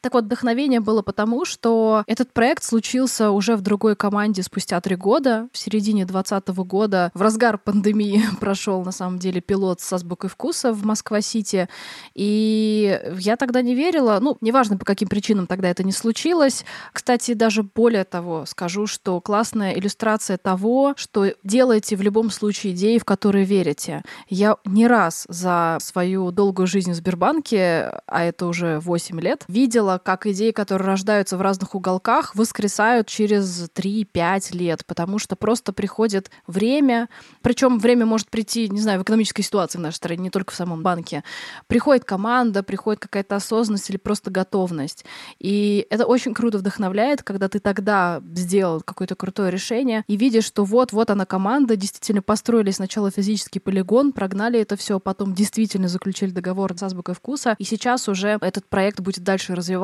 Так 0.00 0.14
вот, 0.14 0.24
вдохновение 0.24 0.80
было 0.80 1.02
потому, 1.02 1.44
что 1.44 2.04
этот 2.06 2.32
проект 2.32 2.62
случился 2.62 3.30
уже 3.30 3.56
в 3.56 3.62
другой 3.62 3.96
команде 3.96 4.42
спустя 4.42 4.80
три 4.80 4.96
года. 4.96 5.48
В 5.52 5.58
середине 5.58 6.04
2020 6.04 6.48
года, 6.66 7.10
в 7.14 7.22
разгар 7.22 7.58
пандемии, 7.58 8.22
прошел 8.40 8.84
на 8.84 8.92
самом 8.92 9.18
деле 9.18 9.40
пилот 9.40 9.80
с 9.80 9.92
азбукой 9.92 10.30
вкуса 10.30 10.72
в 10.72 10.84
Москва-Сити. 10.84 11.68
И 12.14 13.00
я 13.18 13.36
тогда 13.36 13.62
не 13.62 13.74
верила, 13.74 14.18
ну, 14.20 14.36
неважно 14.40 14.76
по 14.76 14.84
каким 14.84 15.08
причинам 15.08 15.46
тогда 15.46 15.68
это 15.68 15.82
не 15.82 15.92
случилось. 15.92 16.64
Кстати, 16.92 17.34
даже 17.34 17.62
более 17.62 18.04
того, 18.04 18.44
скажу, 18.46 18.86
что 18.86 19.20
классная 19.20 19.72
иллюстрация 19.72 20.36
того, 20.36 20.94
что 20.96 21.32
делаете 21.42 21.96
в 21.96 22.02
любом 22.02 22.30
случае 22.30 22.72
идеи, 22.72 22.98
в 22.98 23.04
которые 23.04 23.44
верите. 23.44 24.02
Я 24.28 24.56
не 24.64 24.86
раз 24.86 25.24
за 25.28 25.78
свою 25.80 26.30
долгую 26.30 26.66
жизнь 26.66 26.92
в 26.92 26.94
Сбербанке, 26.94 28.00
а 28.06 28.24
это 28.24 28.46
уже 28.46 28.78
8 28.80 29.20
лет, 29.20 29.44
видела, 29.48 29.87
как 29.96 30.26
идеи, 30.26 30.50
которые 30.50 30.86
рождаются 30.86 31.38
в 31.38 31.40
разных 31.40 31.74
уголках, 31.74 32.34
воскресают 32.34 33.06
через 33.06 33.70
3-5 33.70 34.54
лет, 34.54 34.84
потому 34.84 35.18
что 35.18 35.36
просто 35.36 35.72
приходит 35.72 36.30
время, 36.46 37.08
причем 37.40 37.78
время 37.78 38.04
может 38.04 38.28
прийти, 38.28 38.68
не 38.68 38.80
знаю, 38.80 39.00
в 39.00 39.04
экономической 39.04 39.40
ситуации 39.40 39.78
в 39.78 39.80
нашей 39.80 39.96
стране, 39.96 40.24
не 40.24 40.30
только 40.30 40.52
в 40.52 40.56
самом 40.56 40.82
банке. 40.82 41.24
Приходит 41.68 42.04
команда, 42.04 42.62
приходит 42.62 43.00
какая-то 43.00 43.36
осознанность 43.36 43.88
или 43.88 43.96
просто 43.96 44.30
готовность. 44.30 45.04
И 45.38 45.86
это 45.88 46.04
очень 46.04 46.34
круто 46.34 46.58
вдохновляет, 46.58 47.22
когда 47.22 47.48
ты 47.48 47.60
тогда 47.60 48.20
сделал 48.34 48.82
какое-то 48.82 49.14
крутое 49.14 49.50
решение 49.50 50.04
и 50.08 50.16
видишь, 50.16 50.44
что 50.44 50.64
вот-вот 50.64 51.10
она 51.10 51.24
команда, 51.24 51.76
действительно 51.76 52.20
построили 52.20 52.72
сначала 52.72 53.10
физический 53.10 53.60
полигон, 53.60 54.12
прогнали 54.12 54.60
это 54.60 54.76
все, 54.76 54.98
потом 54.98 55.34
действительно 55.34 55.88
заключили 55.88 56.30
договор 56.30 56.76
с 56.76 56.82
азбукой 56.82 57.14
вкуса, 57.14 57.54
и 57.58 57.64
сейчас 57.64 58.08
уже 58.08 58.38
этот 58.40 58.66
проект 58.66 59.00
будет 59.00 59.22
дальше 59.22 59.54
развиваться, 59.54 59.77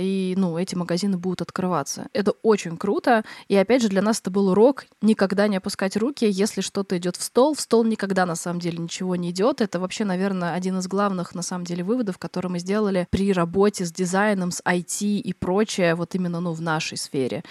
и 0.00 0.34
ну, 0.36 0.58
эти 0.58 0.74
магазины 0.74 1.18
будут 1.18 1.42
открываться. 1.42 2.08
Это 2.12 2.32
очень 2.42 2.76
круто, 2.76 3.24
и 3.48 3.56
опять 3.56 3.82
же 3.82 3.88
для 3.88 4.02
нас 4.02 4.20
это 4.20 4.30
был 4.30 4.48
урок 4.48 4.86
никогда 5.02 5.48
не 5.48 5.56
опускать 5.56 5.96
руки, 5.96 6.24
если 6.28 6.60
что-то 6.60 6.96
идет 6.96 7.16
в 7.16 7.22
стол. 7.22 7.54
В 7.54 7.60
стол 7.60 7.84
никогда 7.84 8.26
на 8.26 8.36
самом 8.36 8.60
деле 8.60 8.78
ничего 8.78 9.16
не 9.16 9.30
идет. 9.30 9.60
Это 9.60 9.80
вообще, 9.80 10.04
наверное, 10.04 10.54
один 10.54 10.78
из 10.78 10.88
главных 10.88 11.34
на 11.34 11.42
самом 11.42 11.64
деле 11.64 11.84
выводов, 11.84 12.18
которые 12.18 12.50
мы 12.50 12.58
сделали 12.58 13.06
при 13.10 13.32
работе 13.32 13.84
с 13.84 13.92
дизайном, 13.92 14.50
с 14.50 14.62
IT 14.62 15.04
и 15.04 15.32
прочее, 15.32 15.94
вот 15.94 16.14
именно 16.14 16.40
ну, 16.40 16.52
в 16.52 16.60
нашей 16.60 16.98
сфере. 16.98 17.42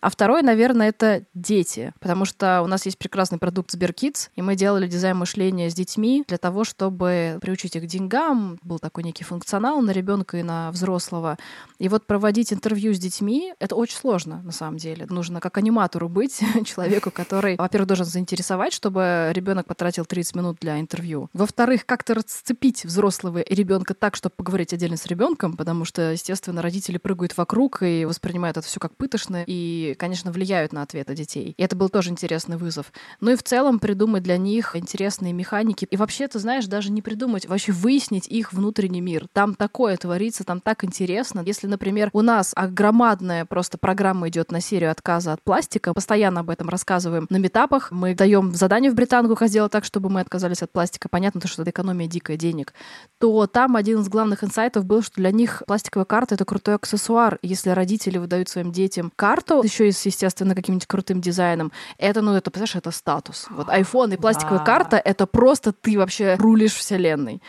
А 0.00 0.10
второй, 0.10 0.42
наверное, 0.42 0.88
это 0.88 1.24
дети, 1.34 1.92
потому 2.00 2.24
что 2.24 2.62
у 2.62 2.66
нас 2.66 2.84
есть 2.86 2.98
прекрасный 2.98 3.38
продукт 3.38 3.74
SberKids, 3.74 4.30
и 4.34 4.42
мы 4.42 4.56
делали 4.56 4.86
дизайн 4.86 5.16
мышления 5.16 5.70
с 5.70 5.74
детьми 5.74 6.24
для 6.26 6.38
того, 6.38 6.64
чтобы 6.64 7.38
приучить 7.40 7.76
их 7.76 7.86
деньгам. 7.86 8.58
Был 8.62 8.78
такой 8.78 9.04
некий 9.04 9.24
функционал 9.24 9.80
на 9.80 9.90
ребенка 9.90 10.38
и 10.38 10.42
на 10.42 10.70
взрослого. 10.70 11.38
И 11.78 11.88
вот 11.88 12.06
проводить 12.06 12.52
интервью 12.52 12.94
с 12.94 12.98
детьми— 12.98 13.54
это 13.58 13.74
очень 13.74 13.96
сложно, 13.96 14.42
на 14.42 14.52
самом 14.52 14.78
деле. 14.78 15.06
Нужно 15.08 15.40
как 15.40 15.58
аниматору 15.58 16.08
быть, 16.08 16.40
человеку, 16.64 17.10
который, 17.10 17.56
во-первых, 17.56 17.88
должен 17.88 18.06
заинтересовать, 18.06 18.72
чтобы 18.72 19.30
ребенок 19.32 19.66
потратил 19.66 20.04
30 20.04 20.36
минут 20.36 20.58
для 20.60 20.80
интервью. 20.80 21.28
Во-вторых, 21.32 21.86
как-то 21.86 22.14
расцепить 22.14 22.84
взрослого 22.84 23.40
и 23.40 23.54
ребенка 23.54 23.94
так, 23.94 24.16
чтобы 24.16 24.34
поговорить 24.36 24.72
отдельно 24.72 24.96
с 24.96 25.06
ребенком, 25.06 25.56
потому 25.56 25.84
что, 25.84 26.12
естественно, 26.12 26.62
родители 26.62 26.98
прыгают 26.98 27.36
вокруг 27.36 27.82
и 27.82 28.04
воспринимают 28.04 28.56
это 28.56 28.66
все 28.66 28.80
как 28.80 28.96
пытошное. 28.96 29.44
И 29.46 29.85
конечно, 29.94 30.30
влияют 30.32 30.72
на 30.72 30.82
ответы 30.82 31.14
детей. 31.14 31.54
И 31.56 31.62
это 31.62 31.76
был 31.76 31.88
тоже 31.88 32.10
интересный 32.10 32.56
вызов. 32.56 32.92
Ну 33.20 33.30
и 33.30 33.36
в 33.36 33.42
целом 33.42 33.78
придумать 33.78 34.22
для 34.22 34.36
них 34.36 34.76
интересные 34.76 35.32
механики. 35.32 35.86
И 35.90 35.96
вообще, 35.96 36.28
ты 36.28 36.38
знаешь, 36.38 36.66
даже 36.66 36.90
не 36.90 37.02
придумать, 37.02 37.46
вообще 37.46 37.72
выяснить 37.72 38.26
их 38.26 38.52
внутренний 38.52 39.00
мир. 39.00 39.26
Там 39.32 39.54
такое 39.54 39.96
творится, 39.96 40.44
там 40.44 40.60
так 40.60 40.84
интересно. 40.84 41.42
Если, 41.44 41.66
например, 41.66 42.10
у 42.12 42.22
нас 42.22 42.54
громадная 42.56 43.44
просто 43.44 43.78
программа 43.78 44.28
идет 44.28 44.50
на 44.50 44.60
серию 44.60 44.90
отказа 44.90 45.32
от 45.32 45.42
пластика, 45.42 45.94
постоянно 45.94 46.40
об 46.40 46.50
этом 46.50 46.68
рассказываем 46.68 47.26
на 47.30 47.36
метапах, 47.36 47.90
мы 47.90 48.14
даем 48.14 48.54
задание 48.54 48.90
в 48.90 48.94
британку, 48.94 49.36
как 49.36 49.48
сделать 49.48 49.72
так, 49.72 49.84
чтобы 49.84 50.10
мы 50.10 50.20
отказались 50.20 50.62
от 50.62 50.72
пластика. 50.72 51.08
Понятно, 51.08 51.46
что 51.46 51.62
это 51.62 51.70
экономия 51.70 52.06
дикая 52.06 52.36
денег. 52.36 52.74
То 53.18 53.46
там 53.46 53.76
один 53.76 54.00
из 54.00 54.08
главных 54.08 54.44
инсайтов 54.44 54.84
был, 54.84 55.02
что 55.02 55.16
для 55.16 55.30
них 55.30 55.62
пластиковая 55.66 56.04
карта— 56.04 56.34
это 56.36 56.44
крутой 56.44 56.76
аксессуар. 56.76 57.38
Если 57.42 57.70
родители 57.70 58.18
выдают 58.18 58.48
своим 58.48 58.72
детям 58.72 59.12
карту, 59.16 59.62
и 59.84 59.92
с, 59.92 60.04
естественно, 60.06 60.54
каким-нибудь 60.54 60.86
крутым 60.86 61.20
дизайном. 61.20 61.72
Это, 61.98 62.22
ну, 62.22 62.34
это, 62.34 62.50
понимаешь, 62.50 62.76
это 62.76 62.90
статус. 62.90 63.46
Вот 63.50 63.68
iPhone 63.68 64.14
и 64.14 64.16
пластиковая 64.16 64.58
да. 64.58 64.64
карта— 64.64 64.96
это 65.04 65.26
просто 65.26 65.72
ты 65.72 65.98
вообще 65.98 66.36
рулишь 66.36 66.74
вселенной. 66.74 67.42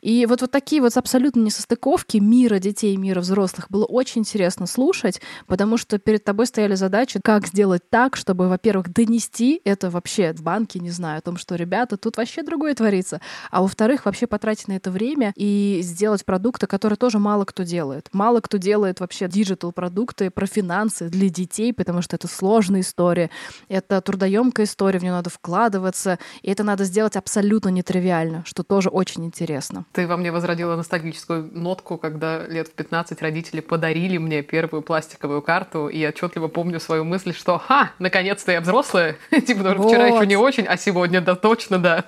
И 0.00 0.26
вот, 0.26 0.40
вот 0.40 0.50
такие 0.50 0.80
вот 0.80 0.96
абсолютно 0.96 1.40
несостыковки 1.40 2.18
мира 2.18 2.58
детей, 2.58 2.96
мира 2.96 3.20
взрослых 3.20 3.66
было 3.68 3.84
очень 3.84 4.22
интересно 4.22 4.66
слушать, 4.66 5.20
потому 5.46 5.76
что 5.76 5.98
перед 5.98 6.24
тобой 6.24 6.46
стояли 6.46 6.74
задачи, 6.74 7.20
как 7.22 7.46
сделать 7.46 7.88
так, 7.90 8.16
чтобы, 8.16 8.48
во-первых, 8.48 8.92
донести 8.92 9.60
это 9.64 9.90
вообще 9.90 10.32
в 10.32 10.42
банке, 10.42 10.78
не 10.78 10.90
знаю, 10.90 11.18
о 11.18 11.20
том, 11.20 11.36
что, 11.36 11.56
ребята, 11.56 11.96
тут 11.96 12.16
вообще 12.16 12.42
другое 12.42 12.74
творится, 12.74 13.20
а 13.50 13.62
во-вторых, 13.62 14.06
вообще 14.06 14.26
потратить 14.26 14.68
на 14.68 14.72
это 14.72 14.90
время 14.90 15.32
и 15.36 15.80
сделать 15.82 16.24
продукты, 16.24 16.66
которые 16.66 16.96
тоже 16.96 17.18
мало 17.18 17.44
кто 17.44 17.62
делает. 17.62 18.08
Мало 18.12 18.40
кто 18.40 18.56
делает 18.56 19.00
вообще 19.00 19.28
digital 19.28 19.73
-продукты 19.73 20.30
про 20.30 20.46
финансы 20.46 21.08
для 21.08 21.28
детей, 21.28 21.72
потому 21.74 22.02
что 22.02 22.16
это 22.16 22.28
сложная 22.28 22.80
история, 22.80 23.30
это 23.68 24.00
трудоемкая 24.00 24.66
история, 24.66 24.98
в 24.98 25.02
нее 25.02 25.12
надо 25.12 25.30
вкладываться, 25.30 26.18
и 26.42 26.50
это 26.50 26.64
надо 26.64 26.84
сделать 26.84 27.16
абсолютно 27.16 27.68
нетривиально, 27.68 28.44
что 28.46 28.62
тоже 28.62 28.88
очень 28.88 29.24
интересно. 29.24 29.84
Ты 29.92 30.06
во 30.06 30.16
мне 30.16 30.32
возродила 30.32 30.76
ностальгическую 30.76 31.50
нотку, 31.52 31.98
когда 31.98 32.46
лет 32.46 32.68
в 32.68 32.72
15 32.72 33.20
родители 33.22 33.60
подарили 33.60 34.18
мне 34.18 34.42
первую 34.42 34.82
пластиковую 34.82 35.42
карту, 35.42 35.88
и 35.88 35.98
я 35.98 36.08
отчетливо 36.10 36.48
помню 36.48 36.80
свою 36.80 37.04
мысль, 37.04 37.34
что 37.34 37.58
«Ха, 37.58 37.92
наконец-то 37.98 38.52
я 38.52 38.60
взрослая!» 38.60 39.16
Типа, 39.46 39.74
вот. 39.74 39.88
вчера 39.88 40.06
еще 40.06 40.26
не 40.26 40.36
очень, 40.36 40.64
а 40.66 40.76
сегодня 40.76 41.20
да 41.20 41.34
точно 41.34 41.78
да. 41.78 42.04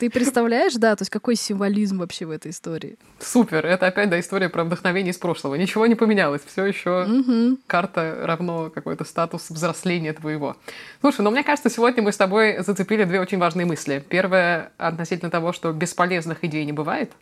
Ты 0.00 0.10
представляешь, 0.10 0.74
да, 0.74 0.96
то 0.96 1.02
есть 1.02 1.10
какой 1.10 1.36
символизм 1.36 1.98
вообще 1.98 2.26
в 2.26 2.30
этой 2.30 2.50
истории? 2.50 2.98
Супер, 3.18 3.64
это 3.64 3.86
опять, 3.86 4.10
да, 4.10 4.18
история 4.20 4.48
про 4.48 4.64
вдохновение 4.64 5.12
из 5.12 5.18
прошлого. 5.18 5.54
Ничего 5.54 5.86
не 5.86 5.94
поменялось, 5.94 6.42
все 6.46 6.64
еще 6.64 7.04
угу. 7.04 7.58
карта 7.66 8.22
равно 8.22 8.70
какой-то 8.70 8.95
статус 9.04 9.50
взросления 9.50 10.12
твоего. 10.12 10.56
Слушай, 11.00 11.22
ну 11.22 11.30
мне 11.30 11.42
кажется, 11.42 11.70
сегодня 11.70 12.02
мы 12.02 12.12
с 12.12 12.16
тобой 12.16 12.62
зацепили 12.62 13.04
две 13.04 13.20
очень 13.20 13.38
важные 13.38 13.66
мысли. 13.66 14.04
Первая 14.08 14.72
относительно 14.78 15.30
того, 15.30 15.52
что 15.52 15.72
бесполезных 15.72 16.44
идей 16.44 16.64
не 16.64 16.72
бывает. 16.72 17.12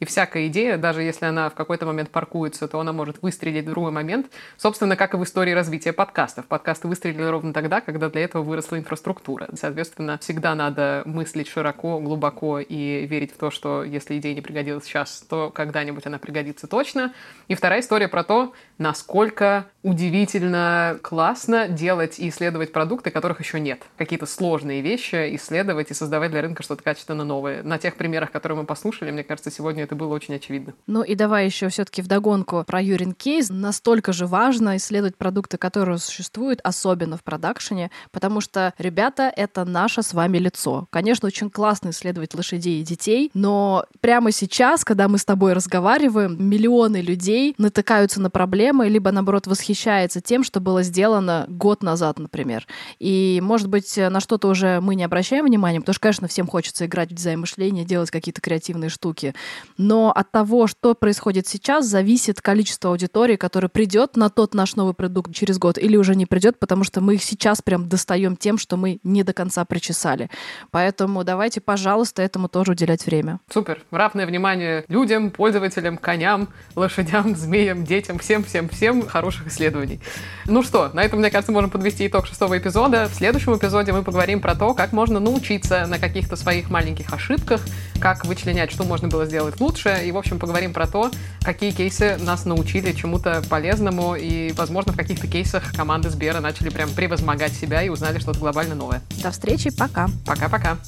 И 0.00 0.04
всякая 0.04 0.46
идея, 0.46 0.76
даже 0.76 1.02
если 1.02 1.26
она 1.26 1.48
в 1.50 1.54
какой-то 1.54 1.86
момент 1.86 2.10
паркуется, 2.10 2.68
то 2.68 2.80
она 2.80 2.92
может 2.92 3.22
выстрелить 3.22 3.64
в 3.64 3.70
другой 3.70 3.90
момент. 3.90 4.26
Собственно, 4.56 4.96
как 4.96 5.14
и 5.14 5.16
в 5.16 5.24
истории 5.24 5.52
развития 5.52 5.92
подкастов. 5.92 6.46
Подкасты 6.46 6.88
выстрелили 6.88 7.22
ровно 7.24 7.52
тогда, 7.52 7.80
когда 7.80 8.08
для 8.08 8.22
этого 8.22 8.42
выросла 8.42 8.78
инфраструктура. 8.78 9.48
Соответственно, 9.54 10.18
всегда 10.18 10.54
надо 10.54 11.02
мыслить 11.04 11.48
широко, 11.48 11.98
глубоко 12.00 12.60
и 12.60 13.06
верить 13.06 13.32
в 13.32 13.38
то, 13.38 13.50
что 13.50 13.82
если 13.82 14.18
идея 14.18 14.34
не 14.34 14.40
пригодилась 14.40 14.84
сейчас, 14.84 15.24
то 15.28 15.50
когда-нибудь 15.50 16.06
она 16.06 16.18
пригодится 16.18 16.66
точно. 16.66 17.12
И 17.48 17.54
вторая 17.54 17.80
история 17.80 18.08
про 18.08 18.22
то, 18.24 18.52
насколько 18.78 19.66
удивительно 19.82 20.98
классно 21.02 21.68
делать 21.68 22.18
и 22.18 22.28
исследовать 22.28 22.72
продукты, 22.72 23.10
которых 23.10 23.40
еще 23.40 23.58
нет. 23.58 23.82
Какие-то 23.96 24.26
сложные 24.26 24.80
вещи 24.80 25.34
исследовать 25.34 25.90
и 25.90 25.94
создавать 25.94 26.30
для 26.30 26.42
рынка 26.42 26.62
что-то 26.62 26.82
качественно 26.82 27.24
новое. 27.24 27.62
На 27.62 27.78
тех 27.78 27.96
примерах, 27.96 28.30
которые 28.30 28.58
мы 28.58 28.64
послушали, 28.64 29.10
мне 29.10 29.24
кажется, 29.24 29.50
сегодня 29.50 29.87
это 29.88 29.96
было 29.96 30.14
очень 30.14 30.34
очевидно. 30.34 30.74
Ну 30.86 31.02
и 31.02 31.14
давай 31.14 31.46
еще 31.46 31.68
все-таки 31.68 32.02
вдогонку 32.02 32.62
про 32.66 32.80
Юрин 32.82 33.12
кейс. 33.12 33.48
Настолько 33.48 34.12
же 34.12 34.26
важно 34.26 34.76
исследовать 34.76 35.16
продукты, 35.16 35.56
которые 35.56 35.98
существуют, 35.98 36.60
особенно 36.62 37.16
в 37.16 37.24
продакшене, 37.24 37.90
потому 38.12 38.42
что, 38.42 38.74
ребята, 38.76 39.32
это 39.34 39.64
наше 39.64 40.02
с 40.02 40.12
вами 40.12 40.38
лицо. 40.38 40.86
Конечно, 40.90 41.26
очень 41.26 41.48
классно 41.48 41.90
исследовать 41.90 42.34
лошадей 42.34 42.82
и 42.82 42.84
детей, 42.84 43.30
но 43.32 43.86
прямо 44.00 44.30
сейчас, 44.30 44.84
когда 44.84 45.08
мы 45.08 45.16
с 45.16 45.24
тобой 45.24 45.54
разговариваем, 45.54 46.36
миллионы 46.38 47.00
людей 47.00 47.54
натыкаются 47.56 48.20
на 48.20 48.28
проблемы, 48.28 48.88
либо, 48.88 49.10
наоборот, 49.10 49.46
восхищаются 49.46 50.20
тем, 50.20 50.44
что 50.44 50.60
было 50.60 50.82
сделано 50.82 51.46
год 51.48 51.82
назад, 51.82 52.18
например. 52.18 52.66
И, 52.98 53.40
может 53.42 53.68
быть, 53.68 53.96
на 53.96 54.20
что-то 54.20 54.48
уже 54.48 54.80
мы 54.80 54.94
не 54.94 55.04
обращаем 55.04 55.46
внимания, 55.46 55.80
потому 55.80 55.94
что, 55.94 56.02
конечно, 56.02 56.28
всем 56.28 56.46
хочется 56.46 56.84
играть 56.84 57.10
в 57.10 57.14
дизайн 57.14 57.40
мышления, 57.40 57.84
делать 57.84 58.10
какие-то 58.10 58.40
креативные 58.40 58.90
штуки 58.90 59.34
но 59.78 60.10
от 60.10 60.30
того, 60.32 60.66
что 60.66 60.94
происходит 60.94 61.46
сейчас, 61.46 61.86
зависит 61.86 62.42
количество 62.42 62.90
аудитории, 62.90 63.36
которая 63.36 63.68
придет 63.68 64.16
на 64.16 64.28
тот 64.28 64.52
наш 64.52 64.74
новый 64.74 64.92
продукт 64.92 65.32
через 65.32 65.58
год 65.58 65.78
или 65.78 65.96
уже 65.96 66.16
не 66.16 66.26
придет, 66.26 66.58
потому 66.58 66.82
что 66.84 67.00
мы 67.00 67.14
их 67.14 67.22
сейчас 67.22 67.62
прям 67.62 67.88
достаем 67.88 68.36
тем, 68.36 68.58
что 68.58 68.76
мы 68.76 68.98
не 69.04 69.22
до 69.22 69.32
конца 69.32 69.64
причесали. 69.64 70.28
Поэтому 70.72 71.22
давайте, 71.22 71.60
пожалуйста, 71.60 72.22
этому 72.22 72.48
тоже 72.48 72.72
уделять 72.72 73.06
время. 73.06 73.38
Супер. 73.52 73.82
Равное 73.92 74.26
внимание 74.26 74.84
людям, 74.88 75.30
пользователям, 75.30 75.96
коням, 75.96 76.48
лошадям, 76.74 77.36
змеям, 77.36 77.84
детям, 77.84 78.18
всем-всем-всем 78.18 79.06
хороших 79.06 79.46
исследований. 79.46 80.00
Ну 80.46 80.62
что, 80.64 80.90
на 80.92 81.04
этом, 81.04 81.20
мне 81.20 81.30
кажется, 81.30 81.52
можем 81.52 81.70
подвести 81.70 82.06
итог 82.08 82.26
шестого 82.26 82.58
эпизода. 82.58 83.08
В 83.08 83.14
следующем 83.14 83.56
эпизоде 83.56 83.92
мы 83.92 84.02
поговорим 84.02 84.40
про 84.40 84.56
то, 84.56 84.74
как 84.74 84.92
можно 84.92 85.20
научиться 85.20 85.86
на 85.86 86.00
каких-то 86.00 86.34
своих 86.34 86.68
маленьких 86.68 87.12
ошибках, 87.12 87.60
как 88.00 88.24
вычленять, 88.24 88.72
что 88.72 88.82
можно 88.82 89.06
было 89.06 89.24
сделать 89.24 89.60
лучше, 89.60 89.67
лучше. 89.68 90.02
И, 90.04 90.12
в 90.12 90.16
общем, 90.16 90.38
поговорим 90.38 90.72
про 90.72 90.86
то, 90.86 91.10
какие 91.42 91.70
кейсы 91.70 92.16
нас 92.20 92.44
научили 92.44 92.92
чему-то 92.92 93.42
полезному. 93.48 94.14
И, 94.16 94.52
возможно, 94.52 94.92
в 94.92 94.96
каких-то 94.96 95.26
кейсах 95.26 95.72
команды 95.72 96.10
Сбера 96.10 96.40
начали 96.40 96.70
прям 96.70 96.90
превозмогать 96.90 97.52
себя 97.52 97.82
и 97.82 97.88
узнали 97.88 98.18
что-то 98.18 98.38
глобально 98.38 98.74
новое. 98.74 99.02
До 99.22 99.30
встречи, 99.30 99.70
пока. 99.70 100.08
Пока-пока. 100.26 100.78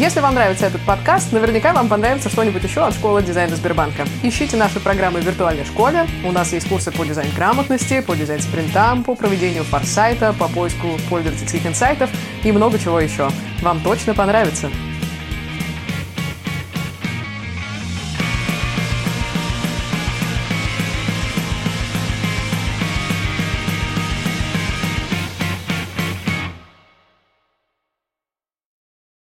Если 0.00 0.20
вам 0.20 0.34
нравится 0.34 0.64
этот 0.64 0.80
подкаст, 0.86 1.30
наверняка 1.30 1.74
вам 1.74 1.86
понравится 1.86 2.30
что-нибудь 2.30 2.64
еще 2.64 2.80
от 2.80 2.94
школы 2.94 3.22
дизайна 3.22 3.54
Сбербанка. 3.54 4.06
Ищите 4.22 4.56
наши 4.56 4.80
программы 4.80 5.20
в 5.20 5.26
виртуальной 5.26 5.66
школе. 5.66 6.06
У 6.24 6.32
нас 6.32 6.54
есть 6.54 6.70
курсы 6.70 6.90
по 6.90 7.04
дизайн 7.04 7.30
грамотности, 7.36 8.00
по 8.00 8.16
дизайн 8.16 8.40
спринтам, 8.40 9.04
по 9.04 9.14
проведению 9.14 9.62
форсайта, 9.62 10.32
по 10.32 10.48
поиску 10.48 10.88
пользовательских 11.10 11.66
инсайтов 11.66 12.08
и 12.42 12.50
много 12.50 12.78
чего 12.78 12.98
еще. 12.98 13.28
Вам 13.60 13.78
точно 13.80 14.14
понравится. 14.14 14.70